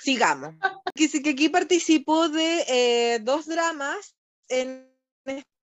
Sigamos. 0.00 0.54
Que, 0.94 1.09
que 1.22 1.30
aquí 1.30 1.48
participó 1.48 2.28
de 2.28 2.64
eh, 2.68 3.18
dos 3.20 3.46
dramas 3.46 4.16
en 4.48 4.95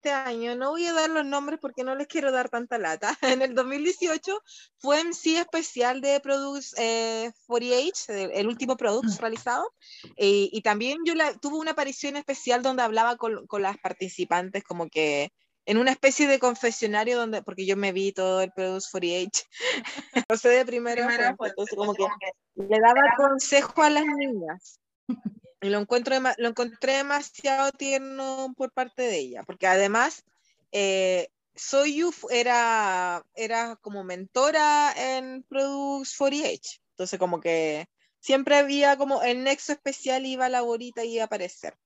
este 0.01 0.13
año. 0.13 0.57
No 0.57 0.71
voy 0.71 0.87
a 0.87 0.95
dar 0.95 1.11
los 1.11 1.27
nombres 1.27 1.59
porque 1.61 1.85
no 1.85 1.95
les 1.95 2.07
quiero 2.07 2.33
dar 2.33 2.49
tanta 2.49 2.79
lata. 2.79 3.17
En 3.41 3.43
el 3.43 3.55
2018 3.55 4.41
fue 4.79 5.05
MC 5.05 5.39
especial 5.39 6.01
de 6.01 6.21
Produce 6.21 6.75
eh, 6.79 7.33
48, 7.47 8.13
el, 8.33 8.49
último 8.49 8.77
Produce 8.77 9.21
realizado. 9.21 9.71
Eh, 10.17 10.49
y 10.51 10.63
también 10.63 10.99
yo 11.05 11.15
la, 11.15 11.35
tuve 11.35 11.59
una 11.59 11.73
aparición 11.73 12.17
especial 12.17 12.63
donde 12.63 12.83
hablaba 12.83 13.17
con, 13.17 13.47
con 13.47 13.63
las 13.63 13.77
participantes, 13.79 14.65
como 14.65 14.89
que 14.89 15.33
en 15.67 15.77
una 15.77 15.91
especie 15.91 16.27
de 16.27 16.39
confesionario 16.39 17.19
donde, 17.19 17.43
porque 17.43 17.67
yo 17.67 17.77
me 17.77 17.93
vi 17.93 18.13
todo 18.13 18.41
el 18.41 18.51
Produce 18.53 18.89
48, 18.91 19.45
lo 20.29 20.37
sé 20.37 20.49
de 20.49 20.65
primera, 20.65 21.07
fuente, 21.07 21.47
entonces 21.47 21.77
como 21.77 21.95
que 21.95 22.07
le 22.57 22.81
daba 22.81 23.03
consejo 23.19 23.83
a 23.83 23.91
las 23.91 24.05
niñas. 24.07 24.80
Lo, 25.61 25.79
encuentro 25.79 26.17
lo 26.39 26.49
encontré 26.49 26.95
demasiado 26.95 27.71
tierno 27.73 28.55
por 28.57 28.73
parte 28.73 29.03
de 29.03 29.19
ella, 29.19 29.43
porque 29.45 29.67
además 29.67 30.25
eh, 30.73 31.29
Soyu 31.55 32.13
era, 32.31 33.25
era 33.35 33.77
como 33.77 34.05
mentora 34.05 34.93
en 34.97 35.43
Produce 35.45 36.15
48, 36.17 36.81
entonces 36.93 37.19
como 37.19 37.41
que 37.41 37.87
siempre 38.21 38.57
había 38.57 38.97
como 38.97 39.23
el 39.23 39.45
nexo 39.45 39.73
especial, 39.73 40.25
iba 40.27 40.49
la 40.49 40.63
borita 40.63 41.05
y 41.05 41.15
iba 41.15 41.25
a 41.25 41.27
aparecer. 41.27 41.77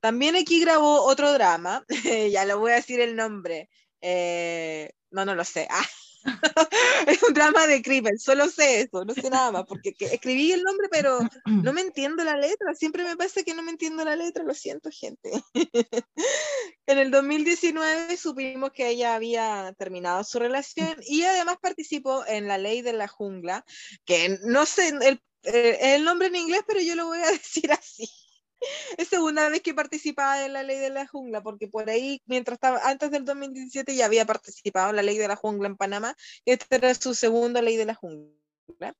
También 0.00 0.34
aquí 0.36 0.60
grabó 0.60 1.02
otro 1.04 1.32
drama, 1.32 1.84
ya 2.32 2.44
le 2.44 2.54
voy 2.54 2.72
a 2.72 2.76
decir 2.76 3.00
el 3.00 3.16
nombre. 3.16 3.68
eh, 4.00 4.90
no, 5.10 5.24
no 5.24 5.34
lo 5.34 5.44
sé. 5.44 5.68
Ah, 5.70 5.84
es 7.06 7.22
un 7.22 7.34
drama 7.34 7.66
de 7.66 7.82
crimen, 7.82 8.18
solo 8.18 8.48
sé 8.48 8.82
eso, 8.82 9.04
no 9.04 9.14
sé 9.14 9.30
nada 9.30 9.52
más, 9.52 9.64
porque 9.66 9.94
que- 9.94 10.06
escribí 10.14 10.52
el 10.52 10.62
nombre, 10.62 10.88
pero 10.90 11.20
no 11.44 11.72
me 11.72 11.80
entiendo 11.80 12.24
la 12.24 12.36
letra. 12.36 12.74
Siempre 12.74 13.04
me 13.04 13.16
pasa 13.16 13.42
que 13.42 13.54
no 13.54 13.62
me 13.62 13.70
entiendo 13.70 14.04
la 14.04 14.16
letra, 14.16 14.44
lo 14.44 14.54
siento, 14.54 14.90
gente. 14.92 15.30
en 16.86 16.98
el 16.98 17.10
2019 17.10 18.16
supimos 18.16 18.70
que 18.72 18.88
ella 18.88 19.14
había 19.14 19.74
terminado 19.78 20.24
su 20.24 20.38
relación 20.38 20.96
y 21.06 21.22
además 21.22 21.56
participó 21.60 22.24
en 22.26 22.48
La 22.48 22.58
Ley 22.58 22.82
de 22.82 22.92
la 22.92 23.08
Jungla, 23.08 23.64
que 24.04 24.38
no 24.42 24.66
sé 24.66 24.88
el, 24.88 25.22
el 25.42 26.04
nombre 26.04 26.28
en 26.28 26.36
inglés, 26.36 26.62
pero 26.66 26.80
yo 26.80 26.94
lo 26.96 27.06
voy 27.06 27.20
a 27.20 27.30
decir 27.30 27.72
así. 27.72 28.08
Es 28.98 29.08
segunda 29.08 29.48
vez 29.48 29.62
que 29.62 29.74
participaba 29.74 30.44
en 30.44 30.52
la 30.52 30.62
ley 30.62 30.78
de 30.78 30.90
la 30.90 31.06
jungla, 31.06 31.42
porque 31.42 31.68
por 31.68 31.88
ahí, 31.88 32.20
mientras 32.26 32.56
estaba, 32.56 32.80
antes 32.84 33.10
del 33.10 33.24
2017 33.24 33.94
ya 33.94 34.06
había 34.06 34.26
participado 34.26 34.90
en 34.90 34.96
la 34.96 35.02
ley 35.02 35.18
de 35.18 35.28
la 35.28 35.36
jungla 35.36 35.68
en 35.68 35.76
Panamá, 35.76 36.16
y 36.44 36.52
esta 36.52 36.76
era 36.76 36.94
su 36.94 37.14
segunda 37.14 37.62
ley 37.62 37.76
de 37.76 37.86
la 37.86 37.94
jungla. 37.94 38.94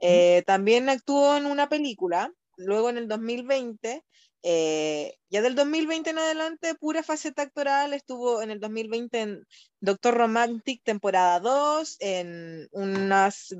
Eh, 0.00 0.42
también 0.46 0.88
actuó 0.88 1.36
en 1.36 1.46
una 1.46 1.68
película, 1.68 2.32
luego 2.56 2.90
en 2.90 2.98
el 2.98 3.08
2020, 3.08 4.04
eh, 4.44 5.18
ya 5.30 5.40
del 5.40 5.54
2020 5.54 6.10
en 6.10 6.18
adelante, 6.18 6.74
pura 6.74 7.02
faceta 7.02 7.42
actoral, 7.42 7.94
estuvo 7.94 8.42
en 8.42 8.50
el 8.50 8.58
2020 8.58 9.20
en 9.20 9.46
Doctor 9.80 10.14
Romantic 10.14 10.82
temporada 10.82 11.38
2, 11.38 11.96
en 12.00 12.68
un 12.72 13.12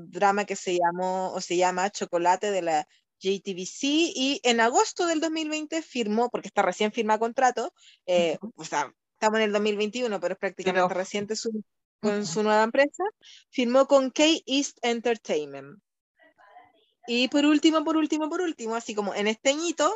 drama 0.09 0.45
que 0.45 0.57
se 0.57 0.77
llamó 0.77 1.31
o 1.33 1.39
se 1.39 1.55
llama 1.55 1.89
Chocolate 1.89 2.51
de 2.51 2.61
la 2.61 2.87
JTBC 3.23 3.83
y 4.15 4.39
en 4.43 4.59
agosto 4.59 5.05
del 5.07 5.19
2020 5.21 5.81
firmó, 5.81 6.29
porque 6.29 6.49
está 6.49 6.61
recién 6.61 6.91
firma 6.91 7.17
contrato, 7.17 7.73
eh, 8.05 8.37
o 8.55 8.65
sea, 8.65 8.93
estamos 9.13 9.37
en 9.39 9.45
el 9.45 9.51
2021, 9.53 10.19
pero 10.19 10.33
es 10.33 10.39
prácticamente 10.39 10.81
Pero- 10.87 10.99
reciente 10.99 11.35
su- 11.35 11.63
con 12.01 12.25
su 12.25 12.43
nueva 12.43 12.63
empresa, 12.63 13.03
firmó 13.49 13.87
con 13.87 14.09
K-East 14.11 14.77
Entertainment. 14.81 15.79
Y 17.07 17.29
por 17.29 17.45
último, 17.45 17.83
por 17.85 17.95
último, 17.97 18.29
por 18.29 18.41
último, 18.41 18.75
así 18.75 18.93
como 18.93 19.13
en 19.15 19.27
este 19.27 19.49
añito, 19.51 19.93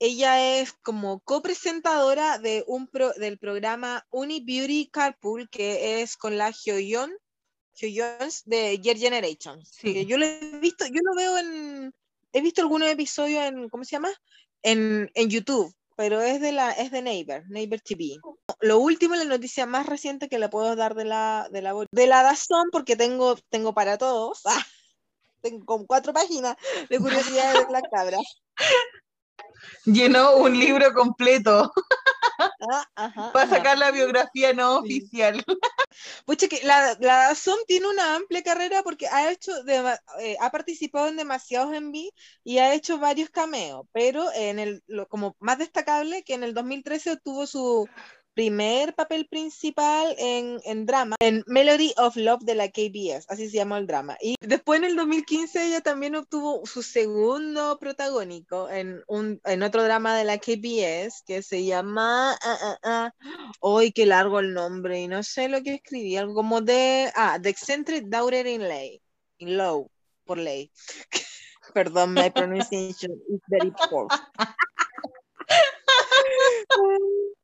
ella 0.00 0.58
es 0.60 0.72
como 0.82 1.20
copresentadora 1.20 2.38
de 2.38 2.64
un 2.66 2.88
pro- 2.88 3.12
del 3.12 3.38
programa 3.38 4.04
Uni 4.10 4.40
Beauty 4.44 4.88
Carpool, 4.90 5.48
que 5.48 6.02
es 6.02 6.16
con 6.16 6.36
la 6.38 6.50
Hyoyeon, 6.50 7.12
Hyoyeons 7.74 8.42
de 8.44 8.78
Year 8.80 8.96
Generation. 8.98 9.64
Sí. 9.64 10.04
Yo 10.06 10.18
lo 10.18 10.26
he 10.26 10.58
visto, 10.60 10.84
yo 10.86 11.00
lo 11.04 11.14
veo 11.16 11.38
en, 11.38 11.94
he 12.32 12.40
visto 12.40 12.60
algunos 12.60 12.88
episodios 12.88 13.44
en, 13.44 13.68
¿cómo 13.68 13.84
se 13.84 13.92
llama? 13.92 14.10
En, 14.62 15.10
en 15.14 15.30
YouTube, 15.30 15.74
pero 15.96 16.20
es 16.20 16.40
de 16.40 16.52
la, 16.52 16.72
es 16.72 16.90
de 16.90 17.02
Neighbor, 17.02 17.44
Neighbor 17.48 17.80
TV. 17.80 18.16
Lo 18.60 18.78
último, 18.78 19.14
la 19.14 19.24
noticia 19.24 19.66
más 19.66 19.86
reciente 19.86 20.28
que 20.28 20.38
le 20.38 20.48
puedo 20.48 20.74
dar 20.76 20.94
de 20.94 21.04
la, 21.04 21.48
de 21.50 21.62
la, 21.62 21.74
de 21.90 22.06
la 22.06 22.22
Dazón, 22.22 22.68
porque 22.70 22.96
tengo, 22.96 23.36
tengo 23.50 23.74
para 23.74 23.98
todos. 23.98 24.40
Ah, 24.54 24.66
tengo 25.40 25.64
como 25.64 25.86
cuatro 25.86 26.12
páginas 26.12 26.56
de 26.88 26.98
curiosidades 26.98 27.66
de 27.66 27.72
la 27.72 27.82
cabra. 27.82 28.16
Llenó 29.84 30.36
un 30.36 30.56
libro 30.56 30.92
completo 30.92 31.72
Ah, 32.60 32.84
ajá, 32.96 33.30
para 33.32 33.46
ajá. 33.46 33.48
sacar 33.48 33.78
la 33.78 33.90
biografía 33.90 34.52
no 34.52 34.78
Sí. 34.80 34.80
oficial. 34.80 35.44
Pucha, 36.26 36.48
que 36.48 36.60
la, 36.64 36.96
la 37.00 37.28
Dazón 37.28 37.58
tiene 37.66 37.88
una 37.88 38.16
amplia 38.16 38.42
carrera 38.42 38.82
porque 38.82 39.06
ha 39.08 39.30
hecho 39.30 39.52
eh, 40.20 40.36
ha 40.40 40.50
participado 40.50 41.08
en 41.08 41.16
demasiados 41.16 41.74
envíos 41.74 42.12
y 42.44 42.58
ha 42.58 42.74
hecho 42.74 42.98
varios 42.98 43.30
cameos, 43.30 43.86
pero 43.92 44.32
en 44.34 44.58
el 44.58 44.82
lo, 44.86 45.08
como 45.08 45.36
más 45.40 45.58
destacable 45.58 46.22
que 46.24 46.34
en 46.34 46.44
el 46.44 46.54
2013 46.54 47.12
obtuvo 47.12 47.46
su 47.46 47.90
primer 48.34 48.94
papel 48.94 49.26
principal 49.26 50.14
en, 50.18 50.60
en 50.64 50.86
drama, 50.86 51.16
en 51.20 51.44
Melody 51.46 51.92
of 51.96 52.16
Love 52.16 52.44
de 52.44 52.54
la 52.54 52.68
KBS, 52.68 53.26
así 53.28 53.50
se 53.50 53.56
llama 53.56 53.78
el 53.78 53.86
drama. 53.86 54.16
Y 54.20 54.36
después 54.40 54.78
en 54.78 54.84
el 54.84 54.96
2015 54.96 55.66
ella 55.66 55.80
también 55.80 56.16
obtuvo 56.16 56.64
su 56.66 56.82
segundo 56.82 57.78
protagónico 57.78 58.68
en, 58.70 59.02
un, 59.06 59.40
en 59.44 59.62
otro 59.62 59.84
drama 59.84 60.16
de 60.16 60.24
la 60.24 60.38
KBS 60.38 61.22
que 61.26 61.42
se 61.42 61.64
llama... 61.64 62.32
ah, 62.42 62.58
ah, 62.62 62.78
ah, 62.82 63.10
Hoy 63.60 63.92
qué 63.92 64.06
largo 64.06 64.40
el 64.40 64.54
nombre 64.54 65.00
y 65.00 65.08
no 65.08 65.22
sé 65.22 65.48
lo 65.48 65.62
que 65.62 65.74
escribí, 65.74 66.16
algo 66.16 66.34
como 66.34 66.60
de, 66.60 67.10
ah, 67.14 67.38
The 67.40 67.50
Eccentric 67.50 68.06
Daughter 68.06 68.46
in 68.46 68.68
Lay, 68.68 69.00
in 69.38 69.56
Low, 69.56 69.90
por 70.24 70.38
ley. 70.38 70.70
Perdón, 71.74 72.14
my 72.14 72.30
pronunciation 72.30 73.12
is 73.28 73.40
very 73.48 73.72
poor. 73.88 74.08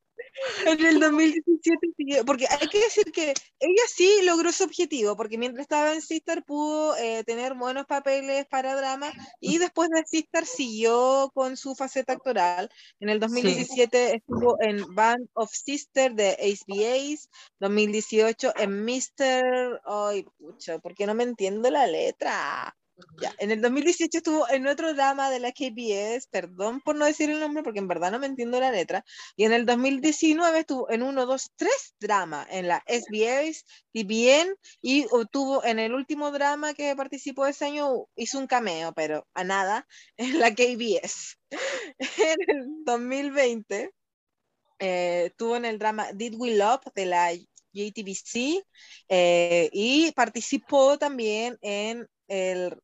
En 0.66 0.84
el 0.84 1.01
2017, 1.01 1.89
siguió- 1.97 2.24
porque 2.24 2.47
hay 2.49 2.68
que 2.68 2.80
decir 2.80 3.11
que 3.12 3.30
ella 3.59 3.82
sí 3.89 4.20
logró 4.22 4.53
su 4.53 4.64
objetivo, 4.64 5.16
porque 5.16 5.39
mientras 5.39 5.62
estaba 5.62 5.93
en 5.95 6.03
Sister 6.03 6.45
pudo 6.45 6.97
eh, 6.97 7.24
tener 7.24 7.55
buenos 7.55 7.86
papeles 7.86 8.47
para 8.47 8.74
drama 8.76 9.12
y 9.41 9.59
después 9.59 9.89
de 9.91 10.05
Sister 10.07 10.47
siguió 10.47 11.30
con 11.34 11.57
su 11.57 11.74
faceta 11.74 12.12
actoral. 12.14 12.70
En 13.01 13.09
el 13.09 13.18
2017 13.20 14.16
estuvo 14.16 14.57
en 14.61 14.95
Band 14.95 15.28
of 15.34 15.51
Sister 15.53 16.14
de 16.14 16.36
HBAs, 16.41 17.28
2018 17.61 18.53
en 18.57 18.84
Mr. 18.84 19.80
Ay, 19.84 20.24
pucha, 20.39 20.78
¿por 20.78 20.95
qué 20.95 21.07
no 21.07 21.14
me 21.14 21.24
entiendo 21.24 21.70
la 21.70 21.86
letra? 21.86 22.76
Ya, 23.20 23.32
en 23.38 23.51
el 23.51 23.61
2018 23.61 24.18
estuvo 24.18 24.49
en 24.49 24.66
otro 24.66 24.92
drama 24.94 25.30
de 25.30 25.38
la 25.38 25.53
KBS, 25.53 26.26
perdón 26.30 26.80
por 26.80 26.96
no 26.96 27.05
decir 27.05 27.30
el 27.30 27.40
nombre 27.40 27.62
porque 27.62 27.78
en 27.78 27.88
verdad 27.88 28.11
no 28.11 28.18
me 28.18 28.26
entiendo 28.26 28.59
la 28.59 28.72
letra, 28.72 29.05
y 29.36 29.44
en 29.44 29.53
el 29.53 29.66
2019 29.66 30.61
estuvo 30.61 30.90
en 30.90 31.03
uno, 31.03 31.26
dos, 31.26 31.51
tres 31.57 31.94
dramas 32.01 32.46
en 32.51 32.68
la 32.68 32.82
SBS, 32.86 33.64
TBN, 33.92 34.55
y 34.80 35.07
obtuvo 35.11 35.64
en 35.64 35.78
el 35.78 35.94
último 35.94 36.30
drama 36.32 36.74
que 36.74 36.94
participó 36.96 37.46
ese 37.46 37.66
año, 37.66 38.07
hizo 38.16 38.38
un 38.38 38.46
cameo, 38.46 38.92
pero 38.92 39.26
a 39.34 39.44
nada, 39.44 39.86
en 40.16 40.38
la 40.38 40.55
KBS. 40.55 41.36
En 42.18 42.36
el 42.46 42.84
2020 42.84 43.90
eh, 44.80 45.24
estuvo 45.26 45.57
en 45.57 45.64
el 45.64 45.78
drama 45.78 46.12
Did 46.12 46.34
We 46.36 46.57
Love 46.57 46.82
de 46.94 47.07
la 47.07 47.32
JTBC 47.72 48.64
eh, 49.09 49.70
y 49.72 50.12
participó 50.12 50.99
también 50.99 51.59
en 51.62 52.07
el 52.28 52.80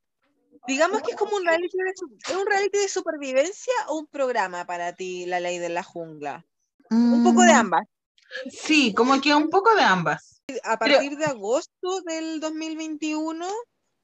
digamos 0.67 1.03
que 1.03 1.13
es 1.13 1.17
como 1.17 1.37
un 1.37 1.45
reality 1.47 1.77
de, 1.77 1.93
su- 1.97 2.17
¿es 2.31 2.37
un 2.37 2.47
reality 2.47 2.79
de 2.79 2.89
supervivencia 2.89 3.73
o 3.89 3.99
un 3.99 4.07
programa 4.07 4.65
para 4.67 4.93
ti 4.95 5.27
la 5.27 5.41
ley 5.41 5.59
de 5.59 5.69
la 5.69 5.83
jungla 5.83 6.45
un 6.91 7.23
poco 7.25 7.43
de 7.43 7.53
Mm, 7.53 7.57
ambas. 7.57 7.83
Sí, 8.51 8.93
como 8.95 9.21
que 9.21 9.35
un 9.35 9.49
poco 9.51 9.75
de 9.75 9.83
ambas. 9.83 10.43
a 10.63 10.79
Pero- 10.79 10.95
partir 10.97 11.17
de 11.17 11.25
agosto 11.25 12.01
del 12.05 12.41
2021 12.41 13.49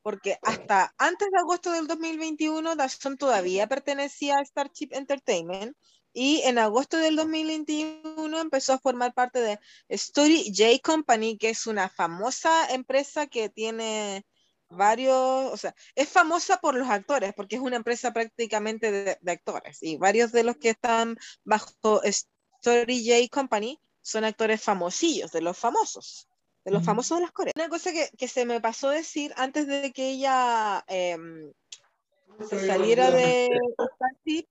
porque 0.03 0.39
hasta 0.43 0.95
antes 0.97 1.29
de 1.31 1.39
agosto 1.39 1.71
del 1.73 1.87
2021 1.87 2.75
Dazón 2.75 3.19
todavía 3.19 3.67
pertenecía 3.67 4.39
a 4.39 4.45
Starship 4.45 4.89
Entertainment 4.93 5.77
y 6.15 6.41
en 6.45 6.59
agosto 6.59 6.97
del 6.97 7.17
2021 7.17 8.39
empezó 8.41 8.73
a 8.73 8.79
formar 8.79 9.13
parte 9.13 9.41
de 9.41 9.59
Story 9.89 10.53
J 10.57 10.79
Company, 10.83 11.37
que 11.37 11.51
es 11.51 11.67
una 11.67 11.89
famosa 11.91 12.67
empresa 12.73 13.27
que 13.27 13.49
tiene 13.51 14.25
varios, 14.71 15.53
o 15.53 15.57
sea, 15.57 15.75
es 15.95 16.09
famosa 16.09 16.59
por 16.59 16.75
los 16.75 16.89
actores, 16.89 17.35
porque 17.35 17.57
es 17.57 17.63
una 17.63 17.77
empresa 17.77 18.13
prácticamente 18.13 18.91
de, 18.91 19.19
de 19.21 19.33
actores, 19.33 19.83
y 19.83 19.97
varios 19.97 20.33
de 20.33 20.45
los 20.45 20.57
que 20.57 20.71
están 20.71 21.17
bajo 21.45 22.03
Story 22.03 23.05
J 23.07 23.29
Company 23.31 23.79
son 24.03 24.25
actores 24.25 24.63
famosillos, 24.63 25.33
de 25.33 25.43
los 25.43 25.59
famosos, 25.59 26.29
de 26.65 26.71
los 26.73 26.83
Mm. 26.83 26.87
famosos 26.87 27.19
de 27.19 27.23
las 27.23 27.33
Coreas. 27.33 27.55
Una 27.57 27.69
cosa 27.69 27.93
que, 27.93 28.11
que 28.17 28.29
se 28.29 28.45
me 28.45 28.61
pasó 28.61 28.89
decir 28.91 29.33
antes 29.37 29.67
de 29.67 29.93
que 29.93 30.11
ella 30.11 30.85
em, 30.89 31.53
se 32.49 32.67
saliera 32.67 33.11
de 33.11 33.49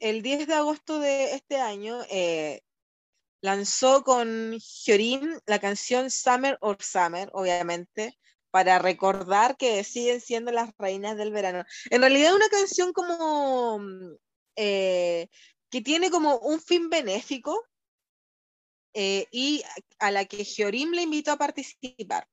el 0.00 0.22
10 0.22 0.46
de 0.46 0.54
agosto 0.54 0.98
de 0.98 1.34
este 1.34 1.56
año 1.56 2.02
eh, 2.10 2.60
lanzó 3.40 4.02
con 4.04 4.58
Hyorin 4.58 5.38
la 5.46 5.58
canción 5.58 6.10
Summer 6.10 6.58
or 6.60 6.82
Summer, 6.82 7.30
obviamente, 7.32 8.18
para 8.56 8.78
recordar 8.78 9.56
que 9.58 9.84
siguen 9.84 10.20
siendo 10.22 10.50
las 10.50 10.70
reinas 10.78 11.14
del 11.18 11.30
verano. 11.30 11.62
En 11.90 12.00
realidad 12.00 12.34
una 12.34 12.48
canción 12.48 12.92
como 12.94 13.78
mm, 13.80 14.14
eh, 14.56 15.28
que 15.70 15.82
tiene 15.82 16.10
como 16.10 16.38
un 16.38 16.58
fin 16.62 16.88
benéfico 16.88 17.62
eh, 18.94 19.26
y 19.30 19.62
a 19.98 20.10
la 20.10 20.24
que 20.24 20.44
Hyorin 20.44 20.92
le 20.92 21.02
invitó 21.02 21.32
a 21.32 21.36
participar. 21.38 22.26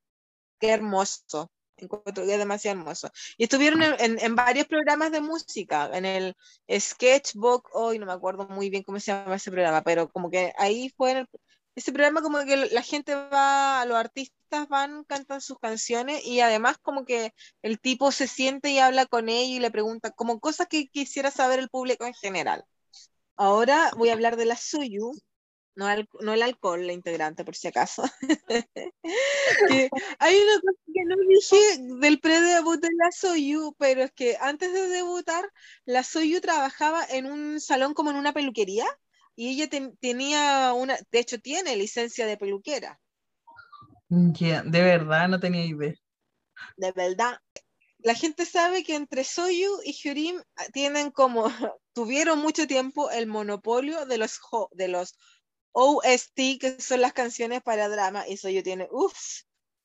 Qué 0.59 0.69
hermoso. 0.71 1.51
Encuentro 1.77 2.25
que 2.25 2.33
es 2.33 2.39
demasiado 2.39 2.79
hermoso. 2.79 3.09
Y 3.37 3.43
estuvieron 3.45 3.83
en, 3.83 3.95
en- 3.99 4.19
en 4.19 4.35
varios 4.35 4.67
programas 4.67 5.11
de 5.11 5.21
música, 5.21 5.89
en 5.93 6.05
el 6.05 6.35
Sketchbook, 6.71 7.69
hoy 7.73 7.99
no 7.99 8.05
me 8.05 8.13
acuerdo 8.13 8.47
muy 8.49 8.69
bien 8.69 8.83
cómo 8.83 8.99
se 8.99 9.11
llama 9.13 9.35
ese 9.35 9.51
programa, 9.51 9.81
pero 9.83 10.09
como 10.09 10.29
que 10.31 10.53
ahí 10.57 10.89
fue 10.97 11.11
en 11.11 11.17
el- 11.19 11.27
ese 11.75 11.91
programa 11.91 12.21
como 12.21 12.39
que 12.45 12.55
la 12.57 12.81
gente 12.81 13.15
va, 13.15 13.85
los 13.87 13.97
artistas 13.97 14.67
van, 14.69 15.03
cantan 15.05 15.41
sus 15.41 15.57
canciones 15.59 16.23
y 16.25 16.39
además 16.41 16.77
como 16.81 17.05
que 17.05 17.33
el 17.61 17.79
tipo 17.79 18.11
se 18.11 18.27
siente 18.27 18.69
y 18.71 18.79
habla 18.79 19.05
con 19.07 19.29
ella 19.29 19.55
y 19.55 19.59
le 19.59 19.71
pregunta 19.71 20.11
como 20.11 20.39
cosas 20.39 20.67
que 20.67 20.87
quisiera 20.87 21.31
saber 21.31 21.59
el 21.59 21.69
público 21.69 22.05
en 22.05 22.13
general. 22.13 22.63
Ahora 23.35 23.91
voy 23.97 24.09
a 24.09 24.13
hablar 24.13 24.37
de 24.37 24.45
la 24.45 24.57
Suyu, 24.57 25.13
no, 25.75 25.87
al- 25.87 26.07
no 26.21 26.33
el 26.33 26.43
alcohol, 26.43 26.85
la 26.87 26.93
integrante 26.93 27.45
por 27.45 27.55
si 27.55 27.67
acaso. 27.67 28.03
que 29.67 29.89
hay 30.19 30.35
una 30.37 30.61
cosa 30.61 30.79
que 30.93 31.05
no 31.05 31.15
dije 31.27 31.57
del 31.99 32.19
pre-debut 32.19 32.79
de 32.79 32.89
la 32.95 33.11
Soyu, 33.11 33.75
pero 33.77 34.03
es 34.03 34.11
que 34.11 34.37
antes 34.39 34.73
de 34.73 34.87
debutar, 34.87 35.49
la 35.85 36.03
Soyu 36.03 36.41
trabajaba 36.41 37.05
en 37.09 37.25
un 37.31 37.59
salón 37.59 37.93
como 37.93 38.11
en 38.11 38.17
una 38.17 38.33
peluquería 38.33 38.85
y 39.35 39.49
ella 39.49 39.69
ten- 39.69 39.97
tenía 39.97 40.73
una, 40.73 40.97
de 41.11 41.19
hecho 41.19 41.39
tiene 41.39 41.75
licencia 41.77 42.25
de 42.27 42.37
peluquera, 42.37 42.99
Ya, 44.09 44.63
de 44.63 44.81
verdad, 44.81 45.27
no 45.27 45.39
tenía 45.39 45.65
idea. 45.65 45.93
de 46.77 46.91
verdad. 46.91 47.37
la 47.99 48.15
gente 48.15 48.45
sabe 48.45 48.83
que 48.83 48.95
entre 48.95 49.23
Soyu 49.25 49.79
y 49.85 49.93
Hyurim 49.93 50.41
ah, 50.57 50.65
tienen 50.73 51.11
como, 51.11 51.45
tuvieron 51.93 52.39
mucho 52.39 52.67
tiempo 52.67 53.11
el 53.11 53.27
monopolio 53.27 54.05
de 54.07 54.17
los, 54.19 54.39
de 54.73 54.87
los 54.89 55.15
OST, 55.73 56.59
que 56.59 56.81
son 56.81 57.01
las 57.01 57.13
canciones 57.13 57.61
para 57.63 57.89
drama, 57.89 58.27
y 58.27 58.37
Soyu 58.37 58.63
tiene, 58.63 58.87
uff, 58.91 59.15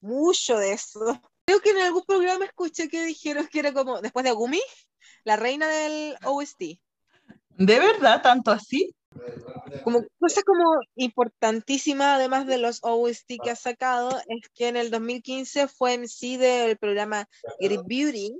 mucho 0.00 0.58
de 0.58 0.72
eso. 0.74 1.00
Creo 1.46 1.60
que 1.62 1.70
en 1.70 1.78
algún 1.80 2.04
programa 2.06 2.46
escuché 2.46 2.88
que 2.88 3.04
dijeron 3.04 3.48
que 3.48 3.60
era 3.60 3.72
como, 3.74 4.00
después 4.02 4.24
de 4.24 4.32
Gumi, 4.32 4.62
la 5.24 5.36
reina 5.36 5.68
del 5.68 6.16
OST. 6.24 6.80
¿De 7.58 7.78
verdad 7.78 8.22
tanto 8.22 8.50
así? 8.52 8.94
Como 9.82 10.04
cosa 10.18 10.42
como 10.42 10.78
importantísima, 10.94 12.14
además 12.14 12.46
de 12.46 12.58
los 12.58 12.78
OST 12.82 13.38
que 13.42 13.50
ha 13.50 13.56
sacado, 13.56 14.16
es 14.28 14.48
que 14.54 14.68
en 14.68 14.76
el 14.76 14.90
2015 14.90 15.66
fue 15.68 15.94
MC 15.94 16.38
del 16.38 16.78
programa 16.78 17.28
Great 17.58 17.82
Beauty. 17.84 18.38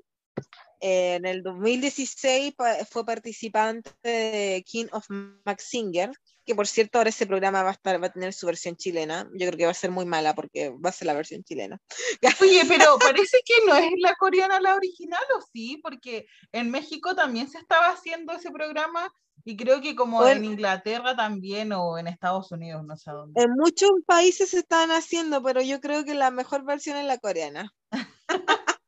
En 0.81 1.27
el 1.27 1.43
2016 1.43 2.55
pa- 2.55 2.85
fue 2.89 3.05
participante 3.05 3.91
de 4.05 4.65
King 4.65 4.87
of 4.93 5.07
Max 5.45 5.65
Singer, 5.65 6.13
que 6.49 6.55
por 6.55 6.67
cierto 6.67 6.97
ahora 6.97 7.11
ese 7.11 7.27
programa 7.27 7.63
va 7.63 7.69
a 7.69 7.73
estar, 7.73 8.03
va 8.03 8.07
a 8.07 8.13
tener 8.13 8.33
su 8.33 8.47
versión 8.47 8.75
chilena. 8.75 9.29
Yo 9.35 9.47
creo 9.47 9.59
que 9.59 9.65
va 9.67 9.71
a 9.71 9.75
ser 9.75 9.91
muy 9.91 10.07
mala 10.07 10.35
porque 10.35 10.71
va 10.71 10.89
a 10.89 10.93
ser 10.93 11.07
la 11.07 11.13
versión 11.13 11.45
chilena. 11.45 11.79
Oye, 12.43 12.63
pero 12.67 12.97
parece 12.99 13.39
que 13.45 13.67
no 13.67 13.77
es 13.77 13.93
la 13.99 14.15
coreana 14.15 14.59
la 14.59 14.75
original, 14.75 15.23
¿o 15.37 15.43
sí? 15.53 15.79
Porque 15.83 16.27
en 16.53 16.71
México 16.71 17.15
también 17.15 17.51
se 17.51 17.59
estaba 17.59 17.91
haciendo 17.91 18.33
ese 18.33 18.51
programa 18.51 19.13
y 19.45 19.59
creo 19.59 19.83
que 19.83 19.95
como 19.95 20.27
en 20.27 20.39
Bueno. 20.39 20.53
Inglaterra 20.53 21.15
también 21.15 21.71
o 21.73 21.99
en 21.99 22.07
Estados 22.07 22.51
Unidos, 22.51 22.83
no 22.83 22.97
sé 22.97 23.11
dónde. 23.11 23.43
En 23.43 23.51
muchos 23.51 23.91
países 24.07 24.49
se 24.49 24.61
están 24.61 24.91
haciendo, 24.91 25.43
pero 25.43 25.61
yo 25.61 25.81
creo 25.81 26.05
que 26.05 26.15
la 26.15 26.31
mejor 26.31 26.65
versión 26.65 26.97
es 26.97 27.05
la 27.05 27.19
coreana. 27.19 27.75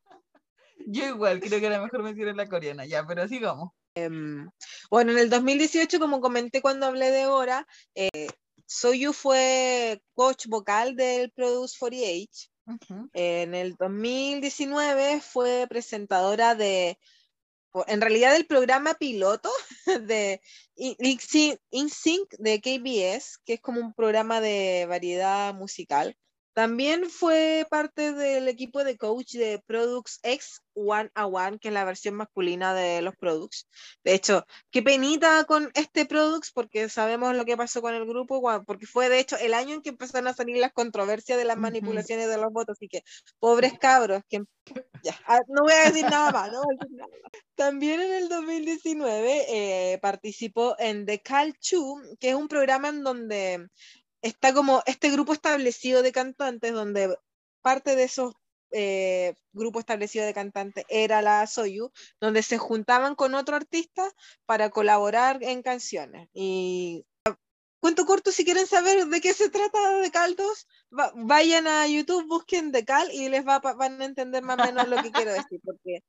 Yo 0.87 1.07
igual 1.07 1.41
creo 1.41 1.61
que 1.61 1.71
la 1.71 1.81
mejor 1.81 2.03
mención 2.03 2.31
es 2.31 2.37
la 2.37 2.49
coreana, 2.49 2.85
ya, 2.85 3.07
pero 3.07 3.29
sigamos. 3.29 3.71
Bueno, 3.95 5.13
en 5.13 5.19
el 5.19 5.31
2018, 5.31 5.99
como 5.99 6.21
comenté 6.21 6.63
cuando 6.63 6.87
hablé 6.87 7.11
de 7.11 7.27
Hora, 7.27 7.67
eh, 7.95 8.29
Soyu 8.67 9.13
fue 9.13 10.01
coach 10.15 10.47
vocal 10.47 10.95
del 10.97 11.31
Produce 11.33 11.77
48. 11.79 12.49
Ujú. 12.67 13.11
En 13.15 13.55
el 13.55 13.75
2019 13.77 15.21
fue 15.21 15.67
presentadora 15.69 16.55
de, 16.55 16.99
en 17.89 18.01
realidad 18.01 18.33
del 18.33 18.47
programa 18.47 18.95
piloto 18.95 19.51
de 20.03 20.41
In- 20.77 20.97
InSync 21.01 21.59
InSync 21.71 22.29
de 22.39 22.61
KBS, 22.61 23.39
que 23.45 23.55
es 23.55 23.61
como 23.61 23.81
un 23.81 23.93
programa 23.93 24.41
de 24.41 24.87
variedad 24.89 25.53
musical. 25.55 26.17
También 26.61 27.09
fue 27.09 27.67
parte 27.71 28.13
del 28.13 28.47
equipo 28.47 28.85
de 28.85 28.99
coach 28.99 29.33
de 29.33 29.63
Products 29.67 30.21
X 30.23 30.61
One 30.75 31.11
a 31.15 31.27
One, 31.27 31.59
que 31.59 31.69
es 31.69 31.75
la 31.75 31.87
versión 31.87 32.17
masculina 32.17 32.75
de 32.75 33.01
los 33.01 33.17
Products. 33.17 33.67
De 34.05 34.13
hecho, 34.13 34.45
qué 34.71 34.83
penita 34.83 35.45
con 35.45 35.71
este 35.75 36.05
Products, 36.05 36.53
porque 36.53 36.91
sabemos 36.91 37.35
lo 37.35 37.47
que 37.47 37.57
pasó 37.57 37.81
con 37.81 37.95
el 37.95 38.05
grupo, 38.05 38.43
porque 38.67 38.85
fue 38.85 39.09
de 39.09 39.21
hecho 39.21 39.39
el 39.39 39.55
año 39.55 39.77
en 39.77 39.81
que 39.81 39.89
empezaron 39.89 40.29
a 40.29 40.35
salir 40.35 40.59
las 40.59 40.75
controversias 40.75 41.39
de 41.39 41.47
las 41.47 41.57
manipulaciones 41.57 42.29
de 42.29 42.37
los 42.37 42.53
votos, 42.53 42.77
así 42.77 42.89
que 42.89 43.05
pobres 43.39 43.79
cabros, 43.79 44.23
que 44.29 44.43
ya, 45.03 45.19
ah, 45.27 45.41
no 45.49 45.63
voy 45.63 45.73
a 45.73 45.91
decir 45.91 46.05
nada 46.05 46.31
más, 46.31 46.53
no 46.53 46.63
voy 46.63 46.75
a 46.75 46.79
decir 46.79 46.97
nada 46.99 47.11
más. 47.23 47.33
También 47.55 48.01
en 48.01 48.13
el 48.13 48.29
2019 48.29 49.45
eh, 49.49 49.99
participó 50.01 50.77
en 50.79 51.07
The 51.07 51.21
Call 51.21 51.55
2, 51.55 52.17
que 52.19 52.31
es 52.31 52.35
un 52.35 52.49
programa 52.49 52.89
en 52.89 53.03
donde 53.03 53.67
está 54.23 54.53
como 54.55 54.83
este 54.87 55.11
grupo 55.11 55.33
establecido 55.33 56.03
de 56.03 56.13
cantantes, 56.13 56.73
donde 56.73 57.17
parte 57.63 57.97
de 57.97 58.05
esos 58.05 58.35
eh, 58.73 59.35
grupos 59.53 59.81
establecidos 59.81 60.27
de 60.27 60.35
cantantes 60.35 60.85
era 60.89 61.23
la 61.23 61.47
Soyu, 61.47 61.91
donde 62.21 62.43
se 62.43 62.59
juntaban 62.59 63.15
con 63.15 63.35
otro 63.35 63.57
artista 63.57 64.09
para 64.47 64.71
colaborar 64.71 65.43
en 65.43 65.63
canciones. 65.63 66.29
Y 66.33 67.05
cuento 67.81 68.05
corto, 68.07 68.31
si 68.31 68.45
quieren 68.45 68.67
saber 68.67 69.07
de 69.07 69.21
qué 69.21 69.33
se 69.35 69.51
trata 69.51 69.99
de 69.99 70.11
Cal 70.11 70.37
2, 70.37 70.67
va- 70.97 71.13
vayan 71.17 71.67
a 71.67 71.87
YouTube, 71.89 72.29
busquen 72.29 72.71
de 72.73 72.85
Cal 72.85 73.11
y 73.13 73.29
les 73.29 73.45
va, 73.47 73.59
van 73.59 74.01
a 74.01 74.05
entender 74.05 74.43
más 74.43 74.59
o 74.59 74.65
menos 74.65 74.87
lo 74.89 75.03
que 75.03 75.11
quiero 75.25 75.33
decir, 75.33 75.61
porque 75.65 76.03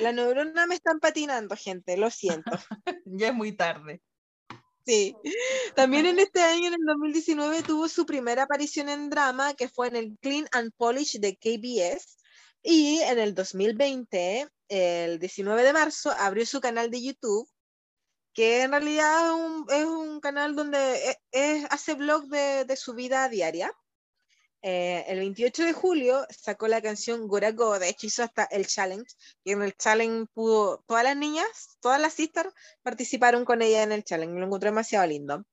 la 0.00 0.12
neurona 0.12 0.66
me 0.66 0.74
están 0.76 1.00
patinando, 1.00 1.56
gente, 1.56 1.96
lo 1.96 2.10
siento. 2.10 2.50
Ya 3.06 3.28
es 3.28 3.34
muy 3.34 3.52
tarde. 3.52 4.00
Sí. 4.86 5.14
También 5.76 6.06
en 6.06 6.18
este 6.18 6.40
año, 6.42 6.68
en 6.68 6.74
el 6.74 6.80
2019, 6.86 7.62
tuvo 7.62 7.88
su 7.88 8.04
primera 8.06 8.42
aparición 8.44 8.88
en 8.88 9.08
drama, 9.10 9.54
que 9.54 9.68
fue 9.68 9.88
en 9.88 9.96
el 9.96 10.18
Clean 10.20 10.46
and 10.52 10.72
Polish 10.76 11.18
de 11.20 11.36
KBS. 11.36 12.16
Y 12.62 12.98
en 13.00 13.18
el 13.18 13.34
2020, 13.34 14.48
el 14.68 15.18
19 15.18 15.62
de 15.62 15.72
marzo, 15.72 16.10
abrió 16.12 16.46
su 16.46 16.60
canal 16.60 16.90
de 16.90 17.02
YouTube, 17.02 17.48
que 18.34 18.62
en 18.62 18.72
realidad 18.72 19.26
es 19.28 19.32
un, 19.34 19.66
es 19.70 19.84
un 19.86 20.20
canal 20.20 20.56
donde 20.56 21.10
e- 21.10 21.18
es- 21.32 21.66
hace 21.70 21.94
blog 21.94 22.26
de, 22.28 22.64
de 22.66 22.76
su 22.76 22.94
vida 22.94 23.28
diaria. 23.28 23.72
Eh, 24.66 25.04
el 25.08 25.18
28 25.18 25.62
de 25.62 25.72
julio 25.74 26.26
sacó 26.30 26.68
la 26.68 26.80
canción 26.80 27.28
Gora 27.28 27.52
Go, 27.52 27.78
de 27.78 27.90
hecho 27.90 28.06
hizo 28.06 28.22
hasta 28.22 28.44
el 28.44 28.66
challenge, 28.66 29.14
y 29.44 29.52
en 29.52 29.60
el 29.60 29.74
challenge 29.76 30.26
pudo, 30.32 30.82
todas 30.86 31.04
las 31.04 31.18
niñas, 31.18 31.76
todas 31.80 32.00
las 32.00 32.14
sisters 32.14 32.48
participaron 32.82 33.44
con 33.44 33.60
ella 33.60 33.82
en 33.82 33.92
el 33.92 34.04
challenge, 34.04 34.38
lo 34.40 34.46
encontré 34.46 34.70
demasiado 34.70 35.06
lindo. 35.06 35.44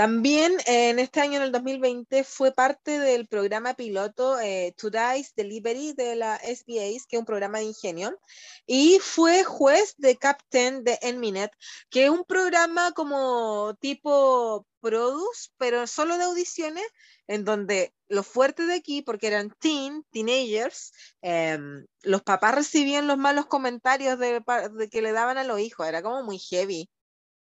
También 0.00 0.58
eh, 0.60 0.88
en 0.88 0.98
este 0.98 1.20
año, 1.20 1.36
en 1.36 1.42
el 1.42 1.52
2020, 1.52 2.24
fue 2.24 2.52
parte 2.52 2.98
del 2.98 3.28
programa 3.28 3.74
piloto 3.74 4.40
eh, 4.40 4.74
Today's 4.74 5.34
Delivery 5.34 5.92
de 5.92 6.16
la 6.16 6.38
SBS, 6.38 7.06
que 7.06 7.16
es 7.16 7.20
un 7.20 7.26
programa 7.26 7.58
de 7.58 7.64
ingenio, 7.64 8.18
y 8.64 8.98
fue 9.02 9.44
juez 9.44 9.92
de 9.98 10.16
Captain 10.16 10.84
de 10.84 10.98
Enminet, 11.02 11.52
que 11.90 12.04
es 12.04 12.10
un 12.10 12.24
programa 12.24 12.92
como 12.92 13.76
tipo 13.78 14.66
Produce, 14.80 15.50
pero 15.58 15.86
solo 15.86 16.16
de 16.16 16.24
audiciones, 16.24 16.86
en 17.26 17.44
donde 17.44 17.92
lo 18.08 18.22
fuerte 18.22 18.64
de 18.64 18.76
aquí, 18.76 19.02
porque 19.02 19.26
eran 19.26 19.54
teen, 19.58 20.02
teenagers, 20.12 20.92
em, 21.20 21.84
los 22.04 22.22
papás 22.22 22.54
recibían 22.54 23.06
los 23.06 23.18
malos 23.18 23.44
comentarios 23.44 24.18
de 24.18 24.42
que 24.90 25.02
le 25.02 25.12
daban 25.12 25.36
a 25.36 25.44
los 25.44 25.60
hijos, 25.60 25.86
era 25.86 26.00
como 26.00 26.22
muy 26.22 26.38
heavy. 26.38 26.88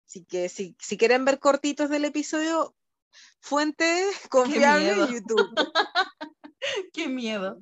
Así 0.08 0.24
que 0.24 0.48
si, 0.48 0.74
si 0.80 0.96
quieren 0.96 1.26
ver 1.26 1.38
cortitos 1.38 1.90
del 1.90 2.06
episodio, 2.06 2.74
fuente 3.40 3.84
confiable 4.30 4.92
en 4.92 5.06
YouTube. 5.08 5.50
Qué 6.94 7.08
miedo. 7.08 7.58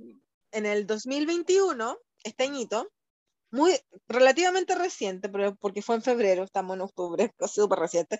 En 0.53 0.65
el 0.65 0.87
2021, 0.87 1.99
este 2.23 2.45
añito, 2.45 2.89
muy 3.51 3.77
relativamente 4.07 4.77
reciente, 4.77 5.29
pero 5.29 5.57
porque 5.57 5.83
fue 5.83 5.97
en 5.97 6.03
febrero, 6.03 6.45
estamos 6.45 6.77
en 6.77 6.83
octubre, 6.83 7.35
súper 7.53 7.81
reciente, 7.81 8.19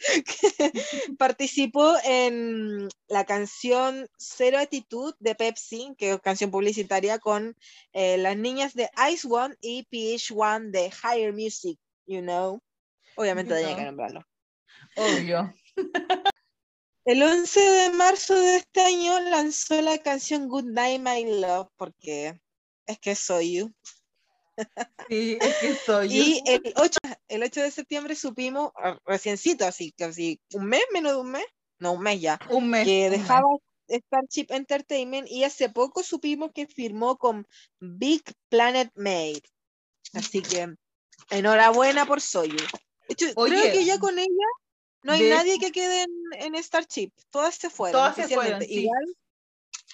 participó 1.17 1.95
en 2.03 2.89
la 3.07 3.25
canción 3.27 4.09
Cero 4.19 4.59
Actitud 4.59 5.15
de 5.21 5.37
Pepsi, 5.37 5.95
que 5.97 6.15
es 6.15 6.21
canción 6.21 6.51
publicitaria 6.51 7.21
con 7.21 7.57
eh, 7.93 8.19
las 8.19 8.37
niñas 8.37 8.75
de 8.75 8.91
Ice 9.13 9.29
One 9.31 9.55
y 9.61 9.85
PH 9.85 10.35
One 10.35 10.71
de 10.73 10.91
Higher 10.91 11.33
Music, 11.33 11.79
you 12.07 12.23
know. 12.23 12.61
Obviamente 13.17 13.55
You 13.55 13.61
tenía 13.61 13.77
que 13.77 13.85
nombrarlo. 13.85 14.23
Obvio. 14.97 15.55
El 17.05 17.23
11 17.23 17.61
de 17.61 17.91
marzo 17.91 18.35
de 18.35 18.57
este 18.57 18.81
año 18.81 19.21
lanzó 19.21 19.81
la 19.81 19.97
canción 19.99 20.49
Good 20.49 20.65
Night 20.65 21.01
My 21.01 21.41
Love, 21.41 21.69
porque 21.77 22.41
es 22.85 22.99
que 22.99 23.15
soy 23.15 23.59
you. 23.59 23.75
Sí, 25.09 25.39
es 25.41 25.57
que 25.59 25.75
soy 25.77 26.09
yo. 26.09 26.15
Y 26.15 26.43
el 26.47 26.73
8, 26.75 26.99
el 27.29 27.43
8 27.45 27.61
de 27.61 27.71
septiembre 27.71 28.17
supimos, 28.17 28.73
ah, 28.75 28.99
reciencito, 29.05 29.65
así 29.65 29.93
casi 29.93 30.41
un 30.55 30.67
mes, 30.67 30.83
menos 30.93 31.13
de 31.13 31.19
un 31.19 31.31
mes, 31.31 31.45
no, 31.79 31.93
un 31.93 32.03
mes 32.03 32.21
ya, 32.21 32.41
un 32.51 32.71
mes. 32.71 32.85
que 32.85 33.05
un 33.05 33.11
mes. 33.13 33.21
dejaba 33.21 33.47
Starship 33.89 34.47
Entertainment 34.49 35.29
y 35.31 35.45
hace 35.45 35.69
poco 35.69 36.03
supimos 36.03 36.51
que 36.53 36.67
firmó 36.67 37.19
con 37.19 37.47
Big 37.79 38.23
Planet 38.49 38.91
Made. 38.97 39.43
Así 40.13 40.43
que 40.43 40.75
enhorabuena 41.31 42.05
por 42.05 42.21
Soyu. 42.21 42.57
Hecho, 43.09 43.27
Oye, 43.37 43.55
creo 43.61 43.73
que 43.73 43.85
ya 43.85 43.99
con 43.99 44.19
ella 44.19 44.47
no 45.03 45.13
hay 45.13 45.23
de- 45.23 45.31
nadie 45.31 45.59
que 45.59 45.73
quede 45.73 46.03
en, 46.03 46.55
en 46.55 46.63
Starship. 46.63 47.13
Todas 47.31 47.55
se 47.55 47.71
fueron. 47.71 48.01
Todas 48.01 48.17
se 48.17 48.29
fueron, 48.29 48.61
sí. 48.63 48.81
Igual 48.83 49.05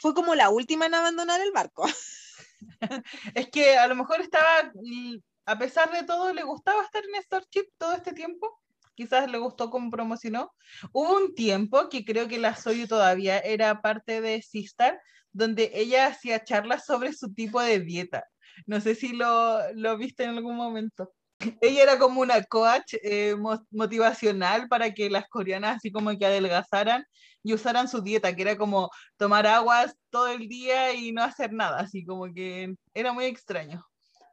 fue 0.00 0.14
como 0.14 0.34
la 0.34 0.50
última 0.50 0.86
en 0.86 0.94
abandonar 0.94 1.40
el 1.40 1.52
barco. 1.52 1.84
Es 3.34 3.48
que 3.50 3.76
a 3.76 3.86
lo 3.86 3.94
mejor 3.94 4.20
estaba, 4.20 4.72
y 4.82 5.22
a 5.44 5.58
pesar 5.58 5.92
de 5.92 6.04
todo, 6.04 6.32
le 6.32 6.42
gustaba 6.42 6.82
estar 6.82 7.02
en 7.04 7.22
Starship 7.22 7.66
todo 7.78 7.92
este 7.94 8.12
tiempo. 8.12 8.60
Quizás 8.94 9.30
le 9.30 9.38
gustó 9.38 9.70
cómo 9.70 9.90
promocionó. 9.90 10.52
Hubo 10.92 11.16
un 11.16 11.34
tiempo 11.34 11.88
que 11.88 12.04
creo 12.04 12.28
que 12.28 12.38
la 12.38 12.54
Soyu 12.54 12.86
todavía 12.86 13.38
era 13.38 13.80
parte 13.80 14.20
de 14.20 14.42
Sistar, 14.42 15.00
donde 15.32 15.70
ella 15.74 16.06
hacía 16.06 16.44
charlas 16.44 16.84
sobre 16.84 17.12
su 17.14 17.32
tipo 17.32 17.60
de 17.60 17.80
dieta. 17.80 18.28
No 18.66 18.80
sé 18.80 18.94
si 18.94 19.14
lo, 19.14 19.72
lo 19.72 19.96
viste 19.96 20.24
en 20.24 20.30
algún 20.30 20.56
momento. 20.56 21.12
Ella 21.60 21.82
era 21.82 21.98
como 21.98 22.20
una 22.20 22.42
coach 22.44 22.94
eh, 23.02 23.34
mo- 23.36 23.64
motivacional 23.70 24.68
para 24.68 24.92
que 24.92 25.10
las 25.10 25.28
coreanas 25.28 25.76
así 25.76 25.90
como 25.90 26.16
que 26.16 26.26
adelgazaran 26.26 27.04
y 27.42 27.54
usaran 27.54 27.88
su 27.88 28.02
dieta, 28.02 28.34
que 28.34 28.42
era 28.42 28.56
como 28.56 28.90
tomar 29.16 29.46
aguas 29.46 29.96
todo 30.10 30.28
el 30.28 30.48
día 30.48 30.92
y 30.94 31.12
no 31.12 31.22
hacer 31.22 31.52
nada, 31.52 31.80
así 31.80 32.04
como 32.04 32.32
que 32.32 32.74
era 32.94 33.12
muy 33.12 33.24
extraño. 33.24 33.84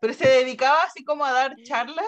pero 0.01 0.14
se 0.14 0.28
dedicaba 0.28 0.80
así 0.88 1.03
como 1.03 1.26
a 1.26 1.32
dar 1.32 1.55
charlas 1.64 2.07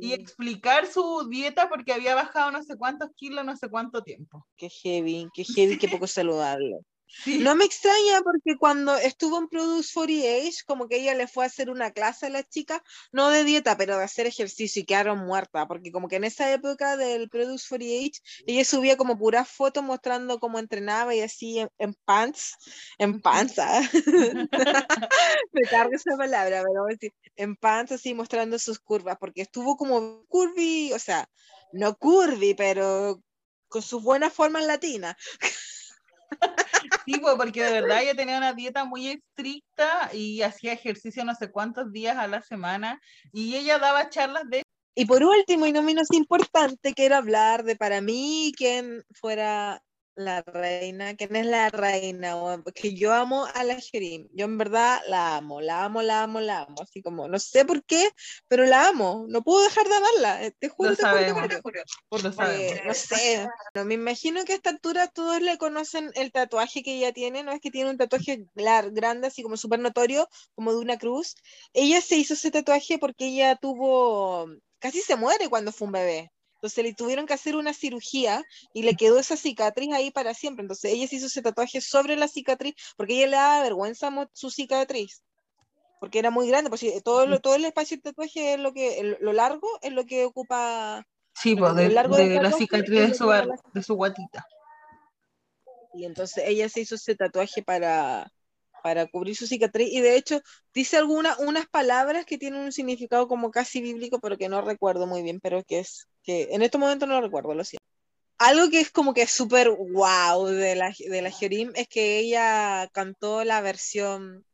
y 0.00 0.12
explicar 0.12 0.86
su 0.86 1.28
dieta 1.28 1.68
porque 1.68 1.92
había 1.92 2.14
bajado 2.14 2.50
no 2.52 2.62
sé 2.62 2.76
cuántos 2.76 3.10
kilos, 3.16 3.44
no 3.44 3.56
sé 3.56 3.68
cuánto 3.68 4.02
tiempo. 4.02 4.46
Qué 4.56 4.68
heavy, 4.70 5.28
qué 5.34 5.44
heavy, 5.44 5.76
qué 5.78 5.88
poco 5.88 6.06
saludable. 6.06 6.78
Sí. 7.08 7.38
No 7.38 7.56
me 7.56 7.64
extraña 7.64 8.20
porque 8.22 8.56
cuando 8.58 8.94
estuvo 8.96 9.38
en 9.38 9.48
Produce 9.48 9.92
48, 9.94 10.64
como 10.66 10.88
que 10.88 10.96
ella 10.96 11.14
le 11.14 11.26
fue 11.26 11.44
a 11.44 11.46
hacer 11.46 11.70
una 11.70 11.90
clase 11.90 12.26
a 12.26 12.30
la 12.30 12.42
chica, 12.42 12.82
no 13.12 13.30
de 13.30 13.44
dieta, 13.44 13.76
pero 13.76 13.96
de 13.96 14.04
hacer 14.04 14.26
ejercicio 14.26 14.82
y 14.82 14.84
quedaron 14.84 15.26
muertas, 15.26 15.66
porque 15.66 15.90
como 15.90 16.08
que 16.08 16.16
en 16.16 16.24
esa 16.24 16.52
época 16.52 16.96
del 16.96 17.30
Produce 17.30 17.66
48, 17.68 18.20
ella 18.46 18.64
subía 18.64 18.96
como 18.96 19.18
puras 19.18 19.48
fotos 19.48 19.82
mostrando 19.82 20.38
cómo 20.38 20.58
entrenaba 20.58 21.14
y 21.14 21.20
así 21.22 21.60
en, 21.60 21.70
en 21.78 21.94
pants, 22.04 22.56
en 22.98 23.20
panza. 23.20 23.80
me 25.52 25.62
carga 25.62 25.96
esa 25.96 26.16
palabra, 26.16 26.62
pero 26.66 26.82
voy 26.82 26.92
a 26.92 26.94
decir, 26.94 27.12
en 27.36 27.56
pants 27.56 27.92
así 27.92 28.14
mostrando 28.14 28.58
sus 28.58 28.78
curvas, 28.78 29.16
porque 29.18 29.42
estuvo 29.42 29.76
como 29.76 30.24
curvy, 30.26 30.92
o 30.92 30.98
sea, 30.98 31.28
no 31.72 31.96
curvy, 31.96 32.54
pero 32.54 33.22
con 33.68 33.82
sus 33.82 34.02
buenas 34.02 34.32
formas 34.32 34.64
latinas. 34.64 35.16
Sí, 37.04 37.18
pues, 37.20 37.34
porque 37.36 37.62
de 37.62 37.80
verdad 37.80 38.02
ella 38.02 38.14
tenía 38.14 38.38
una 38.38 38.52
dieta 38.52 38.84
muy 38.84 39.08
estricta 39.08 40.10
y 40.12 40.42
hacía 40.42 40.72
ejercicio 40.72 41.24
no 41.24 41.34
sé 41.34 41.50
cuántos 41.50 41.92
días 41.92 42.16
a 42.16 42.28
la 42.28 42.42
semana 42.42 43.00
y 43.32 43.54
ella 43.56 43.78
daba 43.78 44.10
charlas 44.10 44.44
de 44.48 44.62
Y 44.94 45.06
por 45.06 45.22
último, 45.22 45.66
y 45.66 45.72
no 45.72 45.82
menos 45.82 46.08
importante, 46.12 46.92
quiero 46.94 47.16
hablar 47.16 47.64
de 47.64 47.76
para 47.76 48.00
mí 48.00 48.52
quién 48.56 49.02
fuera 49.14 49.82
la 50.18 50.42
reina, 50.42 51.16
quién 51.16 51.36
es 51.36 51.46
la 51.46 51.70
reina, 51.70 52.36
porque 52.62 52.94
yo 52.94 53.12
amo 53.12 53.46
a 53.54 53.64
la 53.64 53.80
Jerim, 53.80 54.28
yo 54.32 54.46
en 54.46 54.58
verdad 54.58 55.00
la 55.08 55.36
amo, 55.36 55.60
la 55.60 55.84
amo, 55.84 56.02
la 56.02 56.24
amo, 56.24 56.40
la 56.40 56.62
amo, 56.62 56.76
así 56.82 57.02
como, 57.02 57.28
no 57.28 57.38
sé 57.38 57.64
por 57.64 57.84
qué, 57.84 58.10
pero 58.48 58.66
la 58.66 58.88
amo, 58.88 59.26
no 59.28 59.42
puedo 59.42 59.62
dejar 59.62 59.86
de 59.86 59.94
amarla, 59.94 60.44
eh, 60.44 60.52
te 60.58 60.68
juro, 60.68 60.90
Lo 60.90 60.96
te 60.96 61.02
juro, 61.04 61.24
te 61.24 61.32
juro, 61.32 61.48
te 61.48 61.60
juro. 61.62 61.82
Pues 62.08 62.24
lo 62.24 62.44
Eh, 62.44 62.82
no 62.84 62.94
sé, 62.94 63.48
no, 63.74 63.84
me 63.84 63.94
imagino 63.94 64.44
que 64.44 64.52
a 64.52 64.56
esta 64.56 64.70
altura 64.70 65.06
todos 65.06 65.40
le 65.40 65.56
conocen 65.56 66.10
el 66.14 66.32
tatuaje 66.32 66.82
que 66.82 66.96
ella 66.96 67.12
tiene, 67.12 67.42
no 67.42 67.52
es 67.52 67.60
que 67.60 67.70
tiene 67.70 67.90
un 67.90 67.96
tatuaje 67.96 68.44
grande, 68.54 69.26
así 69.26 69.42
como 69.42 69.56
súper 69.56 69.78
notorio, 69.78 70.28
como 70.54 70.72
de 70.72 70.78
una 70.78 70.98
cruz. 70.98 71.36
Ella 71.72 72.00
se 72.00 72.16
hizo 72.16 72.34
ese 72.34 72.50
tatuaje 72.50 72.98
porque 72.98 73.26
ella 73.26 73.56
tuvo, 73.56 74.48
casi 74.78 75.00
se 75.00 75.16
muere 75.16 75.48
cuando 75.48 75.72
fue 75.72 75.86
un 75.86 75.92
bebé. 75.92 76.32
Entonces 76.58 76.84
le 76.84 76.92
tuvieron 76.92 77.26
que 77.26 77.34
hacer 77.34 77.54
una 77.54 77.72
cirugía 77.72 78.42
y 78.72 78.82
le 78.82 78.94
quedó 78.96 79.18
esa 79.20 79.36
cicatriz 79.36 79.92
ahí 79.92 80.10
para 80.10 80.34
siempre. 80.34 80.62
Entonces 80.62 80.92
ella 80.92 81.06
se 81.06 81.16
hizo 81.16 81.26
ese 81.26 81.40
tatuaje 81.40 81.80
sobre 81.80 82.16
la 82.16 82.26
cicatriz 82.26 82.74
porque 82.96 83.14
ella 83.14 83.26
le 83.28 83.36
daba 83.36 83.62
vergüenza 83.62 84.10
su 84.32 84.50
cicatriz. 84.50 85.22
Porque 86.00 86.18
era 86.18 86.30
muy 86.30 86.48
grande, 86.48 86.68
pues 86.70 86.84
todo, 87.04 87.26
lo- 87.26 87.40
todo 87.40 87.54
el 87.54 87.64
espacio 87.64 87.96
del 87.96 88.02
tatuaje 88.02 88.54
es 88.54 88.60
lo 88.60 88.72
que, 88.72 88.98
el- 88.98 89.18
lo 89.20 89.32
largo 89.32 89.68
es 89.82 89.92
lo 89.92 90.04
que 90.04 90.24
ocupa 90.24 91.06
Sí, 91.34 91.54
pues, 91.54 91.74
de, 91.76 91.90
largo 91.90 92.16
de 92.16 92.40
la 92.42 92.50
cicatriz 92.52 93.08
de 93.08 93.14
su, 93.14 93.28
de 93.72 93.82
su 93.82 93.94
guatita. 93.94 94.44
Y 95.94 96.04
entonces 96.04 96.42
ella 96.46 96.68
se 96.68 96.80
hizo 96.80 96.96
ese 96.96 97.14
tatuaje 97.14 97.62
para, 97.62 98.30
para 98.88 99.06
cubrir 99.06 99.36
su 99.36 99.46
cicatriz. 99.46 99.92
Y 99.92 100.00
de 100.00 100.16
hecho, 100.16 100.40
dice 100.72 100.96
alguna, 100.96 101.36
unas 101.40 101.68
palabras 101.68 102.24
que 102.24 102.38
tienen 102.38 102.62
un 102.62 102.72
significado 102.72 103.28
como 103.28 103.50
casi 103.50 103.82
bíblico, 103.82 104.18
pero 104.18 104.38
que 104.38 104.48
no 104.48 104.62
recuerdo 104.62 105.06
muy 105.06 105.22
bien, 105.22 105.40
pero 105.40 105.62
que 105.62 105.80
es, 105.80 106.08
que 106.22 106.48
en 106.52 106.62
este 106.62 106.78
momento 106.78 107.06
no 107.06 107.12
lo 107.16 107.20
recuerdo, 107.20 107.52
lo 107.52 107.64
siento. 107.64 107.84
Algo 108.38 108.70
que 108.70 108.80
es 108.80 108.90
como 108.90 109.12
que 109.12 109.26
súper 109.26 109.68
wow 109.68 110.46
de 110.46 110.74
la, 110.74 110.94
de 110.98 111.20
la 111.20 111.28
Hyorim 111.28 111.72
es 111.74 111.86
que 111.86 112.18
ella 112.18 112.88
cantó 112.94 113.44
la 113.44 113.60
versión 113.60 114.46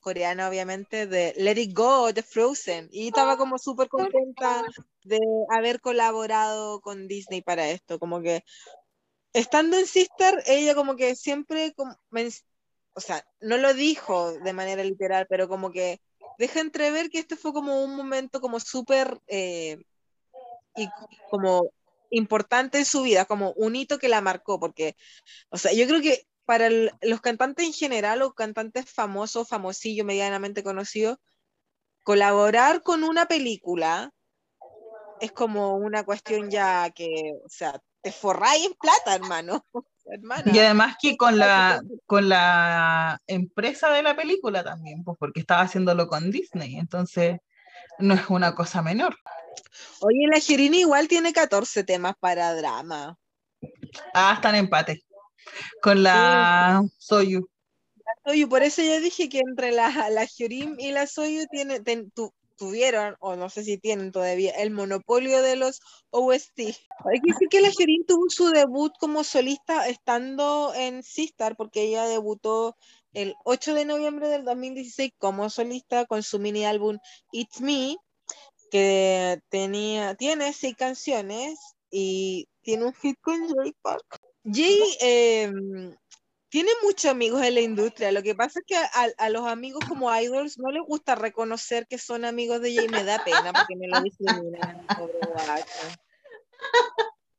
coreana, 0.00 0.50
obviamente, 0.50 1.06
de 1.06 1.32
Let 1.38 1.58
It 1.58 1.74
Go 1.74 2.12
de 2.12 2.22
Frozen. 2.22 2.90
Y 2.92 3.06
estaba 3.06 3.38
como 3.38 3.56
súper 3.56 3.88
contenta 3.88 4.62
de 5.04 5.18
haber 5.48 5.80
colaborado 5.80 6.82
con 6.82 7.08
Disney 7.08 7.40
para 7.40 7.70
esto. 7.70 7.98
Como 7.98 8.20
que 8.20 8.44
estando 9.32 9.78
en 9.78 9.86
Sister, 9.86 10.42
ella 10.46 10.74
como 10.74 10.96
que 10.96 11.16
siempre, 11.16 11.72
o 12.94 13.00
sea, 13.00 13.24
no 13.40 13.56
lo 13.56 13.74
dijo 13.74 14.32
de 14.32 14.52
manera 14.52 14.82
literal, 14.84 15.26
pero 15.28 15.48
como 15.48 15.70
que 15.70 16.00
deja 16.38 16.60
entrever 16.60 17.10
que 17.10 17.18
este 17.18 17.36
fue 17.36 17.52
como 17.52 17.84
un 17.84 17.96
momento 17.96 18.40
como 18.40 18.60
súper 18.60 19.20
eh, 19.26 19.78
y 20.76 20.88
como 21.30 21.70
importante 22.10 22.78
en 22.78 22.84
su 22.84 23.02
vida, 23.02 23.24
como 23.24 23.52
un 23.52 23.76
hito 23.76 23.98
que 23.98 24.08
la 24.08 24.20
marcó, 24.20 24.58
porque, 24.58 24.96
o 25.50 25.58
sea, 25.58 25.72
yo 25.72 25.86
creo 25.86 26.00
que 26.00 26.26
para 26.44 26.68
los 26.70 27.20
cantantes 27.20 27.66
en 27.66 27.72
general 27.72 28.22
o 28.22 28.34
cantantes 28.34 28.90
famosos, 28.90 29.48
famosillos, 29.48 30.04
medianamente 30.04 30.64
conocidos, 30.64 31.18
colaborar 32.02 32.82
con 32.82 33.04
una 33.04 33.26
película 33.26 34.12
es 35.20 35.32
como 35.32 35.76
una 35.76 36.04
cuestión 36.04 36.50
ya 36.50 36.90
que, 36.90 37.34
o 37.44 37.48
sea, 37.48 37.80
te 38.00 38.10
forráis 38.10 38.66
en 38.66 38.74
plata, 38.74 39.14
hermano. 39.14 39.64
Hermana. 40.10 40.52
Y 40.52 40.58
además 40.58 40.96
que 41.00 41.16
con 41.16 41.38
la, 41.38 41.80
con 42.06 42.28
la 42.28 43.20
empresa 43.26 43.90
de 43.90 44.02
la 44.02 44.16
película 44.16 44.64
también, 44.64 45.04
pues 45.04 45.16
porque 45.18 45.40
estaba 45.40 45.62
haciéndolo 45.62 46.08
con 46.08 46.30
Disney, 46.30 46.76
entonces 46.76 47.38
no 47.98 48.14
es 48.14 48.28
una 48.28 48.54
cosa 48.54 48.82
menor. 48.82 49.16
Oye, 50.00 50.26
la 50.28 50.40
Girini 50.40 50.80
igual 50.80 51.06
tiene 51.06 51.32
14 51.32 51.84
temas 51.84 52.14
para 52.18 52.54
drama. 52.54 53.16
Ah, 54.14 54.32
están 54.34 54.54
empate 54.54 55.04
con 55.82 56.02
la 56.02 56.82
Soyu. 56.98 57.48
Oye, 58.24 58.46
por 58.46 58.62
eso 58.62 58.82
yo 58.82 59.00
dije 59.00 59.28
que 59.28 59.38
entre 59.38 59.72
la, 59.72 59.90
la 60.10 60.26
y 60.38 60.92
la 60.92 61.06
Soyu 61.06 61.46
tiene, 61.50 61.80
ten- 61.80 62.10
tu- 62.10 62.32
tuvieron, 62.60 63.16
o 63.20 63.36
no 63.36 63.48
sé 63.48 63.64
si 63.64 63.78
tienen 63.78 64.12
todavía, 64.12 64.52
el 64.52 64.70
monopolio 64.70 65.40
de 65.40 65.56
los 65.56 65.80
OST. 66.10 66.58
Hay 66.58 67.20
que 67.20 67.32
decir 67.32 67.48
que 67.48 67.62
la 67.62 67.70
Hyorim 67.70 68.04
tuvo 68.06 68.28
su 68.28 68.50
debut 68.50 68.92
como 69.00 69.24
solista 69.24 69.88
estando 69.88 70.74
en 70.74 71.02
Sistar, 71.02 71.56
porque 71.56 71.84
ella 71.84 72.04
debutó 72.04 72.76
el 73.14 73.34
8 73.46 73.72
de 73.72 73.86
noviembre 73.86 74.28
del 74.28 74.44
2016 74.44 75.12
como 75.16 75.48
solista 75.48 76.04
con 76.04 76.22
su 76.22 76.38
mini 76.38 76.66
álbum 76.66 76.98
It's 77.32 77.62
Me, 77.62 77.96
que 78.70 79.40
tenía, 79.48 80.14
tiene 80.14 80.52
seis 80.52 80.76
canciones 80.76 81.58
y 81.90 82.46
tiene 82.60 82.84
un 82.84 82.92
hit 82.92 83.16
con 83.22 83.40
Jay 83.48 83.72
Park. 83.80 84.20
Jay 84.44 84.78
eh, 85.00 85.50
tiene 86.50 86.70
muchos 86.82 87.10
amigos 87.10 87.42
en 87.42 87.54
la 87.54 87.60
industria. 87.60 88.12
Lo 88.12 88.22
que 88.22 88.34
pasa 88.34 88.58
es 88.60 88.66
que 88.66 88.76
a, 88.76 89.08
a 89.16 89.30
los 89.30 89.46
amigos 89.46 89.82
como 89.88 90.14
idols 90.14 90.58
no 90.58 90.70
les 90.70 90.82
gusta 90.82 91.14
reconocer 91.14 91.86
que 91.86 91.96
son 91.96 92.24
amigos 92.24 92.60
de 92.60 92.74
Jay. 92.74 92.88
Me 92.88 93.04
da 93.04 93.24
pena 93.24 93.52
porque 93.52 93.76
me 93.76 93.88
lo 93.88 94.02
discriminan. 94.02 94.86
pobre 94.98 95.18
guacho. 95.32 95.64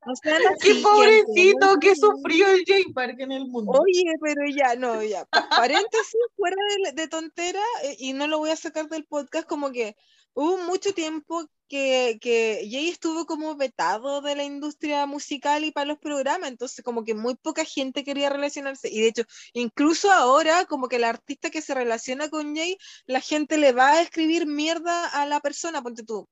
No 0.03 0.15
sean 0.15 0.41
así, 0.47 0.73
Qué 0.77 0.81
pobrecito 0.81 1.77
que 1.79 1.95
sufrió 1.95 2.47
el 2.47 2.63
J-Park 2.67 3.17
en 3.19 3.31
el 3.33 3.47
mundo. 3.47 3.71
Oye, 3.73 4.03
pero 4.19 4.41
ya, 4.49 4.75
no, 4.75 5.03
ya. 5.03 5.25
Pa- 5.25 5.47
Paréntesis, 5.49 6.19
fuera 6.35 6.55
de, 6.85 6.93
de 6.93 7.07
tontera, 7.07 7.61
eh, 7.83 7.97
y 7.99 8.13
no 8.13 8.25
lo 8.25 8.39
voy 8.39 8.49
a 8.49 8.55
sacar 8.55 8.87
del 8.89 9.05
podcast, 9.05 9.47
como 9.47 9.71
que 9.71 9.95
hubo 10.33 10.57
mucho 10.59 10.93
tiempo 10.93 11.45
que, 11.67 12.17
que 12.21 12.67
Jay 12.69 12.89
estuvo 12.89 13.25
como 13.25 13.55
vetado 13.55 14.21
de 14.21 14.35
la 14.35 14.43
industria 14.43 15.05
musical 15.05 15.63
y 15.63 15.71
para 15.71 15.85
los 15.85 15.99
programas, 15.99 16.49
entonces 16.49 16.83
como 16.83 17.05
que 17.05 17.13
muy 17.13 17.35
poca 17.35 17.63
gente 17.65 18.03
quería 18.03 18.29
relacionarse. 18.29 18.89
Y 18.91 19.01
de 19.01 19.07
hecho, 19.07 19.23
incluso 19.53 20.11
ahora, 20.11 20.65
como 20.65 20.89
que 20.89 20.97
el 20.97 21.05
artista 21.05 21.49
que 21.49 21.61
se 21.61 21.73
relaciona 21.73 22.29
con 22.29 22.55
Jay, 22.55 22.77
la 23.05 23.21
gente 23.21 23.57
le 23.57 23.71
va 23.71 23.91
a 23.93 24.01
escribir 24.01 24.47
mierda 24.47 25.07
a 25.07 25.25
la 25.25 25.39
persona, 25.39 25.81
ponte 25.81 26.03
tú. 26.03 26.27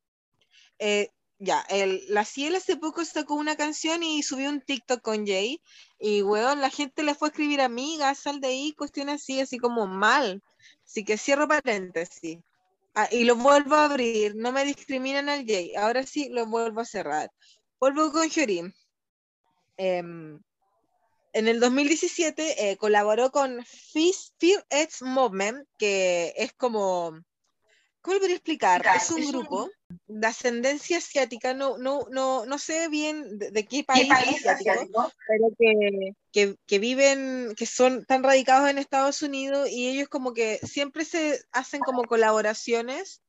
Eh, 0.79 1.09
ya, 1.39 1.61
el, 1.69 2.03
la 2.09 2.25
Ciel 2.25 2.55
hace 2.55 2.75
poco 2.75 3.05
sacó 3.05 3.35
una 3.35 3.55
canción 3.55 4.03
y 4.03 4.23
subió 4.23 4.49
un 4.49 4.61
TikTok 4.61 5.01
con 5.01 5.25
Jay. 5.25 5.61
Y, 5.99 6.21
weón, 6.21 6.59
la 6.59 6.69
gente 6.69 7.03
le 7.03 7.15
fue 7.15 7.29
a 7.29 7.31
escribir 7.31 7.61
amigas, 7.61 8.19
sal 8.19 8.41
de 8.41 8.49
ahí, 8.49 8.73
cuestiones 8.73 9.21
así, 9.21 9.39
así 9.39 9.57
como 9.57 9.87
mal. 9.87 10.43
Así 10.85 11.05
que 11.05 11.17
cierro 11.17 11.47
paréntesis. 11.47 12.39
Ah, 12.95 13.07
y 13.11 13.23
lo 13.23 13.35
vuelvo 13.35 13.75
a 13.75 13.85
abrir. 13.85 14.35
No 14.35 14.51
me 14.51 14.65
discriminan 14.65 15.29
al 15.29 15.45
Jay. 15.45 15.75
Ahora 15.75 16.05
sí 16.05 16.29
lo 16.29 16.45
vuelvo 16.47 16.81
a 16.81 16.85
cerrar. 16.85 17.31
Vuelvo 17.79 18.11
con 18.11 18.29
Jorim. 18.29 18.73
Em, 19.77 20.39
en 21.33 21.47
el 21.47 21.59
2017 21.59 22.71
eh, 22.71 22.77
colaboró 22.77 23.31
con 23.31 23.63
Fear 23.65 24.65
Movement, 25.01 25.67
que 25.77 26.33
es 26.35 26.53
como. 26.53 27.19
¿Cómo 28.09 28.21
podría 28.21 28.37
explicar? 28.37 28.83
Es 28.95 29.11
un 29.11 29.27
grupo 29.27 29.69
de 30.07 30.25
ascendencia 30.25 30.97
asiática, 30.97 31.53
no, 31.53 31.77
no, 31.77 32.07
no, 32.09 32.43
no 32.47 32.57
sé 32.57 32.89
bien 32.89 33.37
de, 33.37 33.51
de 33.51 33.65
qué 33.67 33.83
país, 33.83 34.11
asiático, 34.47 35.11
pero 35.27 35.49
que, 35.59 36.13
que, 36.31 36.55
que 36.65 36.79
viven, 36.79 37.53
que 37.55 37.67
son 37.67 38.05
tan 38.05 38.23
radicados 38.23 38.67
en 38.67 38.79
Estados 38.79 39.21
Unidos 39.21 39.69
y 39.69 39.89
ellos 39.89 40.09
como 40.09 40.33
que 40.33 40.57
siempre 40.63 41.05
se 41.05 41.39
hacen 41.51 41.81
como 41.81 42.01
colaboraciones 42.05 43.21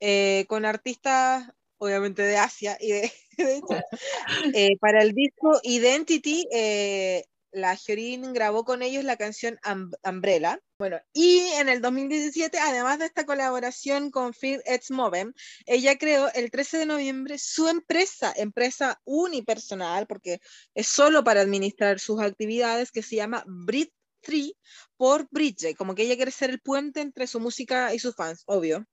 eh, 0.00 0.44
con 0.48 0.64
artistas, 0.64 1.48
obviamente 1.78 2.22
de 2.22 2.36
Asia, 2.36 2.76
y 2.80 2.90
de, 2.90 3.12
de 3.38 3.58
hecho, 3.58 3.80
eh, 4.56 4.76
para 4.80 5.02
el 5.02 5.12
disco 5.12 5.60
Identity, 5.62 6.48
eh, 6.50 7.26
la 7.56 7.74
Hyorin 7.74 8.34
grabó 8.34 8.64
con 8.64 8.82
ellos 8.82 9.02
la 9.02 9.16
canción 9.16 9.58
Umbrella. 10.04 10.60
Bueno, 10.78 11.00
y 11.14 11.38
en 11.54 11.70
el 11.70 11.80
2017, 11.80 12.58
además 12.58 12.98
de 12.98 13.06
esta 13.06 13.24
colaboración 13.24 14.10
con 14.10 14.34
Fear 14.34 14.62
It's 14.66 14.90
Movem, 14.90 15.32
ella 15.64 15.96
creó 15.96 16.30
el 16.34 16.50
13 16.50 16.78
de 16.78 16.86
noviembre 16.86 17.38
su 17.38 17.66
empresa, 17.68 18.32
empresa 18.36 19.00
unipersonal, 19.04 20.06
porque 20.06 20.40
es 20.74 20.86
solo 20.86 21.24
para 21.24 21.40
administrar 21.40 21.98
sus 21.98 22.20
actividades, 22.20 22.92
que 22.92 23.02
se 23.02 23.16
llama 23.16 23.42
Brit 23.46 23.90
3 24.20 24.52
por 24.98 25.26
Bridget, 25.30 25.76
como 25.76 25.94
que 25.94 26.02
ella 26.02 26.16
quiere 26.16 26.30
ser 26.30 26.50
el 26.50 26.60
puente 26.60 27.00
entre 27.00 27.26
su 27.26 27.40
música 27.40 27.94
y 27.94 27.98
sus 27.98 28.14
fans, 28.14 28.42
obvio. 28.46 28.86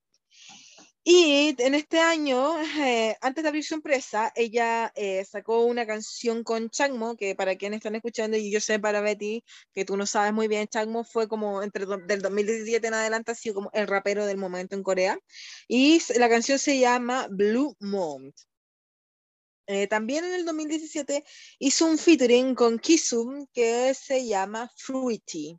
Y 1.05 1.53
en 1.59 1.75
este 1.75 1.99
año, 1.99 2.57
eh, 2.61 3.17
antes 3.19 3.43
de 3.43 3.49
abrir 3.49 3.65
su 3.65 3.73
empresa, 3.75 4.31
ella 4.35 4.91
eh, 4.95 5.25
sacó 5.25 5.65
una 5.65 5.85
canción 5.85 6.43
con 6.45 6.69
Changmo, 6.69 7.17
que 7.17 7.35
para 7.35 7.57
quienes 7.57 7.77
están 7.79 7.95
escuchando, 7.95 8.37
y 8.37 8.49
yo 8.49 8.61
sé 8.61 8.79
para 8.79 9.01
Betty, 9.01 9.43
que 9.73 9.83
tú 9.83 9.97
no 9.97 10.05
sabes 10.05 10.31
muy 10.33 10.47
bien, 10.47 10.67
Changmo 10.67 11.03
fue 11.03 11.27
como 11.27 11.61
entre 11.61 11.85
del 11.85 12.21
2017 12.21 12.87
en 12.87 12.93
adelante, 12.93 13.31
ha 13.33 13.35
sido 13.35 13.55
como 13.55 13.69
el 13.73 13.87
rapero 13.87 14.25
del 14.25 14.37
momento 14.37 14.75
en 14.75 14.83
Corea. 14.83 15.19
Y 15.67 15.99
la 16.17 16.29
canción 16.29 16.57
se 16.57 16.79
llama 16.79 17.27
Blue 17.29 17.75
Mont. 17.81 18.33
Eh, 19.67 19.87
también 19.87 20.23
en 20.25 20.33
el 20.33 20.45
2017 20.45 21.23
hizo 21.59 21.85
un 21.85 21.97
featuring 21.97 22.55
con 22.55 22.79
Kisum 22.79 23.47
que 23.53 23.93
se 23.93 24.25
llama 24.25 24.69
Fruity. 24.77 25.57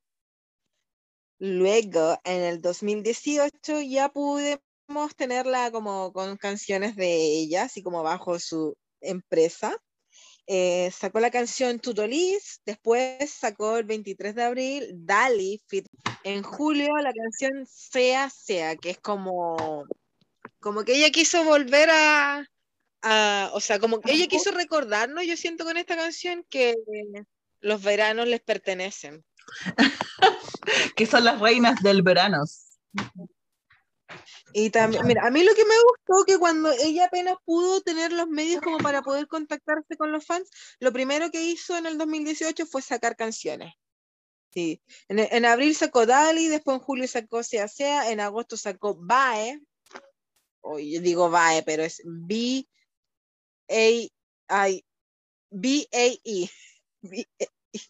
Luego, 1.39 2.19
en 2.25 2.43
el 2.43 2.61
2018 2.63 3.83
ya 3.83 4.09
pudimos 4.11 4.61
tenerla 5.17 5.71
como 5.71 6.13
con 6.13 6.37
canciones 6.37 6.97
de 6.97 7.15
ella, 7.15 7.65
así 7.65 7.83
como 7.83 8.03
bajo 8.03 8.39
su 8.39 8.77
empresa. 9.01 9.77
Eh, 10.47 10.91
sacó 10.91 11.21
la 11.21 11.31
canción 11.31 11.79
Tutolis, 11.79 12.61
después 12.67 13.31
sacó 13.31 13.79
el 13.79 13.85
23 13.85 14.35
de 14.35 14.43
abril 14.43 14.89
Dali 14.93 15.63
Fit. 15.69 15.87
En 16.23 16.43
julio 16.43 16.91
la 17.03 17.13
canción 17.13 17.67
Sea 17.67 18.29
Sea, 18.31 18.77
que 18.77 18.91
es 18.91 18.99
como, 18.99 19.85
como 20.61 20.85
que 20.85 20.97
ella 20.97 21.11
quiso 21.11 21.45
volver 21.45 21.89
a, 21.91 22.47
a- 23.03 23.51
o 23.55 23.61
sea, 23.61 23.79
como 23.79 24.01
que 24.01 24.13
ella 24.13 24.27
quiso 24.27 24.51
recordarnos, 24.51 25.25
yo 25.25 25.37
siento 25.37 25.65
con 25.65 25.77
esta 25.79 25.97
canción 25.97 26.45
que 26.51 26.75
los 27.61 27.83
veranos 27.83 28.29
les 28.29 28.41
pertenecen. 28.41 29.25
Que 30.97 31.05
son 31.05 31.25
las 31.25 31.41
reinas 31.41 31.83
del 31.83 32.01
verano. 32.03 32.43
Y 34.53 34.71
también, 34.71 35.07
mira, 35.07 35.27
a 35.27 35.31
mí 35.31 35.43
lo 35.43 35.55
que 35.55 35.65
me 35.65 35.75
gustó 35.83 36.25
que 36.27 36.39
cuando 36.39 36.71
ella 36.73 37.07
apenas 37.07 37.37
pudo 37.45 37.81
tener 37.81 38.13
los 38.13 38.29
medios 38.29 38.61
como 38.61 38.79
para 38.79 39.03
poder 39.03 39.27
contactarse 39.27 39.97
con 39.97 40.13
los 40.13 40.25
fans, 40.25 40.51
lo 40.79 40.93
primero 40.93 41.31
que 41.31 41.43
hizo 41.43 41.77
en 41.77 41.87
el 41.87 41.99
2018 41.99 42.67
fue 42.67 42.83
sacar 42.83 43.17
canciones. 43.17 43.75
Sí. 44.53 44.81
En, 45.09 45.19
en 45.19 45.45
abril 45.45 45.75
sacó 45.75 46.07
Dali, 46.07 46.49
después 46.49 46.77
en 46.77 46.83
julio 46.83 47.09
sacó 47.09 47.43
Sea 47.43 47.67
Sea, 47.67 48.11
en 48.13 48.21
agosto 48.21 48.57
sacó 48.57 48.95
Bae, 48.95 49.61
o 50.61 50.79
yo 50.79 51.01
digo 51.01 51.31
Bae, 51.31 51.63
pero 51.65 51.83
es 51.83 52.01
B 52.05 52.67
A 53.69 54.69
I 54.69 54.85
B 55.51 55.89
A 55.93 56.07
E. 56.25 56.51
B 57.03 57.29
A 57.41 57.45
E. 57.73 57.81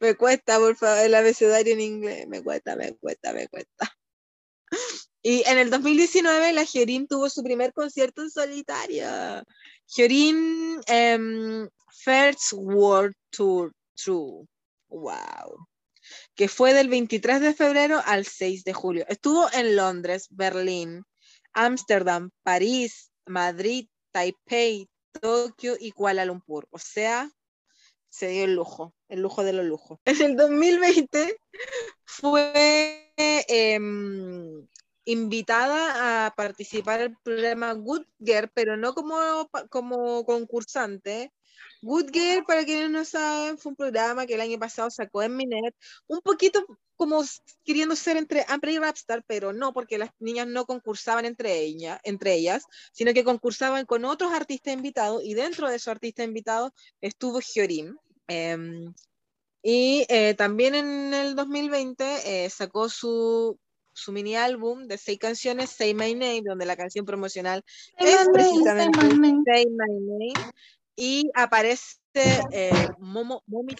Me 0.00 0.14
cuesta, 0.14 0.58
por 0.58 0.76
favor, 0.76 1.04
el 1.04 1.14
abecedario 1.14 1.74
en 1.74 1.80
inglés, 1.80 2.26
me 2.26 2.42
cuesta, 2.42 2.76
me 2.76 2.96
cuesta, 2.96 3.32
me 3.32 3.46
cuesta. 3.48 3.92
Y 5.22 5.42
en 5.46 5.58
el 5.58 5.70
2019 5.70 6.52
la 6.52 6.64
Hyorin 6.64 7.06
tuvo 7.06 7.28
su 7.28 7.42
primer 7.42 7.72
concierto 7.72 8.22
en 8.22 8.30
solitario. 8.30 9.06
Hyorin 9.94 10.80
em, 10.86 11.68
First 11.92 12.52
World 12.54 13.14
Tour 13.30 13.72
True. 13.94 14.46
Wow. 14.88 15.66
Que 16.34 16.48
fue 16.48 16.72
del 16.72 16.88
23 16.88 17.40
de 17.40 17.54
febrero 17.54 18.00
al 18.04 18.24
6 18.24 18.64
de 18.64 18.72
julio. 18.72 19.04
Estuvo 19.08 19.48
en 19.52 19.76
Londres, 19.76 20.26
Berlín, 20.30 21.04
Ámsterdam, 21.52 22.30
París, 22.42 23.12
Madrid, 23.26 23.88
Taipei, 24.12 24.88
Tokio 25.20 25.76
y 25.78 25.92
Kuala 25.92 26.24
Lumpur. 26.24 26.66
O 26.70 26.78
sea, 26.78 27.30
se 28.08 28.28
dio 28.28 28.44
el 28.44 28.54
lujo, 28.54 28.94
el 29.08 29.20
lujo 29.20 29.44
de 29.44 29.52
los 29.52 29.64
lujos. 29.64 29.98
En 30.22 30.22
el 30.22 30.36
2020 30.36 31.36
fue 32.04 33.12
em, 33.16 34.66
invitada 35.10 36.26
a 36.26 36.34
participar 36.34 37.00
el 37.00 37.16
programa 37.22 37.72
Good 37.72 38.06
Girl, 38.18 38.50
pero 38.54 38.76
no 38.76 38.94
como, 38.94 39.48
como 39.68 40.24
concursante. 40.24 41.32
Good 41.82 42.10
Girl, 42.12 42.44
para 42.44 42.64
quienes 42.64 42.90
no 42.90 43.04
saben, 43.04 43.58
fue 43.58 43.70
un 43.70 43.76
programa 43.76 44.26
que 44.26 44.34
el 44.34 44.40
año 44.42 44.58
pasado 44.58 44.90
sacó 44.90 45.22
en 45.22 45.36
Minet, 45.36 45.74
un 46.06 46.20
poquito 46.20 46.64
como 46.96 47.24
queriendo 47.64 47.96
ser 47.96 48.18
entre 48.18 48.44
Ampre 48.46 48.72
y 48.72 48.78
Rapstar, 48.78 49.24
pero 49.26 49.54
no, 49.54 49.72
porque 49.72 49.96
las 49.96 50.10
niñas 50.18 50.46
no 50.46 50.66
concursaban 50.66 51.24
entre, 51.24 51.60
ella, 51.60 51.98
entre 52.04 52.34
ellas, 52.34 52.64
sino 52.92 53.14
que 53.14 53.24
concursaban 53.24 53.86
con 53.86 54.04
otros 54.04 54.32
artistas 54.32 54.74
invitados, 54.74 55.22
y 55.24 55.32
dentro 55.32 55.68
de 55.68 55.76
esos 55.76 55.88
artistas 55.88 56.26
invitados 56.26 56.72
estuvo 57.00 57.40
Hyorin. 57.40 57.96
Em, 58.28 58.92
y 59.62 60.04
eh, 60.08 60.34
también 60.34 60.74
en 60.74 61.14
el 61.14 61.34
2020 61.34 62.44
eh, 62.44 62.50
sacó 62.50 62.88
su, 62.90 63.58
su 63.92 64.12
mini 64.12 64.36
álbum 64.36 64.86
de 64.86 64.98
seis 64.98 65.18
canciones, 65.18 65.70
Say 65.70 65.94
My 65.94 66.14
Name, 66.14 66.42
donde 66.44 66.66
la 66.66 66.76
canción 66.76 67.04
promocional 67.04 67.64
es 67.98 68.28
precisamente 68.32 68.98
Say 69.46 69.66
My 69.66 70.32
Name. 70.34 70.52
Y 70.96 71.30
aparece 71.34 71.96
eh, 72.52 72.70
Momo, 72.98 73.42
Momi, 73.46 73.74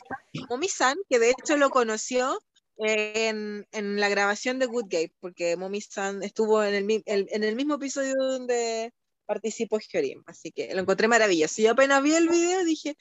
Momi-san, 0.49 0.97
que 1.09 1.19
de 1.19 1.31
hecho 1.31 1.57
lo 1.57 1.71
conoció 1.71 2.39
eh, 2.79 3.29
en, 3.29 3.67
en 3.73 4.01
la 4.01 4.09
grabación 4.09 4.59
de 4.59 4.67
Good 4.67 4.85
Gate, 4.89 5.13
porque 5.21 5.57
Momi-san 5.57 6.23
estuvo 6.23 6.63
en 6.65 6.75
el, 6.75 7.03
el- 7.07 7.29
en 7.31 7.45
el 7.45 7.57
mismo 7.57 7.75
episodio 7.75 8.15
donde 8.17 8.93
participó 9.27 9.79
Hyorin, 9.79 10.23
así 10.27 10.51
que 10.51 10.75
lo 10.75 10.81
encontré 10.81 11.07
maravilloso. 11.09 11.61
Yo 11.63 11.73
apenas 11.73 12.03
vi 12.03 12.15
el 12.15 12.29
video 12.29 12.65
dije, 12.65 12.91
"Eh, 12.91 12.97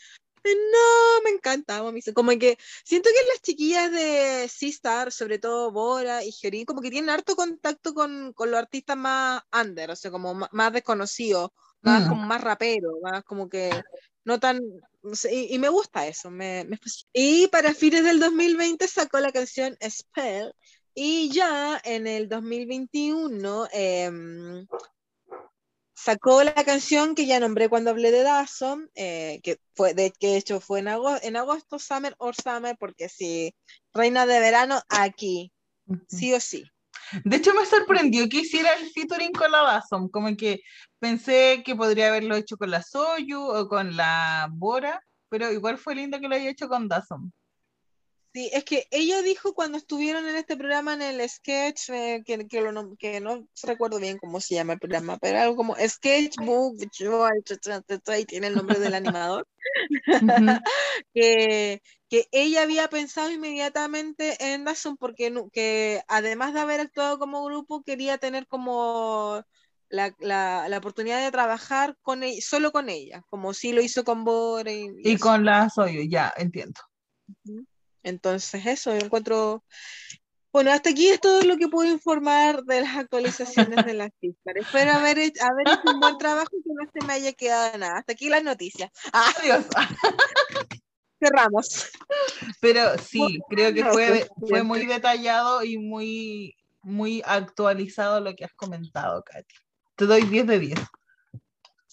no, 0.46 1.22
me 1.24 1.30
encanta. 1.32 1.80
Como 2.14 2.32
que 2.40 2.58
siento 2.86 3.10
que 3.10 3.28
las 3.32 3.42
chiquillas 3.42 3.92
de 3.92 4.48
Sistar, 4.50 5.12
sobre 5.12 5.40
todo 5.40 5.72
Bora 5.72 6.24
y 6.24 6.32
Hyorin, 6.32 6.66
como 6.66 6.82
que 6.82 6.92
tienen 6.92 7.10
harto 7.10 7.36
contacto 7.36 7.94
con, 7.94 8.34
con 8.34 8.52
los 8.52 8.60
artistas 8.60 8.98
más 8.98 9.42
under, 9.54 9.92
o 9.92 9.96
sea, 9.96 10.12
como 10.12 10.34
ma- 10.34 10.50
más 10.52 10.74
desconocidos, 10.74 11.52
más, 11.82 12.04
Mm. 12.06 12.10
como 12.10 12.26
más 12.26 12.42
rapero, 12.42 12.92
más 13.02 13.24
como 13.24 13.50
que 13.50 13.70
no 14.26 14.40
tan... 14.40 14.60
no 15.02 15.16
sé, 15.16 15.34
y, 15.34 15.56
y 15.56 15.60
me 15.60 15.70
gusta 15.70 16.08
eso. 16.08 16.30
Me, 16.32 16.66
me 16.66 16.78
y 17.14 17.48
para 17.48 17.74
fines 17.74 18.04
del 18.04 18.20
2020 18.20 18.88
sacó 18.88 19.20
la 19.20 19.32
canción 19.32 19.78
Spell 19.82 20.54
y 20.94 21.32
ya 21.32 21.80
en 21.84 22.08
el 22.08 22.28
2021 22.28 23.68
em, 23.72 24.66
sacó 26.02 26.44
la 26.44 26.54
canción 26.54 27.14
que 27.14 27.26
ya 27.26 27.40
nombré 27.40 27.68
cuando 27.68 27.92
hablé 27.92 28.12
de 28.12 28.24
Dawson, 28.24 28.90
eh, 28.96 29.40
que 29.44 29.60
fue 29.76 29.94
de 29.94 30.12
que 30.12 30.38
hecho 30.38 30.62
fue 30.62 30.80
en 30.80 30.88
agosto, 30.88 31.28
en 31.28 31.36
agosto, 31.36 31.78
Summer 31.78 32.16
or 32.20 32.36
Summer, 32.36 32.78
porque 32.80 33.10
sí, 33.10 33.54
Reina 33.94 34.26
de 34.26 34.40
Verano 34.40 34.82
aquí, 34.90 35.52
sí 36.08 36.34
o 36.34 36.40
sí. 36.40 36.64
De 37.26 37.38
hecho, 37.38 37.54
me 37.54 37.66
sorprendió 37.66 38.30
que 38.30 38.42
hiciera 38.42 38.74
el 38.74 38.90
featuring 38.92 39.34
con 39.34 39.52
la 39.52 39.62
Dawson, 39.62 40.10
como 40.10 40.36
que 40.38 40.62
pensé 41.00 41.64
que 41.66 41.76
podría 41.76 42.08
haberlo 42.10 42.36
hecho 42.36 42.56
con 42.56 42.72
la 42.72 42.82
Soyu 42.82 43.42
o 43.42 43.68
con 43.68 43.98
la 43.98 44.48
Bora, 44.52 45.02
pero 45.28 45.52
igual 45.52 45.78
fue 45.78 45.96
lindo 45.96 46.20
que 46.20 46.28
lo 46.28 46.36
haya 46.36 46.50
hecho 46.50 46.70
con 46.70 46.88
Dawson. 46.88 47.34
Sí, 48.32 48.48
es 48.54 48.64
que 48.64 48.86
ella 48.92 49.24
dijo 49.24 49.56
cuando 49.56 49.80
estuvieron 49.80 50.28
en 50.28 50.36
este 50.36 50.56
programa 50.56 50.94
en 50.94 51.02
el 51.02 51.28
sketch, 51.28 51.90
eh, 51.90 52.22
que, 52.24 52.48
que, 52.48 52.62
lo 52.62 52.96
que 52.98 53.20
no 53.20 53.48
recuerdo 53.64 54.00
bien 54.00 54.20
cómo 54.20 54.40
se 54.40 54.54
llama 54.54 54.74
el 54.74 54.80
programa, 54.80 55.18
pero 55.18 55.40
algo 55.40 55.56
como 55.56 55.76
Sketchbook, 55.76 56.78
y 56.80 58.26
tiene 58.26 58.48
el 58.48 58.56
nombre 58.56 58.78
del 58.78 58.94
animador, 58.94 59.48
que, 61.14 61.82
que 62.08 62.28
ella 62.32 62.62
había 62.62 62.88
pensado 62.88 63.32
inmediatamente 63.32 64.54
en 64.54 64.64
Dawson 64.64 64.96
porque 64.98 65.34
que 65.52 66.04
además 66.08 66.54
de 66.54 66.60
haber 66.60 66.82
actuado 66.82 67.18
como 67.18 67.44
grupo, 67.44 67.82
quería 67.84 68.20
tener 68.20 68.46
como 68.46 69.44
la, 69.90 70.16
la, 70.20 70.70
la 70.70 70.78
oportunidad 70.78 71.24
de 71.24 71.32
trabajar 71.32 71.98
con 72.04 72.22
ella, 72.22 72.42
solo 72.44 72.72
con 72.72 72.90
ella, 72.90 73.24
como 73.32 73.56
sí 73.56 73.74
lo 73.74 73.82
hizo 73.82 74.04
con 74.04 74.24
Bore 74.24 74.88
y, 75.04 75.18
con 75.18 75.46
la 75.46 75.68
Soyu, 75.68 76.04
ya, 76.08 76.32
entiendo. 76.38 76.80
Entonces, 78.04 78.66
eso, 78.66 78.92
yo 78.98 79.06
encuentro. 79.06 79.64
Bueno, 80.52 80.72
hasta 80.72 80.90
aquí 80.90 81.08
es 81.10 81.20
todo 81.20 81.42
lo 81.44 81.58
que 81.58 81.68
puedo 81.68 81.92
informar 81.92 82.64
de 82.64 82.82
las 82.82 82.98
actualizaciones 82.98 83.86
de 83.86 83.94
las 83.94 84.10
pistas. 84.20 84.56
Espero 84.56 84.94
haber 84.94 85.20
hecho, 85.20 85.44
haber 85.44 85.68
hecho 85.68 85.94
un 85.94 86.00
buen 86.00 86.18
trabajo 86.18 86.50
y 86.52 86.64
que 86.64 86.70
no 86.74 86.90
se 86.92 87.06
me 87.06 87.14
haya 87.14 87.34
quedado 87.34 87.78
nada. 87.78 88.00
Hasta 88.00 88.14
aquí 88.14 88.30
las 88.30 88.44
noticias. 88.44 88.90
Adiós. 89.14 89.66
cerramos. 91.20 91.92
Pero 92.62 92.98
sí, 92.98 93.40
creo 93.50 93.74
que 93.74 93.86
fue, 93.86 94.28
pues, 94.36 94.50
fue 94.50 94.64
muy 94.64 94.86
detallado 94.86 95.64
y 95.64 95.78
muy, 95.78 96.56
muy 96.82 97.22
actualizado 97.26 98.20
lo 98.20 98.36
que 98.36 98.46
has 98.46 98.54
comentado, 98.54 99.24
Katy. 99.24 99.56
Te 99.96 100.06
doy 100.06 100.24
10 100.24 100.48
de 100.48 100.60
10. 100.60 100.80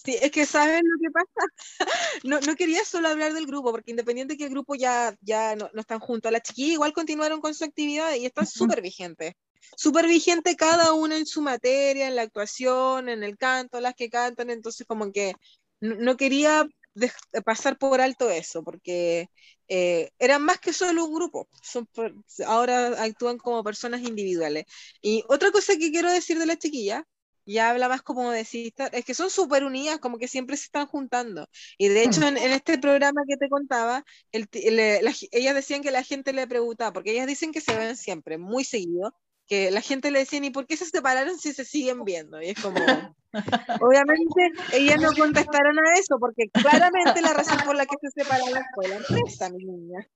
Sí, 0.07 0.15
es 0.21 0.31
que 0.31 0.45
sabes 0.45 0.81
lo 0.83 0.97
que 1.01 1.11
pasa. 1.11 1.47
No, 2.23 2.39
no 2.41 2.55
quería 2.55 2.85
solo 2.85 3.09
hablar 3.09 3.33
del 3.33 3.47
grupo, 3.47 3.71
porque 3.71 3.91
independiente 3.91 4.37
que 4.37 4.45
el 4.45 4.49
grupo 4.51 4.75
ya, 4.75 5.15
ya 5.21 5.55
no, 5.55 5.69
no 5.73 5.81
están 5.81 5.99
juntos, 5.99 6.31
las 6.31 6.43
chiquillas 6.43 6.73
igual 6.75 6.93
continuaron 6.93 7.41
con 7.41 7.53
su 7.55 7.65
actividad 7.65 8.13
y 8.15 8.25
están 8.25 8.47
súper 8.47 8.81
vigentes. 8.81 9.33
Súper 9.77 10.07
vigente 10.07 10.55
cada 10.55 10.93
una 10.93 11.17
en 11.17 11.25
su 11.27 11.41
materia, 11.41 12.07
en 12.07 12.15
la 12.15 12.23
actuación, 12.23 13.09
en 13.09 13.23
el 13.23 13.37
canto, 13.37 13.81
las 13.81 13.95
que 13.95 14.09
cantan, 14.09 14.49
entonces 14.51 14.87
como 14.87 15.11
que 15.11 15.35
no, 15.81 15.95
no 15.95 16.17
quería 16.17 16.67
pasar 17.45 17.77
por 17.77 18.01
alto 18.01 18.29
eso, 18.29 18.63
porque 18.63 19.29
eh, 19.67 20.09
eran 20.19 20.43
más 20.43 20.59
que 20.59 20.73
solo 20.73 21.05
un 21.05 21.13
grupo, 21.13 21.47
son, 21.61 21.85
per- 21.87 22.13
ahora 22.45 23.03
actúan 23.03 23.37
como 23.37 23.63
personas 23.63 24.01
individuales. 24.01 24.65
Y 25.01 25.23
otra 25.29 25.51
cosa 25.51 25.73
que 25.77 25.91
quiero 25.91 26.11
decir 26.11 26.39
de 26.39 26.45
la 26.47 26.57
chiquilla, 26.57 27.03
ya 27.53 27.71
habla 27.71 27.89
más 27.89 28.01
como 28.03 28.31
de 28.31 28.45
sisters, 28.45 28.91
es 28.93 29.05
que 29.05 29.13
son 29.15 29.29
súper 29.31 29.63
unidas, 29.63 29.99
como 29.99 30.17
que 30.19 30.27
siempre 30.27 30.57
se 30.57 30.65
están 30.65 30.87
juntando. 30.87 31.49
Y 31.77 31.87
de 31.89 32.03
hecho, 32.03 32.21
en, 32.27 32.37
en 32.37 32.51
este 32.51 32.77
programa 32.79 33.21
que 33.27 33.37
te 33.37 33.49
contaba, 33.49 34.03
el 34.31 34.47
le- 34.53 35.01
la- 35.01 35.13
ellas 35.31 35.55
decían 35.55 35.81
que 35.81 35.91
la 35.91 36.03
gente 36.03 36.33
le 36.33 36.47
preguntaba, 36.47 36.93
porque 36.93 37.11
ellas 37.11 37.27
dicen 37.27 37.51
que 37.51 37.61
se 37.61 37.75
ven 37.75 37.95
siempre, 37.97 38.37
muy 38.37 38.63
seguido, 38.63 39.15
que 39.47 39.71
la 39.71 39.81
gente 39.81 40.11
le 40.11 40.19
decía, 40.19 40.39
¿y 40.43 40.49
por 40.51 40.67
qué 40.67 40.77
se 40.77 40.85
separaron 40.85 41.39
si 41.39 41.53
se 41.53 41.65
siguen 41.65 42.03
viendo? 42.03 42.41
Y 42.41 42.49
es 42.49 42.57
como, 42.57 43.15
obviamente, 43.79 44.51
ellas 44.71 44.99
no 44.99 45.13
contestaron 45.15 45.77
a 45.79 45.93
eso, 45.99 46.17
porque 46.19 46.49
claramente 46.59 47.21
la 47.21 47.33
razón 47.33 47.63
por 47.63 47.75
la 47.75 47.85
que 47.87 47.97
se 48.01 48.11
separaron 48.11 48.65
fue 48.73 48.87
la 48.89 48.97
empresa, 48.97 49.49
mi 49.49 49.65
niña 49.65 50.07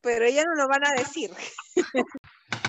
pero 0.00 0.24
ellas 0.24 0.44
no 0.46 0.54
lo 0.62 0.68
van 0.68 0.84
a 0.86 0.94
decir. 0.98 1.30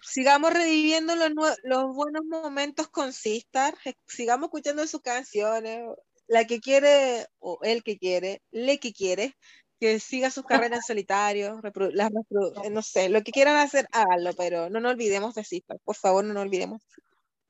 sigamos 0.04 0.54
reviviendo 0.54 1.16
los, 1.16 1.96
buenos 1.96 2.24
momentos 2.26 2.88
con 2.88 3.14
Sistar, 3.14 3.76
sigamos 4.06 4.48
escuchando 4.48 4.86
sus 4.88 5.02
canciones, 5.02 5.82
la 6.28 6.46
que 6.46 6.60
quiere, 6.60 7.28
o 7.40 7.60
el 7.64 7.84
que 7.84 7.98
quiere, 7.98 8.42
le 8.52 8.80
que 8.80 8.94
quiere, 8.94 9.36
que 9.80 10.00
siga 10.00 10.32
sus 10.32 10.46
carreras 10.46 10.80
en 10.80 10.84
solitario, 10.84 11.62
eh, 11.64 12.70
no 12.70 12.82
sé, 12.82 13.10
lo 13.10 13.22
que 13.24 13.32
quieran 13.32 13.58
hacer, 13.58 13.88
háganlo, 13.92 14.34
pero 14.34 14.70
no 14.70 14.80
nos 14.80 14.94
olvidemos 14.94 15.36
de 15.36 15.44
Sistar, 15.44 15.78
por 15.84 15.96
favor, 15.96 16.24
no 16.24 16.34
nos 16.34 16.44
olvidemos. 16.44 16.82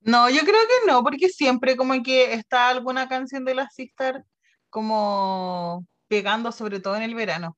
No, 0.01 0.29
yo 0.29 0.41
creo 0.41 0.61
que 0.61 0.87
no, 0.87 1.03
porque 1.03 1.29
siempre 1.29 1.77
como 1.77 2.01
que 2.03 2.33
está 2.33 2.69
alguna 2.69 3.07
canción 3.07 3.45
de 3.45 3.55
la 3.55 3.69
Sistar 3.69 4.25
como 4.69 5.85
pegando, 6.07 6.51
sobre 6.51 6.79
todo 6.79 6.95
en 6.95 7.03
el 7.03 7.15
verano. 7.15 7.57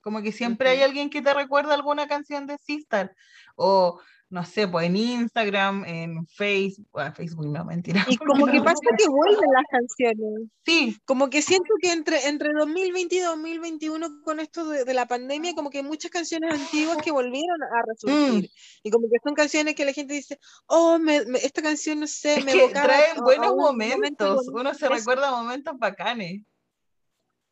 Como 0.00 0.22
que 0.22 0.32
siempre 0.32 0.70
hay 0.70 0.78
Ujú. 0.78 0.86
alguien 0.86 1.10
que 1.10 1.22
te 1.22 1.34
recuerda 1.34 1.74
alguna 1.74 2.06
canción 2.08 2.46
de 2.46 2.56
Sistar. 2.58 3.14
O 3.56 4.00
no 4.32 4.44
sé, 4.44 4.68
pues 4.68 4.86
en 4.86 4.94
Instagram, 4.94 5.84
en 5.86 6.24
Facebook, 6.28 6.86
ah, 6.94 7.10
Facebook 7.12 7.48
no, 7.48 7.64
mentira. 7.64 8.06
Y 8.08 8.16
como 8.44 8.46
que 8.46 8.60
pasa 8.62 8.78
que 8.96 9.08
vuelven 9.08 9.40
las 9.52 9.64
canciones. 9.68 10.48
Sí, 10.64 10.96
Como 11.04 11.28
que 11.30 11.42
siento 11.42 11.74
que 11.82 11.90
entre, 11.90 12.28
entre 12.28 12.50
2020 12.56 13.16
y 13.16 13.18
2021 13.18 14.22
con 14.22 14.38
esto 14.38 14.68
de, 14.68 14.84
de 14.84 14.94
la 14.94 15.06
pandemia, 15.06 15.54
como 15.56 15.68
que 15.68 15.78
hay 15.78 15.84
muchas 15.84 16.12
canciones 16.12 16.54
antiguas 16.54 16.98
que 17.02 17.10
volvieron 17.10 17.60
a 17.60 17.82
resurgir. 17.84 18.48
Y 18.84 18.90
como 18.92 19.08
que 19.10 19.16
son 19.24 19.34
canciones 19.34 19.74
que 19.74 19.84
la 19.84 19.92
gente 19.92 20.14
dice, 20.14 20.38
oh, 20.66 21.00
me- 21.00 21.24
me- 21.26 21.40
esta 21.40 21.60
canción, 21.60 21.98
no 21.98 22.06
sé, 22.06 22.38
es 22.38 22.44
me 22.44 22.52
evocaba 22.52 22.86
traen 22.86 23.16
buenos 23.24 23.56
momentos. 23.56 24.36
bonito". 24.46 24.52
Uno 24.60 24.74
se 24.74 24.84
Eso. 24.86 24.94
recuerda 24.94 25.32
momentos 25.32 25.74
bacanes. 25.76 26.42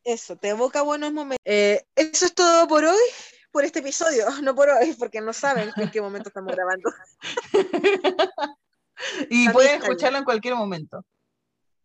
Eso, 0.03 0.35
te 0.37 0.49
evoca 0.49 0.81
buenos 0.81 1.11
momentos. 1.11 1.41
Eh, 1.45 1.85
eso 1.95 2.25
es 2.25 2.33
todo 2.33 2.67
por 2.67 2.85
hoy, 2.85 2.99
por 3.51 3.65
este 3.65 3.79
episodio, 3.79 4.25
no 4.43 4.55
por 4.55 4.69
hoy, 4.69 4.93
porque 4.93 5.21
no 5.21 5.33
saben 5.33 5.71
en 5.75 5.91
qué 5.91 6.01
momento 6.01 6.29
estamos 6.29 6.53
grabando. 6.55 6.91
Y 9.29 9.47
pueden 9.49 9.81
escucharlo 9.81 10.17
en 10.17 10.25
cualquier 10.25 10.55
momento. 10.55 11.05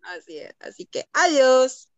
Así 0.03 0.39
es, 0.39 0.55
así 0.59 0.85
que 0.85 1.09
adiós. 1.13 1.89